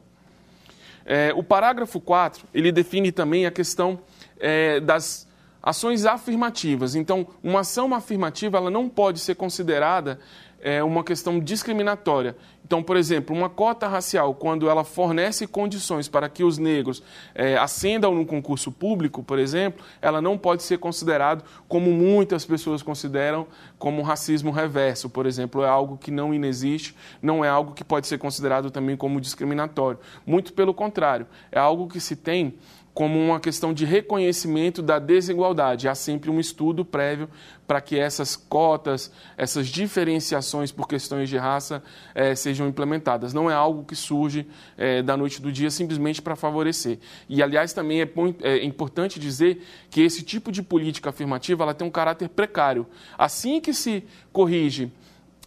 É, 1.06 1.34
o 1.36 1.44
parágrafo 1.44 2.00
4, 2.00 2.46
ele 2.54 2.72
define 2.72 3.12
também 3.12 3.48
a 3.48 3.52
questão 3.52 4.00
é, 4.40 4.80
das 4.80 5.28
ações 5.62 6.06
afirmativas. 6.06 6.94
Então, 6.94 7.28
uma 7.42 7.62
ação 7.62 7.94
afirmativa 7.94 8.58
ela 8.58 8.70
não 8.70 8.88
pode 8.88 9.20
ser 9.20 9.36
considerada 9.36 10.20
é 10.64 10.82
uma 10.82 11.04
questão 11.04 11.42
discriminatória. 11.42 12.38
Então, 12.66 12.82
por 12.82 12.96
exemplo, 12.96 13.36
uma 13.36 13.50
cota 13.50 13.86
racial, 13.86 14.34
quando 14.34 14.70
ela 14.70 14.86
fornece 14.86 15.46
condições 15.46 16.08
para 16.08 16.30
que 16.30 16.42
os 16.42 16.58
negros 16.58 17.04
é, 17.36 17.58
ascendam 17.58 18.16
no 18.16 18.26
concurso 18.26 18.72
público, 18.72 19.22
por 19.22 19.38
exemplo, 19.38 19.84
ela 20.02 20.22
não 20.22 20.38
pode 20.38 20.64
ser 20.64 20.78
considerado 20.78 21.44
como 21.68 21.92
muitas 21.92 22.46
pessoas 22.46 22.82
consideram 22.82 23.46
como 23.78 24.02
racismo 24.02 24.50
reverso, 24.50 25.10
por 25.10 25.26
exemplo, 25.26 25.62
é 25.62 25.68
algo 25.68 25.98
que 25.98 26.10
não 26.10 26.34
inexiste, 26.34 26.96
não 27.22 27.44
é 27.44 27.50
algo 27.50 27.74
que 27.74 27.84
pode 27.84 28.08
ser 28.08 28.18
considerado 28.18 28.72
também 28.72 28.96
como 28.96 29.20
discriminatório. 29.20 30.00
Muito 30.26 30.54
pelo 30.54 30.74
contrário, 30.74 31.28
é 31.52 31.60
algo 31.60 31.90
que 31.90 32.00
se 32.00 32.16
tem 32.16 32.56
como 32.94 33.18
uma 33.20 33.40
questão 33.40 33.74
de 33.74 33.86
reconhecimento 33.86 34.82
da 34.82 35.00
desigualdade. 35.00 35.88
Há 35.88 35.96
sempre 35.96 36.30
um 36.30 36.40
estudo 36.40 36.86
prévio 36.86 37.28
para 37.66 37.82
que 37.82 37.98
essas 37.98 38.36
cotas, 38.36 39.12
essas 39.36 39.68
diferenciações 39.68 40.72
por 40.72 40.88
questões 40.88 41.28
de 41.28 41.38
raça 41.38 41.84
eh, 42.14 42.36
sejam 42.36 42.68
implementadas. 42.68 43.34
Não 43.34 43.50
é 43.50 43.54
algo 43.54 43.84
que 43.84 43.96
surge 43.96 44.46
eh, 44.78 45.02
da 45.02 45.18
noite 45.18 45.42
do 45.42 45.52
dia 45.52 45.72
simplesmente 45.72 46.22
para 46.22 46.36
favorecer. 46.36 47.00
E, 47.28 47.42
aliás, 47.42 47.74
também 47.74 48.02
é, 48.02 48.10
é, 48.42 48.64
importante 48.64 49.20
dizer 49.20 49.66
que 49.90 50.02
esse 50.02 50.22
tipo 50.22 50.52
de 50.52 50.62
política 50.62 51.10
afirmativa 51.10 51.64
ela 51.64 51.74
tem 51.74 51.88
um 51.88 51.92
caráter 51.92 52.30
precário. 52.30 52.86
Assim 53.18 53.60
que 53.60 53.74
se 53.74 54.04
corrige 54.32 54.92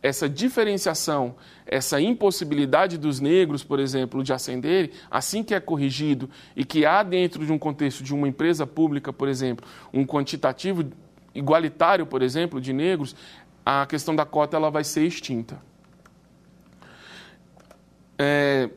essa 0.07 0.28
diferenciação, 0.28 1.34
essa 1.66 2.00
impossibilidade 2.00 2.96
dos 2.96 3.18
negros, 3.18 3.64
por 3.64 3.80
exemplo, 3.80 4.22
de 4.22 4.32
ascenderem, 4.32 4.92
assim 5.11 5.42
que 5.42 5.52
é 5.52 5.59
corrigido 5.59 6.30
e 6.54 6.64
que 6.64 6.86
há 6.86 7.02
dentro 7.02 7.44
de 7.44 7.52
um 7.52 7.59
contexto 7.59 8.04
de 8.04 8.14
uma 8.14 8.28
empresa 8.28 8.64
pública, 8.64 9.12
por 9.12 9.26
exemplo, 9.26 9.66
um 9.92 10.07
quantitativo 10.07 10.88
igualitário, 11.34 12.07
por 12.07 12.22
exemplo, 12.22 12.61
de 12.61 12.72
negros, 12.72 13.16
a 13.64 13.84
questão 13.84 14.14
da 14.14 14.24
cota 14.24 14.57
ela 14.57 14.70
vai 14.70 14.84
ser 14.84 15.04
extinta. 15.04 15.61
É, 18.16 18.70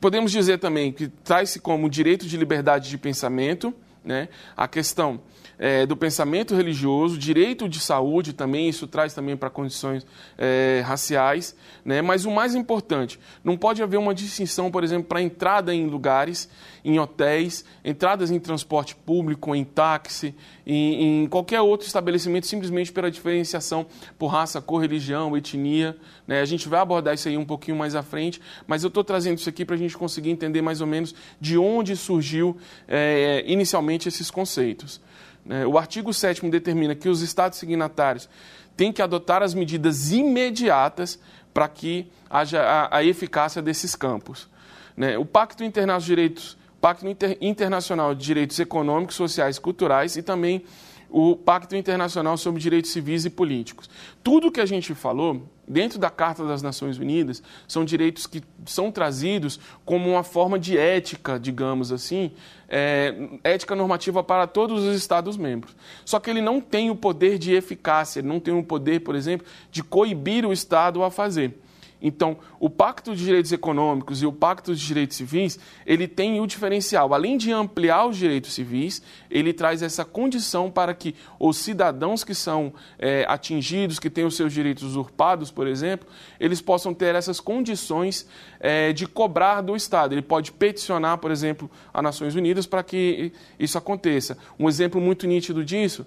podemos 0.00 0.30
dizer 0.30 0.58
também 0.58 0.92
que 0.92 1.08
traz-se 1.08 1.58
como 1.58 1.90
direito 1.90 2.26
de 2.26 2.36
liberdade 2.36 2.88
de 2.88 2.96
pensamento, 2.96 3.74
né, 4.04 4.28
a 4.56 4.68
questão 4.68 5.20
é, 5.58 5.86
do 5.86 5.96
pensamento 5.96 6.54
religioso, 6.54 7.18
direito 7.18 7.68
de 7.68 7.80
saúde 7.80 8.32
também, 8.32 8.68
isso 8.68 8.86
traz 8.86 9.14
também 9.14 9.36
para 9.36 9.50
condições 9.50 10.06
é, 10.36 10.82
raciais, 10.84 11.56
né? 11.84 12.02
mas 12.02 12.24
o 12.24 12.30
mais 12.30 12.54
importante, 12.54 13.18
não 13.42 13.56
pode 13.56 13.82
haver 13.82 13.98
uma 13.98 14.14
distinção, 14.14 14.70
por 14.70 14.84
exemplo, 14.84 15.08
para 15.08 15.22
entrada 15.22 15.74
em 15.74 15.86
lugares, 15.86 16.48
em 16.84 16.98
hotéis, 16.98 17.64
entradas 17.84 18.30
em 18.30 18.38
transporte 18.38 18.94
público, 18.94 19.54
em 19.54 19.64
táxi, 19.64 20.34
em, 20.66 21.22
em 21.22 21.26
qualquer 21.26 21.60
outro 21.60 21.86
estabelecimento, 21.86 22.46
simplesmente 22.46 22.92
pela 22.92 23.10
diferenciação 23.10 23.86
por 24.18 24.28
raça, 24.28 24.60
cor, 24.60 24.80
religião, 24.80 25.36
etnia. 25.36 25.96
Né? 26.26 26.40
A 26.40 26.44
gente 26.44 26.68
vai 26.68 26.80
abordar 26.80 27.14
isso 27.14 27.28
aí 27.28 27.38
um 27.38 27.44
pouquinho 27.44 27.76
mais 27.76 27.94
à 27.94 28.02
frente, 28.02 28.40
mas 28.66 28.82
eu 28.82 28.88
estou 28.88 29.02
trazendo 29.02 29.38
isso 29.38 29.48
aqui 29.48 29.64
para 29.64 29.74
a 29.74 29.78
gente 29.78 29.96
conseguir 29.96 30.30
entender 30.30 30.60
mais 30.60 30.80
ou 30.80 30.86
menos 30.86 31.14
de 31.40 31.56
onde 31.56 31.96
surgiu 31.96 32.56
é, 32.86 33.42
inicialmente 33.46 34.08
esses 34.08 34.30
conceitos. 34.30 35.00
Né? 35.44 35.66
O 35.66 35.76
artigo 35.78 36.12
7 36.12 36.48
determina 36.48 36.94
que 36.94 37.08
os 37.08 37.20
Estados 37.20 37.58
signatários 37.58 38.28
têm 38.76 38.92
que 38.92 39.02
adotar 39.02 39.42
as 39.42 39.54
medidas 39.54 40.10
imediatas 40.10 41.18
para 41.52 41.68
que 41.68 42.10
haja 42.28 42.60
a, 42.62 42.98
a, 42.98 43.04
eficácia 43.04 43.62
desses 43.62 43.94
campos. 43.94 44.48
Né? 44.96 45.16
O 45.16 45.24
Pacto 45.24 45.62
Internacional 45.62 46.00
de 46.00 46.06
Direitos, 46.06 46.56
Pacto 46.80 47.06
Inter, 47.06 47.38
Internacional 47.40 48.14
de 48.14 48.24
Direitos 48.24 48.58
Econômicos, 48.58 49.14
Sociais 49.14 49.56
e 49.56 49.60
Culturais 49.60 50.16
e 50.16 50.22
também 50.22 50.64
o 51.08 51.36
Pacto 51.36 51.76
Internacional 51.76 52.36
sobre 52.36 52.60
Direitos 52.60 52.90
Civis 52.90 53.24
e 53.24 53.30
Políticos. 53.30 53.88
Tudo 54.22 54.50
que 54.50 54.60
a 54.60 54.66
gente 54.66 54.94
falou 54.94 55.48
dentro 55.66 55.98
da 55.98 56.10
Carta 56.10 56.44
das 56.44 56.62
Nações 56.62 56.98
Unidas 56.98 57.42
são 57.66 57.84
direitos 57.84 58.26
que 58.26 58.42
são 58.66 58.90
trazidos 58.90 59.58
como 59.84 60.10
uma 60.10 60.22
forma 60.22 60.58
de 60.58 60.76
ética, 60.76 61.38
digamos 61.38 61.92
assim, 61.92 62.32
é, 62.68 63.14
ética 63.42 63.74
normativa 63.74 64.22
para 64.22 64.46
todos 64.46 64.82
os 64.84 64.96
Estados-membros. 64.96 65.74
Só 66.04 66.20
que 66.20 66.30
ele 66.30 66.40
não 66.40 66.60
tem 66.60 66.90
o 66.90 66.96
poder 66.96 67.38
de 67.38 67.52
eficácia, 67.54 68.20
ele 68.20 68.28
não 68.28 68.40
tem 68.40 68.54
o 68.54 68.62
poder, 68.62 69.00
por 69.00 69.14
exemplo, 69.14 69.46
de 69.70 69.82
coibir 69.82 70.46
o 70.46 70.52
Estado 70.52 71.02
a 71.02 71.10
fazer. 71.10 71.58
Então, 72.00 72.36
o 72.60 72.68
Pacto 72.68 73.14
de 73.14 73.24
Direitos 73.24 73.50
Econômicos 73.50 74.22
e 74.22 74.26
o 74.26 74.32
Pacto 74.32 74.74
de 74.74 74.86
Direitos 74.86 75.16
Civis, 75.16 75.58
ele 75.86 76.06
tem 76.06 76.40
o 76.40 76.46
diferencial. 76.46 77.14
Além 77.14 77.36
de 77.36 77.50
ampliar 77.50 78.06
os 78.06 78.16
direitos 78.16 78.52
civis, 78.52 79.02
ele 79.30 79.52
traz 79.52 79.82
essa 79.82 80.04
condição 80.04 80.70
para 80.70 80.94
que 80.94 81.14
os 81.38 81.56
cidadãos 81.56 82.22
que 82.22 82.34
são 82.34 82.74
é, 82.98 83.24
atingidos, 83.28 83.98
que 83.98 84.10
têm 84.10 84.24
os 84.24 84.36
seus 84.36 84.52
direitos 84.52 84.82
usurpados, 84.82 85.50
por 85.50 85.66
exemplo, 85.66 86.06
eles 86.38 86.60
possam 86.60 86.92
ter 86.92 87.14
essas 87.14 87.40
condições 87.40 88.26
é, 88.60 88.92
de 88.92 89.06
cobrar 89.06 89.62
do 89.62 89.74
Estado. 89.74 90.12
Ele 90.12 90.22
pode 90.22 90.52
peticionar, 90.52 91.18
por 91.18 91.30
exemplo, 91.30 91.70
a 91.92 92.02
Nações 92.02 92.34
Unidas 92.34 92.66
para 92.66 92.82
que 92.82 93.32
isso 93.58 93.78
aconteça. 93.78 94.36
Um 94.58 94.68
exemplo 94.68 95.00
muito 95.00 95.26
nítido 95.26 95.64
disso 95.64 96.04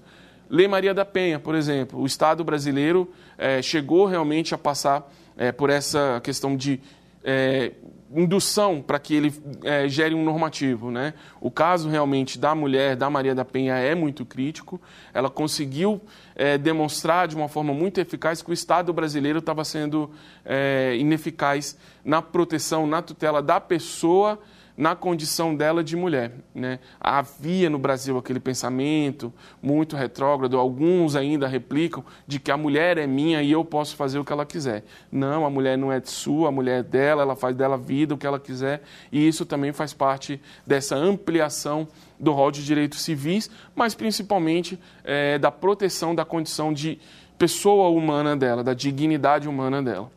Lei 0.50 0.68
Maria 0.68 0.94
da 0.94 1.04
Penha, 1.04 1.40
por 1.40 1.56
exemplo. 1.56 2.00
O 2.00 2.06
Estado 2.06 2.44
brasileiro 2.44 3.12
é, 3.38 3.62
chegou 3.62 4.06
realmente 4.06 4.56
a 4.56 4.58
passar 4.58 5.12
é, 5.38 5.52
por 5.52 5.70
essa 5.70 6.20
questão 6.24 6.56
de 6.56 6.80
é, 7.24 7.72
indução 8.16 8.82
para 8.82 9.00
que 9.00 9.14
ele 9.14 9.34
é, 9.64 9.88
gere 9.88 10.16
um 10.16 10.24
normativo. 10.24 10.90
Né? 10.90 11.14
O 11.42 11.52
caso 11.52 11.90
realmente 11.90 12.40
da 12.40 12.56
mulher, 12.56 12.96
da 12.96 13.10
Maria 13.10 13.36
da 13.36 13.46
Penha, 13.46 13.76
é 13.76 13.94
muito 13.94 14.26
crítico. 14.26 14.82
Ela 15.14 15.30
conseguiu 15.30 16.02
é, 16.36 16.58
demonstrar 16.58 17.28
de 17.28 17.36
uma 17.36 17.48
forma 17.48 17.74
muito 17.74 18.00
eficaz 18.00 18.42
que 18.42 18.50
o 18.50 18.54
Estado 18.54 18.94
brasileiro 18.94 19.40
estava 19.40 19.64
sendo 19.64 20.10
é, 20.46 20.96
ineficaz 20.98 21.78
na 22.04 22.22
proteção, 22.22 22.88
na 22.88 23.02
tutela 23.02 23.42
da 23.42 23.60
pessoa 23.60 24.40
na 24.78 24.96
condição 24.96 25.56
dela 25.56 25.84
de 25.84 25.96
mulher. 25.96 26.32
Né? 26.54 26.80
Havia 27.02 27.70
no 27.70 27.80
Brasil 27.80 28.16
aquele 28.18 28.40
pensamento 28.40 29.34
muito 29.62 29.96
retrógrado, 29.96 30.58
alguns 30.58 31.16
ainda 31.16 31.48
replicam, 31.48 32.06
de 32.28 32.40
que 32.40 32.52
a 32.52 32.58
mulher 32.58 33.00
é 33.00 33.08
minha 33.08 33.42
e 33.42 33.52
eu 33.52 33.66
posso 33.66 33.96
fazer 33.96 34.20
o 34.20 34.24
que 34.24 34.32
ela 34.32 34.46
quiser. 34.46 34.84
Não, 35.12 35.46
a 35.46 35.50
mulher 35.50 35.78
não 35.78 35.92
é 35.92 36.00
sua, 36.04 36.50
a 36.50 36.52
mulher 36.52 36.82
é 36.82 36.84
dela, 36.84 37.24
ela 37.24 37.36
faz 37.36 37.56
dela 37.56 37.78
vida 37.78 38.14
o 38.14 38.18
que 38.18 38.28
ela 38.28 38.40
quiser, 38.40 38.84
e 39.12 39.28
isso 39.28 39.46
também 39.46 39.74
faz 39.74 39.94
parte 39.94 40.40
dessa 40.66 40.96
ampliação 40.96 41.88
do 42.20 42.32
rol 42.32 42.52
de 42.52 42.64
direitos 42.64 43.02
civis, 43.02 43.50
mas 43.76 43.96
principalmente 43.96 44.80
é, 45.04 45.40
da 45.40 45.52
proteção 45.52 46.14
da 46.14 46.24
condição 46.24 46.72
de 46.72 47.00
pessoa 47.38 47.90
humana 47.90 48.36
dela, 48.36 48.64
da 48.64 48.74
dignidade 48.74 49.48
humana 49.48 49.82
dela. 49.82 50.12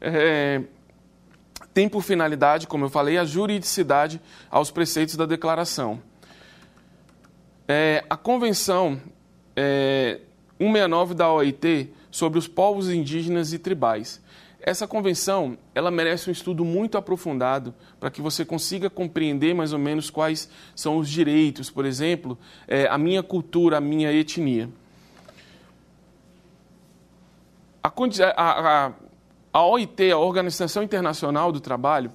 É, 0.00 0.62
tem 1.72 1.88
por 1.88 2.02
finalidade, 2.02 2.66
como 2.66 2.84
eu 2.84 2.90
falei, 2.90 3.18
a 3.18 3.24
juridicidade 3.24 4.20
aos 4.50 4.70
preceitos 4.70 5.16
da 5.16 5.26
declaração. 5.26 6.00
É, 7.66 8.04
a 8.10 8.16
Convenção 8.16 9.00
é, 9.56 10.20
169 10.58 11.14
da 11.14 11.32
OIT 11.32 11.92
sobre 12.10 12.38
os 12.38 12.46
povos 12.46 12.88
indígenas 12.88 13.52
e 13.52 13.58
tribais. 13.58 14.22
Essa 14.64 14.86
convenção, 14.86 15.58
ela 15.74 15.90
merece 15.90 16.30
um 16.30 16.32
estudo 16.32 16.64
muito 16.64 16.96
aprofundado 16.96 17.74
para 17.98 18.12
que 18.12 18.22
você 18.22 18.44
consiga 18.44 18.88
compreender 18.88 19.52
mais 19.52 19.72
ou 19.72 19.78
menos 19.78 20.08
quais 20.08 20.48
são 20.74 20.98
os 20.98 21.08
direitos, 21.08 21.68
por 21.68 21.84
exemplo, 21.84 22.38
é, 22.68 22.86
a 22.86 22.96
minha 22.96 23.24
cultura, 23.24 23.78
a 23.78 23.80
minha 23.80 24.12
etnia. 24.12 24.70
A, 27.82 27.88
a, 28.36 28.86
a, 28.86 28.92
a 29.52 29.64
OIT, 29.64 30.10
a 30.10 30.18
Organização 30.18 30.82
Internacional 30.82 31.52
do 31.52 31.60
Trabalho, 31.60 32.10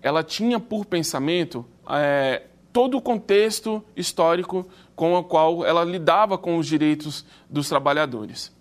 ela 0.00 0.22
tinha 0.22 0.58
por 0.58 0.86
pensamento 0.86 1.66
é, 1.90 2.42
todo 2.72 2.96
o 2.96 3.02
contexto 3.02 3.84
histórico 3.96 4.66
com 4.96 5.14
o 5.14 5.22
qual 5.24 5.64
ela 5.64 5.84
lidava 5.84 6.38
com 6.38 6.56
os 6.56 6.66
direitos 6.66 7.24
dos 7.48 7.68
trabalhadores. 7.68 8.52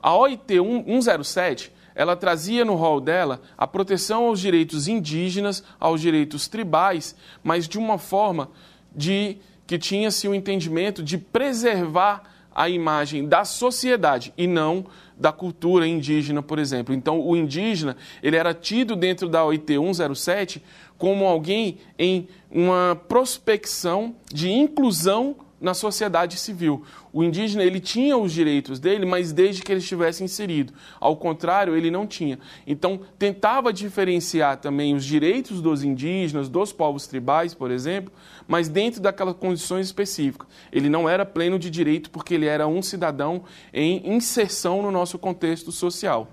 A 0.00 0.14
OIT 0.14 0.58
107, 0.86 1.72
ela 1.94 2.14
trazia 2.14 2.64
no 2.64 2.74
rol 2.74 3.00
dela 3.00 3.40
a 3.58 3.66
proteção 3.66 4.26
aos 4.26 4.38
direitos 4.38 4.86
indígenas, 4.86 5.64
aos 5.80 6.00
direitos 6.00 6.46
tribais, 6.46 7.16
mas 7.42 7.66
de 7.66 7.78
uma 7.78 7.98
forma 7.98 8.50
de 8.94 9.38
que 9.66 9.78
tinha-se 9.78 10.28
o 10.28 10.34
entendimento 10.34 11.02
de 11.02 11.18
preservar 11.18 12.35
a 12.56 12.70
imagem 12.70 13.28
da 13.28 13.44
sociedade 13.44 14.32
e 14.34 14.46
não 14.46 14.86
da 15.14 15.30
cultura 15.30 15.86
indígena, 15.86 16.42
por 16.42 16.58
exemplo. 16.58 16.94
Então, 16.94 17.20
o 17.20 17.36
indígena, 17.36 17.98
ele 18.22 18.34
era 18.34 18.54
tido 18.54 18.96
dentro 18.96 19.28
da 19.28 19.44
OIT 19.44 19.74
107 19.74 20.62
como 20.96 21.26
alguém 21.26 21.76
em 21.98 22.26
uma 22.50 22.98
prospecção 23.06 24.16
de 24.32 24.50
inclusão 24.50 25.36
na 25.66 25.74
sociedade 25.74 26.38
civil. 26.38 26.84
O 27.12 27.24
indígena 27.24 27.64
ele 27.64 27.80
tinha 27.80 28.16
os 28.16 28.32
direitos 28.32 28.78
dele, 28.78 29.04
mas 29.04 29.32
desde 29.32 29.62
que 29.62 29.72
ele 29.72 29.80
estivesse 29.80 30.22
inserido. 30.22 30.72
Ao 31.00 31.16
contrário, 31.16 31.74
ele 31.74 31.90
não 31.90 32.06
tinha. 32.06 32.38
Então, 32.64 33.00
tentava 33.18 33.72
diferenciar 33.72 34.58
também 34.58 34.94
os 34.94 35.04
direitos 35.04 35.60
dos 35.60 35.82
indígenas, 35.82 36.48
dos 36.48 36.72
povos 36.72 37.08
tribais, 37.08 37.52
por 37.52 37.72
exemplo, 37.72 38.12
mas 38.46 38.68
dentro 38.68 39.00
daquelas 39.00 39.34
condições 39.34 39.86
específicas. 39.86 40.46
Ele 40.70 40.88
não 40.88 41.08
era 41.08 41.26
pleno 41.26 41.58
de 41.58 41.68
direito 41.68 42.10
porque 42.10 42.34
ele 42.34 42.46
era 42.46 42.68
um 42.68 42.80
cidadão 42.80 43.42
em 43.74 44.08
inserção 44.08 44.82
no 44.82 44.92
nosso 44.92 45.18
contexto 45.18 45.72
social. 45.72 46.28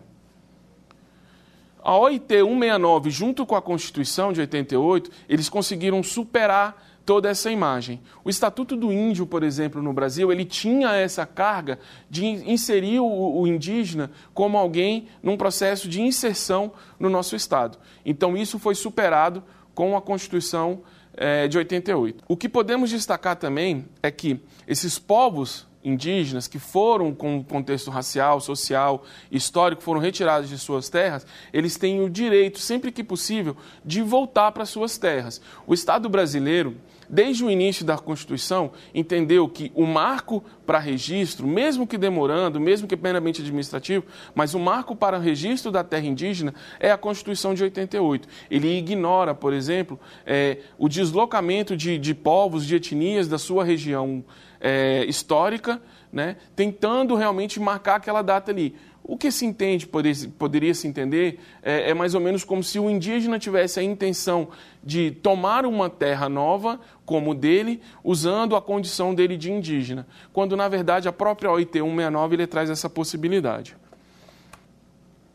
A 1.85 1.97
OIT 1.97 2.27
169, 2.29 3.09
junto 3.09 3.45
com 3.45 3.55
a 3.55 3.61
Constituição 3.61 4.31
de 4.31 4.39
88, 4.39 5.11
eles 5.27 5.49
conseguiram 5.49 6.01
superar 6.01 6.92
toda 7.05 7.29
essa 7.29 7.51
imagem. 7.51 8.01
O 8.23 8.29
Estatuto 8.29 8.75
do 8.75 8.91
Índio, 8.91 9.25
por 9.25 9.43
exemplo, 9.43 9.81
no 9.81 9.93
Brasil, 9.93 10.31
ele 10.31 10.45
tinha 10.45 10.93
essa 10.93 11.25
carga 11.25 11.79
de 12.09 12.25
inserir 12.25 12.99
o, 12.99 13.41
o 13.41 13.47
indígena 13.47 14.11
como 14.33 14.57
alguém 14.57 15.07
num 15.21 15.37
processo 15.37 15.87
de 15.87 16.01
inserção 16.01 16.71
no 16.99 17.09
nosso 17.09 17.35
Estado. 17.35 17.77
Então, 18.05 18.37
isso 18.37 18.57
foi 18.57 18.75
superado 18.75 19.43
com 19.75 19.97
a 19.97 20.01
Constituição 20.01 20.81
é, 21.15 21.47
de 21.47 21.57
88. 21.57 22.23
O 22.27 22.37
que 22.37 22.49
podemos 22.49 22.89
destacar 22.89 23.35
também 23.35 23.85
é 24.01 24.09
que 24.09 24.39
esses 24.67 24.97
povos 24.97 25.67
indígenas 25.83 26.47
que 26.47 26.57
foram 26.57 27.13
com 27.13 27.43
contexto 27.43 27.91
racial, 27.91 28.39
social, 28.39 29.03
histórico, 29.29 29.83
foram 29.83 29.99
retirados 29.99 30.49
de 30.49 30.57
suas 30.57 30.89
terras, 30.89 31.27
eles 31.51 31.75
têm 31.75 32.01
o 32.01 32.09
direito, 32.09 32.59
sempre 32.59 32.91
que 32.91 33.03
possível, 33.03 33.57
de 33.83 34.01
voltar 34.01 34.51
para 34.53 34.65
suas 34.65 34.97
terras. 34.97 35.41
O 35.67 35.73
Estado 35.73 36.07
brasileiro, 36.07 36.77
desde 37.09 37.43
o 37.43 37.49
início 37.49 37.85
da 37.85 37.97
Constituição, 37.97 38.71
entendeu 38.93 39.47
que 39.47 39.71
o 39.75 39.85
marco 39.85 40.43
para 40.65 40.79
registro, 40.79 41.45
mesmo 41.47 41.85
que 41.85 41.97
demorando, 41.97 42.59
mesmo 42.59 42.87
que 42.87 42.95
meramente 42.95 43.41
administrativo, 43.41 44.05
mas 44.33 44.53
o 44.53 44.59
marco 44.59 44.95
para 44.95 45.17
registro 45.17 45.71
da 45.71 45.83
terra 45.83 46.05
indígena 46.05 46.53
é 46.79 46.91
a 46.91 46.97
Constituição 46.97 47.53
de 47.53 47.63
88. 47.63 48.27
Ele 48.49 48.77
ignora, 48.77 49.35
por 49.35 49.53
exemplo, 49.53 49.99
é, 50.25 50.59
o 50.77 50.87
deslocamento 50.87 51.75
de, 51.75 51.97
de 51.97 52.13
povos, 52.13 52.65
de 52.65 52.75
etnias 52.75 53.27
da 53.27 53.37
sua 53.37 53.63
região 53.63 54.23
é, 54.59 55.03
histórica, 55.05 55.81
né, 56.11 56.37
tentando 56.55 57.15
realmente 57.15 57.59
marcar 57.59 57.95
aquela 57.95 58.21
data 58.21 58.51
ali. 58.51 58.75
O 59.05 59.17
que 59.17 59.29
se 59.31 59.45
entende, 59.45 59.85
poderia, 59.85 60.73
se 60.73 60.87
entender, 60.87 61.37
é, 61.61 61.89
é, 61.89 61.93
mais 61.93 62.15
ou 62.15 62.21
menos 62.21 62.45
como 62.45 62.63
se 62.63 62.79
o 62.79 62.89
indígena 62.89 63.37
tivesse 63.37 63.77
a 63.77 63.83
intenção 63.83 64.47
de 64.81 65.11
tomar 65.11 65.65
uma 65.65 65.89
terra 65.89 66.29
nova 66.29 66.79
como 67.05 67.35
dele, 67.35 67.81
usando 68.01 68.55
a 68.55 68.61
condição 68.61 69.13
dele 69.13 69.35
de 69.35 69.51
indígena, 69.51 70.07
quando 70.31 70.55
na 70.55 70.69
verdade 70.69 71.09
a 71.09 71.11
própria 71.11 71.51
OIT 71.51 71.73
169 71.73 72.35
ele 72.35 72.47
traz 72.47 72.69
essa 72.69 72.89
possibilidade. 72.89 73.75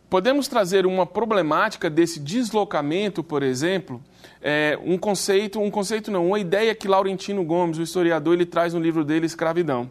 Podemos 0.09 0.49
trazer 0.49 0.87
uma 0.87 1.05
problemática 1.05 1.91
desse 1.91 2.19
deslocamento, 2.19 3.23
por 3.23 3.43
exemplo, 3.43 4.03
é, 4.41 4.79
um 4.83 4.97
conceito, 4.97 5.61
um 5.61 5.71
conceito 5.71 6.11
não, 6.11 6.29
uma 6.29 6.41
ideia 6.41 6.75
que 6.75 6.89
Laurentino 6.89 7.45
Gomes, 7.45 7.77
o 7.77 7.83
historiador, 7.83 8.33
ele 8.33 8.47
traz 8.47 8.73
no 8.73 8.81
livro 8.81 9.05
dele 9.05 9.27
Escravidão. 9.27 9.91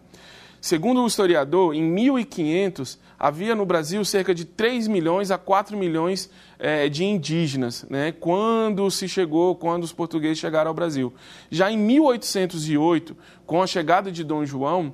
Segundo 0.60 1.04
o 1.04 1.08
historiador, 1.08 1.76
em 1.76 1.84
1500 1.84 2.98
havia 3.20 3.56
no 3.56 3.66
Brasil 3.66 4.04
cerca 4.06 4.34
de 4.34 4.46
3 4.46 4.88
milhões 4.88 5.32
a 5.32 5.38
4 5.38 5.76
milhões 5.78 6.30
é, 6.60 6.88
de 6.88 7.04
indígenas, 7.04 7.86
né, 7.90 8.12
quando 8.12 8.90
se 8.92 9.08
chegou, 9.08 9.56
quando 9.56 9.84
os 9.84 9.94
portugueses 9.94 10.38
chegaram 10.38 10.70
ao 10.70 10.76
Brasil. 10.76 11.14
Já 11.50 11.72
em 11.72 11.78
1808, 11.78 13.16
com 13.46 13.62
a 13.62 13.68
chegada 13.68 14.12
de 14.12 14.24
Dom 14.24 14.46
João, 14.46 14.94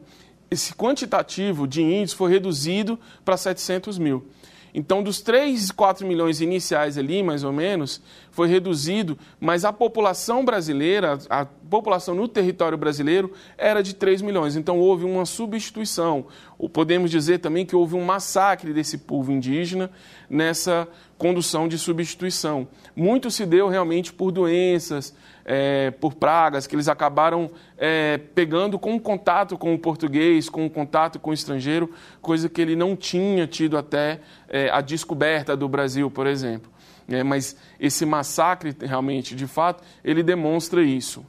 esse 0.49 0.73
quantitativo 0.73 1.67
de 1.67 1.81
índios 1.81 2.13
foi 2.13 2.31
reduzido 2.31 2.99
para 3.25 3.35
700 3.35 3.97
mil. 3.97 4.27
Então, 4.73 5.03
dos 5.03 5.21
3, 5.21 5.69
4 5.71 6.05
milhões 6.07 6.41
iniciais 6.41 6.97
ali, 6.97 7.21
mais 7.21 7.43
ou 7.43 7.51
menos, 7.51 8.01
foi 8.31 8.47
reduzido, 8.47 9.17
mas 9.39 9.63
a 9.63 9.71
população 9.71 10.43
brasileira, 10.43 11.19
a 11.29 11.45
população 11.45 12.15
no 12.15 12.27
território 12.27 12.77
brasileiro, 12.77 13.31
era 13.57 13.83
de 13.83 13.93
3 13.93 14.21
milhões. 14.21 14.55
Então, 14.55 14.79
houve 14.79 15.05
uma 15.05 15.25
substituição. 15.25 16.25
Podemos 16.71 17.11
dizer 17.11 17.39
também 17.39 17.65
que 17.65 17.75
houve 17.75 17.95
um 17.95 18.03
massacre 18.03 18.73
desse 18.73 18.97
povo 18.97 19.31
indígena 19.31 19.91
nessa 20.29 20.87
condução 21.17 21.67
de 21.67 21.77
substituição. 21.77 22.67
Muito 22.95 23.29
se 23.29 23.45
deu 23.45 23.67
realmente 23.67 24.11
por 24.11 24.31
doenças, 24.31 25.13
é, 25.45 25.91
por 25.91 26.13
pragas, 26.13 26.67
que 26.67 26.75
eles 26.75 26.87
acabaram 26.87 27.51
é, 27.77 28.17
pegando 28.33 28.79
com 28.79 28.99
contato 28.99 29.57
com 29.57 29.73
o 29.73 29.79
português, 29.79 30.49
com 30.49 30.69
contato 30.69 31.19
com 31.19 31.31
o 31.31 31.33
estrangeiro, 31.33 31.91
coisa 32.21 32.47
que 32.47 32.61
ele 32.61 32.75
não 32.75 32.95
tinha 32.95 33.45
tido 33.47 33.77
até 33.77 34.19
é, 34.47 34.69
a 34.69 34.81
descoberta 34.81 35.55
do 35.55 35.67
Brasil, 35.67 36.09
por 36.09 36.27
exemplo. 36.27 36.71
É, 37.07 37.23
mas 37.23 37.55
esse 37.79 38.05
massacre, 38.05 38.75
realmente, 38.79 39.35
de 39.35 39.47
fato, 39.47 39.83
ele 40.03 40.23
demonstra 40.23 40.81
isso. 40.81 41.25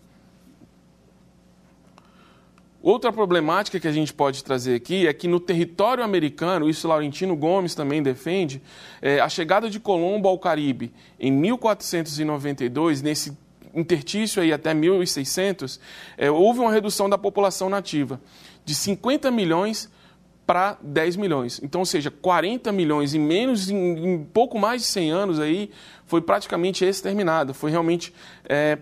Outra 2.85 3.11
problemática 3.11 3.81
que 3.81 3.89
a 3.89 3.93
gente 3.93 4.12
pode 4.12 4.45
trazer 4.45 4.75
aqui 4.75 5.07
é 5.07 5.12
que 5.15 5.27
no 5.27 5.41
território 5.41 6.05
americano, 6.05 6.69
isso 6.69 6.87
Laurentino 6.87 7.35
Gomes 7.35 7.75
também 7.75 8.03
defende, 8.03 8.61
é, 9.01 9.21
a 9.21 9.29
chegada 9.29 9.71
de 9.71 9.81
Colombo 9.81 10.29
ao 10.29 10.39
Caribe 10.39 10.93
em 11.19 11.33
1492, 11.33 13.01
nesse 13.01 13.35
intertício 13.75 14.43
aí 14.43 14.53
até 14.53 14.72
1600, 14.72 15.81
é, 16.16 16.31
houve 16.31 16.61
uma 16.61 16.72
redução 16.72 17.09
da 17.09 17.18
população 17.18 17.68
nativa 17.68 18.20
de 18.64 18.75
50 18.75 19.31
milhões 19.31 19.91
para 20.47 20.79
10 20.83 21.16
milhões. 21.16 21.61
Então, 21.62 21.81
ou 21.81 21.87
seja, 21.87 22.11
40 22.11 22.70
milhões 22.70 23.14
em 23.14 23.20
menos, 23.20 23.70
em, 23.70 24.14
em 24.14 24.25
pouco 24.25 24.59
mais 24.59 24.83
de 24.83 24.89
100 24.89 25.11
anos 25.11 25.41
aí, 25.41 25.70
foi 26.07 26.20
praticamente 26.20 26.85
exterminada. 26.85 27.55
Foi 27.55 27.70
realmente... 27.70 28.12
É, 28.49 28.79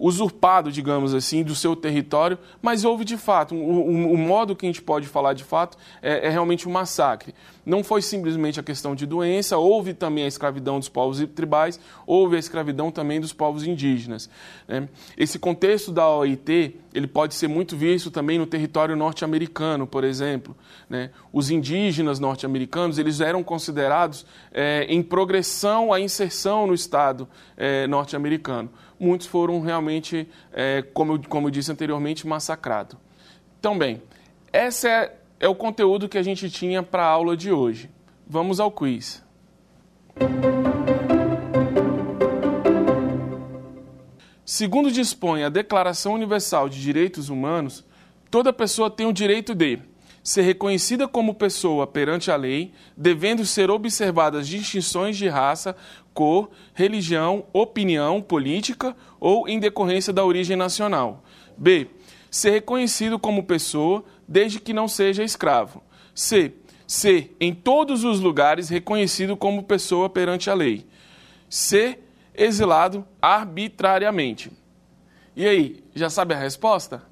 usurpado, 0.00 0.72
digamos 0.72 1.12
assim, 1.12 1.44
do 1.44 1.54
seu 1.54 1.76
território, 1.76 2.38
mas 2.62 2.86
houve 2.86 3.04
de 3.04 3.18
fato, 3.18 3.54
o, 3.54 3.58
o, 3.58 4.12
o 4.14 4.16
modo 4.16 4.56
que 4.56 4.64
a 4.64 4.68
gente 4.68 4.80
pode 4.80 5.06
falar 5.06 5.34
de 5.34 5.44
fato 5.44 5.76
é, 6.00 6.26
é, 6.26 6.30
realmente 6.30 6.66
um 6.66 6.72
massacre. 6.72 7.34
Não 7.66 7.84
foi 7.84 8.00
simplesmente 8.00 8.58
a 8.58 8.62
questão 8.62 8.94
de 8.94 9.04
doença, 9.04 9.58
houve 9.58 9.92
também 9.92 10.24
a 10.24 10.26
escravidão 10.26 10.78
dos 10.78 10.88
povos 10.88 11.22
tribais, 11.34 11.78
houve 12.06 12.36
a 12.36 12.38
escravidão 12.38 12.90
também 12.90 13.20
dos 13.20 13.34
povos 13.34 13.66
indígenas. 13.66 14.30
Né? 14.66 14.88
Esse 15.18 15.38
contexto 15.38 15.92
da 15.92 16.08
OIT, 16.08 16.76
ele 16.94 17.06
pode 17.06 17.34
ser 17.34 17.48
muito 17.48 17.76
visto 17.76 18.10
também 18.10 18.38
no 18.38 18.46
território 18.46 18.96
norte-americano, 18.96 19.86
por 19.86 20.02
exemplo. 20.02 20.56
Né? 20.88 21.10
Os 21.30 21.50
indígenas 21.50 22.18
norte-americanos, 22.18 22.98
eles 22.98 23.20
eram 23.20 23.42
considerados 23.42 24.24
é, 24.50 24.86
em 24.88 25.02
progressão 25.02 25.92
à 25.92 26.00
inserção 26.00 26.66
no 26.66 26.72
Estado 26.72 27.28
é, 27.54 27.86
norte-americano 27.86 28.70
muitos 29.00 29.26
foram 29.26 29.60
realmente, 29.62 30.28
é, 30.52 30.82
como, 30.92 31.14
eu, 31.14 31.22
como 31.28 31.46
eu 31.46 31.50
disse 31.50 31.72
anteriormente, 31.72 32.26
massacrados. 32.26 32.98
Então, 33.58 33.76
bem, 33.78 34.02
esse 34.52 34.86
é, 34.86 35.16
é 35.40 35.48
o 35.48 35.54
conteúdo 35.54 36.08
que 36.08 36.18
a 36.18 36.22
gente 36.22 36.50
tinha 36.50 36.82
para 36.82 37.04
a 37.04 37.08
aula 37.08 37.36
de 37.36 37.50
hoje. 37.50 37.90
Vamos 38.28 38.60
ao 38.60 38.70
quiz. 38.70 39.24
Segundo 44.44 44.90
dispõe 44.90 45.44
a 45.44 45.48
Declaração 45.48 46.12
Universal 46.12 46.68
de 46.68 46.80
Direitos 46.82 47.28
Humanos, 47.28 47.84
toda 48.30 48.52
pessoa 48.52 48.90
tem 48.90 49.06
o 49.06 49.12
direito 49.12 49.54
de 49.54 49.78
ser 50.22 50.42
reconhecida 50.42 51.08
como 51.08 51.34
pessoa 51.34 51.86
perante 51.86 52.30
a 52.30 52.36
lei, 52.36 52.72
devendo 52.96 53.44
ser 53.46 53.70
observadas 53.70 54.46
distinções 54.46 55.16
de 55.16 55.28
raça, 55.28 55.74
cor, 56.12 56.50
religião, 56.74 57.44
opinião 57.52 58.20
política 58.20 58.94
ou 59.18 59.48
em 59.48 59.58
decorrência 59.58 60.12
da 60.12 60.24
origem 60.24 60.56
nacional. 60.56 61.24
B. 61.56 61.88
Ser 62.30 62.50
reconhecido 62.50 63.18
como 63.18 63.44
pessoa, 63.44 64.04
desde 64.28 64.60
que 64.60 64.72
não 64.72 64.86
seja 64.86 65.24
escravo. 65.24 65.82
C. 66.14 66.52
Ser, 66.86 67.34
em 67.40 67.54
todos 67.54 68.04
os 68.04 68.20
lugares, 68.20 68.68
reconhecido 68.68 69.36
como 69.36 69.62
pessoa 69.62 70.08
perante 70.08 70.50
a 70.50 70.54
lei. 70.54 70.86
Ser 71.48 72.00
exilado 72.34 73.06
arbitrariamente. 73.20 74.50
E 75.34 75.46
aí, 75.46 75.84
já 75.94 76.10
sabe 76.10 76.34
a 76.34 76.38
resposta? 76.38 77.02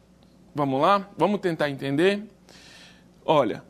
Vamos 0.55 0.81
lá? 0.81 1.09
Vamos 1.17 1.41
tentar 1.41 1.71
entender? 1.71 2.23
Olha, 3.31 3.63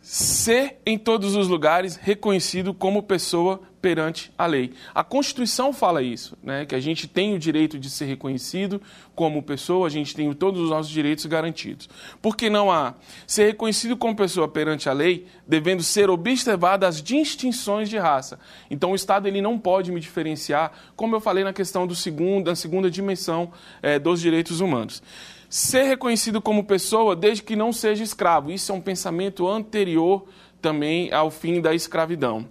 ser 0.00 0.80
em 0.84 0.98
todos 0.98 1.36
os 1.36 1.46
lugares 1.46 1.94
reconhecido 1.94 2.74
como 2.74 3.04
pessoa 3.04 3.60
perante 3.82 4.32
a 4.38 4.46
lei. 4.46 4.72
A 4.94 5.02
Constituição 5.02 5.72
fala 5.72 6.00
isso, 6.00 6.38
né? 6.40 6.64
que 6.64 6.74
a 6.74 6.80
gente 6.80 7.08
tem 7.08 7.34
o 7.34 7.38
direito 7.38 7.76
de 7.80 7.90
ser 7.90 8.04
reconhecido 8.04 8.80
como 9.12 9.42
pessoa, 9.42 9.88
a 9.88 9.90
gente 9.90 10.14
tem 10.14 10.32
todos 10.32 10.60
os 10.60 10.70
nossos 10.70 10.90
direitos 10.90 11.26
garantidos. 11.26 11.88
Porque 12.22 12.48
não 12.48 12.70
há 12.70 12.94
ser 13.26 13.46
reconhecido 13.46 13.96
como 13.96 14.14
pessoa 14.14 14.46
perante 14.46 14.88
a 14.88 14.92
lei, 14.92 15.26
devendo 15.46 15.82
ser 15.82 16.08
observadas 16.08 16.96
as 16.96 17.02
distinções 17.02 17.90
de 17.90 17.98
raça. 17.98 18.38
Então 18.70 18.92
o 18.92 18.94
Estado 18.94 19.26
ele 19.26 19.42
não 19.42 19.58
pode 19.58 19.90
me 19.90 20.00
diferenciar, 20.00 20.72
como 20.94 21.16
eu 21.16 21.20
falei 21.20 21.42
na 21.42 21.52
questão 21.52 21.84
do 21.84 21.96
segundo, 21.96 22.44
da 22.44 22.54
segunda 22.54 22.88
dimensão 22.88 23.52
é, 23.82 23.98
dos 23.98 24.20
direitos 24.20 24.60
humanos 24.60 25.02
ser 25.50 25.82
reconhecido 25.82 26.40
como 26.40 26.64
pessoa 26.64 27.14
desde 27.14 27.42
que 27.42 27.54
não 27.54 27.74
seja 27.74 28.02
escravo. 28.02 28.50
Isso 28.50 28.72
é 28.72 28.74
um 28.74 28.80
pensamento 28.80 29.46
anterior 29.46 30.26
também 30.62 31.12
ao 31.12 31.30
fim 31.30 31.60
da 31.60 31.74
escravidão. 31.74 32.48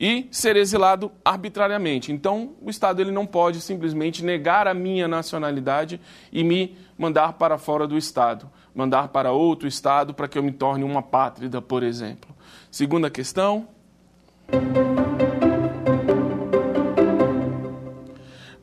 E 0.00 0.26
ser 0.30 0.56
exilado 0.56 1.12
arbitrariamente. 1.22 2.10
Então, 2.10 2.54
o 2.62 2.70
Estado 2.70 3.02
ele 3.02 3.10
não 3.10 3.26
pode 3.26 3.60
simplesmente 3.60 4.24
negar 4.24 4.66
a 4.66 4.72
minha 4.72 5.06
nacionalidade 5.06 6.00
e 6.32 6.42
me 6.42 6.78
mandar 6.96 7.34
para 7.34 7.58
fora 7.58 7.86
do 7.86 7.98
Estado, 7.98 8.50
mandar 8.74 9.08
para 9.08 9.30
outro 9.30 9.68
Estado 9.68 10.14
para 10.14 10.26
que 10.26 10.38
eu 10.38 10.42
me 10.42 10.52
torne 10.52 10.84
uma 10.84 11.02
pátrida, 11.02 11.60
por 11.60 11.82
exemplo. 11.82 12.34
Segunda 12.70 13.10
questão. 13.10 13.68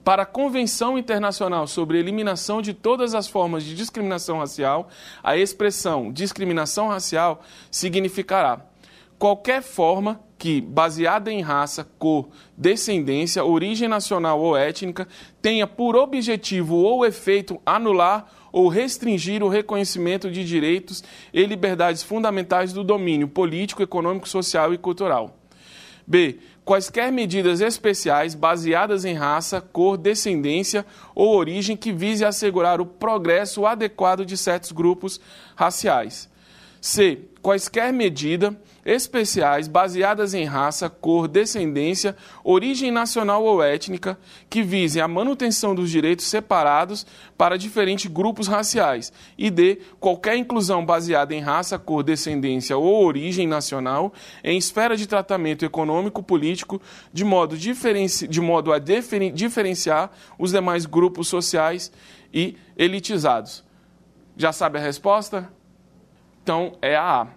para 0.07 0.23
a 0.23 0.25
Convenção 0.25 0.97
Internacional 0.97 1.67
sobre 1.67 1.99
Eliminação 1.99 2.61
de 2.61 2.73
Todas 2.73 3.13
as 3.13 3.27
Formas 3.27 3.61
de 3.61 3.75
Discriminação 3.75 4.38
Racial, 4.38 4.88
a 5.21 5.35
expressão 5.35 6.13
discriminação 6.13 6.88
racial 6.88 7.43
significará 7.69 8.61
qualquer 9.18 9.61
forma 9.61 10.20
que, 10.38 10.61
baseada 10.61 11.32
em 11.32 11.41
raça, 11.41 11.88
cor, 11.97 12.30
descendência, 12.55 13.43
origem 13.43 13.88
nacional 13.88 14.39
ou 14.39 14.55
étnica, 14.55 15.07
tenha 15.41 15.65
por 15.65 15.95
objetivo 15.95 16.76
ou 16.76 17.05
efeito 17.05 17.59
anular 17.65 18.32
ou 18.51 18.68
restringir 18.68 19.43
o 19.43 19.49
reconhecimento 19.49 20.30
de 20.30 20.43
direitos 20.43 21.03
e 21.34 21.45
liberdades 21.45 22.03
fundamentais 22.03 22.72
do 22.72 22.84
domínio 22.84 23.28
político, 23.28 23.82
econômico, 23.82 24.30
social 24.30 24.74
e 24.74 24.78
cultural. 24.78 25.38
B 26.05 26.39
quaisquer 26.68 27.13
medidas 27.13 27.61
especiais 27.61 28.36
baseadas 28.36 29.05
em 29.05 29.13
raça, 29.13 29.61
cor, 29.61 29.97
descendência 29.97 30.86
ou 31.15 31.34
origem 31.34 31.78
que 31.78 31.93
vise 31.93 32.26
assegurar 32.26 32.82
o 32.82 32.86
progresso 32.86 33.65
adequado 33.65 34.26
de 34.26 34.36
certos 34.36 34.74
grupos 34.74 35.18
raciais. 35.55 36.30
C. 36.82 37.20
Quaisquer 37.41 37.93
medida 37.93 38.53
especiais 38.88 39.67
baseadas 39.67 40.33
em 40.33 40.45
raça, 40.45 40.89
cor, 40.89 41.27
descendência, 41.27 42.15
origem 42.41 42.89
nacional 42.89 43.43
ou 43.43 43.61
étnica, 43.61 44.17
que 44.49 44.63
visem 44.63 45.01
a 45.01 45.09
manutenção 45.09 45.75
dos 45.75 45.91
direitos 45.91 46.25
separados 46.25 47.05
para 47.38 47.57
diferentes 47.57 48.09
grupos 48.09 48.47
raciais, 48.47 49.11
e 49.38 49.49
D. 49.49 49.81
Qualquer 49.99 50.38
inclusão 50.38 50.85
baseada 50.85 51.35
em 51.35 51.41
raça, 51.41 51.77
cor, 51.77 52.01
descendência 52.01 52.77
ou 52.77 53.05
origem 53.05 53.45
nacional 53.45 54.13
em 54.41 54.57
esfera 54.57 54.95
de 54.95 55.05
tratamento 55.05 55.65
econômico 55.65 56.23
político, 56.23 56.81
de 57.11 57.25
modo, 57.25 57.57
diferenci... 57.57 58.25
de 58.25 58.39
modo 58.39 58.71
a 58.71 58.79
diferenciar 58.79 60.11
os 60.39 60.51
demais 60.51 60.85
grupos 60.85 61.27
sociais 61.27 61.91
e 62.33 62.55
elitizados. 62.77 63.65
Já 64.38 64.53
sabe 64.53 64.77
a 64.77 64.81
resposta? 64.81 65.51
Então 66.41 66.71
é 66.81 66.95
a 66.95 67.23
A 67.23 67.27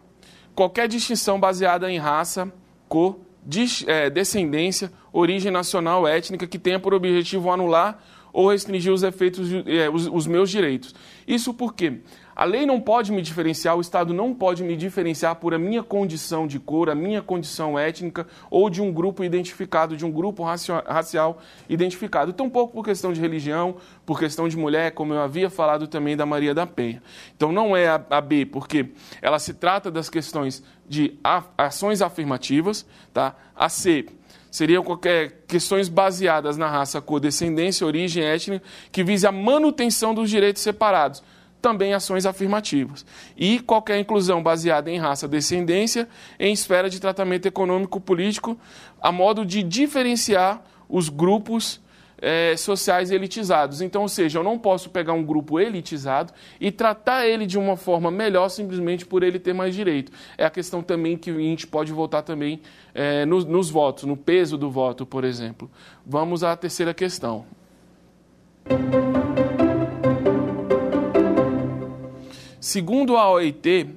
qualquer 0.54 0.88
distinção 0.88 1.38
baseada 1.38 1.90
em 1.90 1.98
raça, 1.98 2.52
cor, 2.88 3.18
é, 3.86 4.10
descendência, 4.10 4.92
origem 5.12 5.50
nacional, 5.50 6.06
étnica, 6.06 6.46
que 6.46 6.58
tenha 6.58 6.78
por 6.78 6.94
objetivo 6.94 7.50
anular 7.50 8.02
ou 8.32 8.50
restringir 8.50 8.92
os 8.92 9.02
efeitos, 9.02 9.48
é, 9.66 9.88
os, 9.90 10.26
meus 10.26 10.50
direitos. 10.50 10.94
Isso 11.26 11.52
porque 11.52 12.00
a 12.40 12.46
lei 12.46 12.64
não 12.64 12.80
pode 12.80 13.12
me 13.12 13.20
diferenciar, 13.20 13.76
o 13.76 13.82
Estado 13.82 14.14
não 14.14 14.34
pode 14.34 14.64
me 14.64 14.74
diferenciar 14.74 15.36
por 15.36 15.52
a 15.52 15.58
minha 15.58 15.82
condição 15.82 16.46
de 16.46 16.58
cor, 16.58 16.88
a 16.88 16.94
minha 16.94 17.20
condição 17.20 17.78
étnica 17.78 18.26
ou 18.50 18.70
de 18.70 18.80
um 18.80 18.90
grupo 18.90 19.22
identificado, 19.22 19.94
de 19.94 20.06
um 20.06 20.10
grupo 20.10 20.42
racial 20.42 21.38
identificado. 21.68 22.32
Tampouco 22.32 22.72
por 22.72 22.82
questão 22.82 23.12
de 23.12 23.20
religião, 23.20 23.76
por 24.06 24.18
questão 24.18 24.48
de 24.48 24.56
mulher, 24.56 24.92
como 24.92 25.12
eu 25.12 25.20
havia 25.20 25.50
falado 25.50 25.86
também 25.86 26.16
da 26.16 26.24
Maria 26.24 26.54
da 26.54 26.66
Penha. 26.66 27.02
Então 27.36 27.52
não 27.52 27.76
é 27.76 27.88
a, 28.08 28.20
B, 28.22 28.46
porque 28.46 28.86
ela 29.20 29.38
se 29.38 29.52
trata 29.52 29.90
das 29.90 30.08
questões 30.08 30.62
de 30.88 31.18
ações 31.58 32.00
afirmativas, 32.00 32.86
tá? 33.12 33.36
A 33.54 33.68
C 33.68 34.06
seriam 34.50 34.82
qualquer 34.82 35.44
questões 35.46 35.90
baseadas 35.90 36.56
na 36.56 36.70
raça, 36.70 37.02
cor, 37.02 37.20
descendência, 37.20 37.86
origem 37.86 38.24
étnica, 38.24 38.62
que 38.90 39.04
vise 39.04 39.26
a 39.26 39.30
manutenção 39.30 40.14
dos 40.14 40.30
direitos 40.30 40.62
separados 40.62 41.22
também 41.60 41.94
ações 41.94 42.26
afirmativas. 42.26 43.04
E 43.36 43.60
qualquer 43.60 43.98
inclusão 43.98 44.42
baseada 44.42 44.90
em 44.90 44.98
raça, 44.98 45.28
descendência, 45.28 46.08
em 46.38 46.52
esfera 46.52 46.88
de 46.88 47.00
tratamento 47.00 47.46
econômico-político, 47.46 48.58
a 49.00 49.12
modo 49.12 49.44
de 49.44 49.62
diferenciar 49.62 50.62
os 50.88 51.08
grupos 51.08 51.80
é, 52.20 52.54
sociais 52.56 53.10
elitizados. 53.10 53.80
Então, 53.80 54.02
ou 54.02 54.08
seja, 54.08 54.38
eu 54.38 54.44
não 54.44 54.58
posso 54.58 54.90
pegar 54.90 55.12
um 55.12 55.24
grupo 55.24 55.58
elitizado 55.58 56.32
e 56.60 56.70
tratar 56.70 57.26
ele 57.26 57.46
de 57.46 57.58
uma 57.58 57.76
forma 57.76 58.10
melhor 58.10 58.48
simplesmente 58.48 59.06
por 59.06 59.22
ele 59.22 59.38
ter 59.38 59.52
mais 59.52 59.74
direito. 59.74 60.12
É 60.36 60.44
a 60.44 60.50
questão 60.50 60.82
também 60.82 61.16
que 61.16 61.30
a 61.30 61.34
gente 61.34 61.66
pode 61.66 61.92
voltar 61.92 62.22
também 62.22 62.60
é, 62.94 63.24
nos, 63.24 63.44
nos 63.44 63.70
votos, 63.70 64.04
no 64.04 64.16
peso 64.16 64.58
do 64.58 64.70
voto, 64.70 65.06
por 65.06 65.24
exemplo. 65.24 65.70
Vamos 66.04 66.44
à 66.44 66.54
terceira 66.56 66.92
questão. 66.92 67.46
Segundo 72.60 73.16
a 73.16 73.30
OIT 73.30 73.88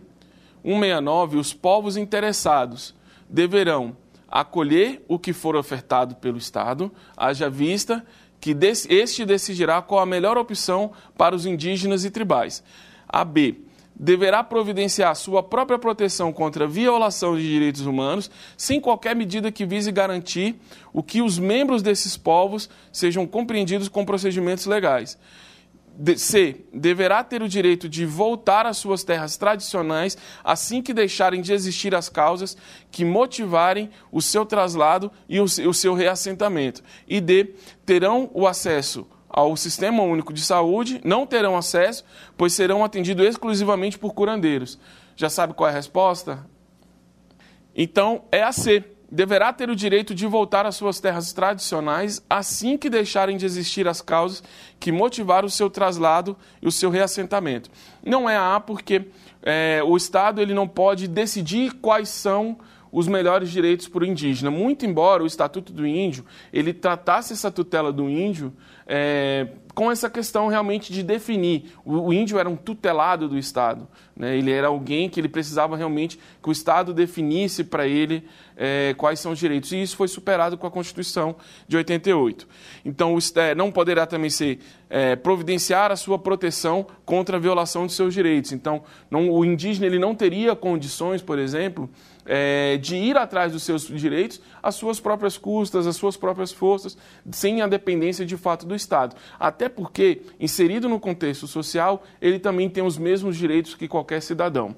169, 0.64 1.38
os 1.38 1.54
povos 1.54 1.98
interessados 1.98 2.96
deverão 3.30 3.98
acolher 4.26 5.04
o 5.06 5.20
que 5.20 5.34
for 5.34 5.58
ofertado 5.58 6.16
pelo 6.16 6.38
Estado, 6.38 6.90
haja 7.18 7.50
vista 7.50 8.06
que 8.40 8.56
este 8.90 9.26
decidirá 9.26 9.82
qual 9.82 10.00
a 10.00 10.06
melhor 10.06 10.38
opção 10.38 10.92
para 11.18 11.36
os 11.36 11.46
indígenas 11.46 12.06
e 12.06 12.10
tribais. 12.10 12.64
A 13.08 13.26
B. 13.26 13.58
deverá 13.94 14.42
providenciar 14.44 15.14
sua 15.16 15.44
própria 15.44 15.78
proteção 15.78 16.32
contra 16.32 16.66
violação 16.66 17.36
de 17.36 17.44
direitos 17.44 17.86
humanos, 17.86 18.32
sem 18.58 18.80
qualquer 18.80 19.14
medida 19.14 19.52
que 19.52 19.66
vise 19.66 19.92
garantir 19.92 20.56
o 20.94 21.04
que 21.04 21.22
os 21.22 21.38
membros 21.38 21.82
desses 21.82 22.16
povos 22.16 22.70
sejam 22.94 23.28
compreendidos 23.28 23.90
com 23.90 24.06
procedimentos 24.06 24.66
legais. 24.66 25.18
C. 26.18 26.66
Deverá 26.74 27.24
ter 27.24 27.42
o 27.44 27.50
direito 27.50 27.88
de 27.88 28.06
voltar 28.06 28.66
às 28.66 28.78
suas 28.78 29.04
terras 29.04 29.38
tradicionais 29.38 30.18
assim 30.44 30.82
que 30.82 30.94
deixarem 30.94 31.42
de 31.42 31.54
existir 31.54 31.94
as 31.94 32.10
causas 32.10 32.58
que 32.92 33.06
motivarem 33.06 33.90
o 34.12 34.22
seu 34.22 34.46
traslado 34.46 35.12
e 35.30 35.40
o 35.40 35.74
seu 35.74 35.94
reassentamento. 35.94 36.84
E 37.08 37.22
D. 37.22 37.54
Terão 37.86 38.30
o 38.34 38.48
acesso 38.48 39.08
ao 39.34 39.58
Sistema 39.58 40.04
Único 40.04 40.32
de 40.32 40.42
Saúde 40.42 41.02
não 41.04 41.26
terão 41.26 41.58
acesso, 41.58 42.06
pois 42.38 42.54
serão 42.54 42.84
atendidos 42.84 43.26
exclusivamente 43.26 43.98
por 43.98 44.14
curandeiros. 44.14 44.80
Já 45.16 45.28
sabe 45.28 45.56
qual 45.56 45.68
é 45.68 45.72
a 45.72 45.76
resposta? 45.76 46.46
Então, 47.76 48.26
é 48.32 48.44
a 48.44 48.52
C. 48.52 48.84
Deverá 49.14 49.54
ter 49.54 49.70
o 49.70 49.76
direito 49.76 50.16
de 50.16 50.26
voltar 50.26 50.66
às 50.66 50.76
suas 50.76 51.00
terras 51.00 51.32
tradicionais 51.34 52.26
assim 52.28 52.80
que 52.80 52.90
deixarem 52.90 53.38
de 53.38 53.46
existir 53.46 53.88
as 53.88 54.02
causas 54.02 54.42
que 54.80 54.92
motivaram 54.92 55.46
o 55.46 55.52
seu 55.52 55.70
traslado 55.70 56.36
e 56.60 56.68
o 56.68 56.72
seu 56.72 56.90
reassentamento. 56.90 57.70
Não 58.04 58.28
é 58.28 58.36
a 58.36 58.56
A 58.56 58.60
porque 58.60 59.06
é, 59.44 59.84
o 59.86 59.96
Estado 59.96 60.42
ele 60.42 60.52
não 60.52 60.68
pode 60.68 61.08
decidir 61.08 61.74
quais 61.74 62.10
são 62.10 62.58
os 62.92 63.08
melhores 63.08 63.52
direitos 63.52 63.88
para 63.88 64.04
o 64.04 64.06
indígena. 64.08 64.50
Muito 64.50 64.84
embora 64.84 65.22
o 65.22 65.28
Estatuto 65.28 65.72
do 65.72 65.86
Índio 65.86 66.26
ele 66.52 66.74
tratasse 66.74 67.34
essa 67.34 67.52
tutela 67.52 67.94
do 67.94 68.10
índio 68.10 68.52
é, 68.88 69.48
com 69.74 69.92
essa 69.92 70.10
questão 70.10 70.48
realmente 70.48 70.94
de 70.94 71.02
definir. 71.02 71.74
O, 71.84 72.08
o 72.08 72.14
índio 72.14 72.38
era 72.38 72.50
um 72.50 72.56
tutelado 72.56 73.28
do 73.28 73.38
Estado. 73.38 73.88
Né? 74.16 74.38
Ele 74.38 74.52
era 74.52 74.68
alguém 74.68 75.10
que 75.10 75.20
ele 75.20 75.28
precisava 75.28 75.76
realmente 75.76 76.20
que 76.42 76.50
o 76.50 76.52
Estado 76.52 76.94
definisse 76.94 77.64
para 77.64 77.88
ele 77.88 78.24
é, 78.56 78.94
quais 78.98 79.20
são 79.20 79.32
os 79.32 79.40
direitos. 79.40 79.72
E 79.72 79.82
isso 79.82 79.96
foi 79.96 80.08
superado 80.08 80.58
com 80.58 80.68
a 80.68 80.72
Constituição 80.72 81.36
de 81.68 81.76
88. 81.78 82.48
Então, 82.86 83.16
o, 83.16 83.40
é, 83.40 83.56
não 83.56 83.72
poderá 83.72 84.06
também 84.06 84.30
ser 84.30 84.60
é, 84.90 85.16
providenciar 85.16 85.92
a 85.92 85.96
sua 85.96 86.20
proteção 86.20 86.86
contra 87.04 87.38
a 87.38 87.40
violação 87.40 87.88
de 87.88 87.94
seus 87.94 88.14
direitos. 88.14 88.52
Então, 88.52 88.84
não, 89.10 89.32
o 89.32 89.44
indígena 89.44 89.88
ele 89.88 89.98
não 89.98 90.14
teria 90.14 90.56
condições, 90.56 91.22
por 91.22 91.40
exemplo, 91.40 91.90
é, 92.26 92.78
de 92.78 92.96
ir 92.96 93.18
atrás 93.18 93.52
dos 93.52 93.64
seus 93.64 93.88
direitos 93.88 94.42
às 94.62 94.76
suas 94.76 95.00
próprias 95.00 95.38
custas, 95.38 95.88
às 95.88 95.96
suas 95.96 96.18
próprias 96.18 96.52
forças, 96.52 96.98
sem 97.32 97.62
a 97.62 97.68
dependência 97.68 98.26
de 98.26 98.38
fato 98.38 98.66
do 98.66 98.76
Estado. 98.76 99.16
Até 99.40 99.70
porque, 99.70 100.22
inserido 100.40 100.88
no 100.88 101.00
contexto 101.00 101.48
social, 101.48 102.04
ele 102.22 102.40
também 102.40 102.70
tem 102.70 102.84
os 102.84 102.98
mesmos 102.98 103.38
direitos 103.38 103.76
que 103.76 103.88
qualquer 103.88 104.22
cidadão. 104.22 104.76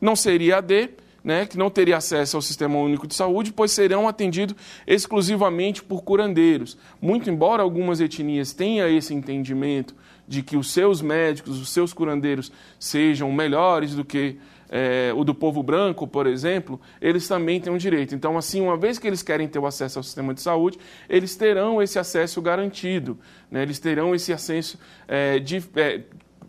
Não 0.00 0.14
seria 0.14 0.58
a 0.58 0.60
D, 0.60 0.90
né, 1.26 1.44
que 1.44 1.58
não 1.58 1.68
teria 1.68 1.96
acesso 1.96 2.36
ao 2.36 2.42
Sistema 2.42 2.78
Único 2.78 3.04
de 3.04 3.14
Saúde, 3.14 3.52
pois 3.52 3.72
serão 3.72 4.06
atendidos 4.06 4.54
exclusivamente 4.86 5.82
por 5.82 6.04
curandeiros. 6.04 6.78
Muito 7.02 7.28
embora 7.28 7.64
algumas 7.64 8.00
etnias 8.00 8.52
tenham 8.52 8.88
esse 8.88 9.12
entendimento 9.12 9.92
de 10.28 10.42
que 10.42 10.56
os 10.56 10.70
seus 10.70 11.02
médicos, 11.02 11.60
os 11.60 11.70
seus 11.70 11.92
curandeiros 11.92 12.52
sejam 12.78 13.32
melhores 13.32 13.94
do 13.94 14.04
que 14.04 14.38
é, 14.68 15.12
o 15.14 15.24
do 15.24 15.34
povo 15.34 15.62
branco, 15.62 16.06
por 16.06 16.26
exemplo, 16.26 16.80
eles 17.00 17.26
também 17.26 17.60
têm 17.60 17.72
um 17.72 17.76
direito. 17.76 18.14
Então, 18.14 18.36
assim, 18.36 18.60
uma 18.60 18.76
vez 18.76 18.98
que 18.98 19.06
eles 19.06 19.22
querem 19.22 19.48
ter 19.48 19.58
o 19.58 19.66
acesso 19.66 19.98
ao 19.98 20.02
sistema 20.02 20.34
de 20.34 20.40
saúde, 20.40 20.78
eles 21.08 21.36
terão 21.36 21.82
esse 21.82 21.98
acesso 21.98 22.40
garantido, 22.42 23.18
né? 23.50 23.62
eles 23.62 23.78
terão 23.78 24.14
esse 24.14 24.32
acesso 24.32 24.78
é, 25.06 25.38
de, 25.38 25.62
é, 25.76 26.00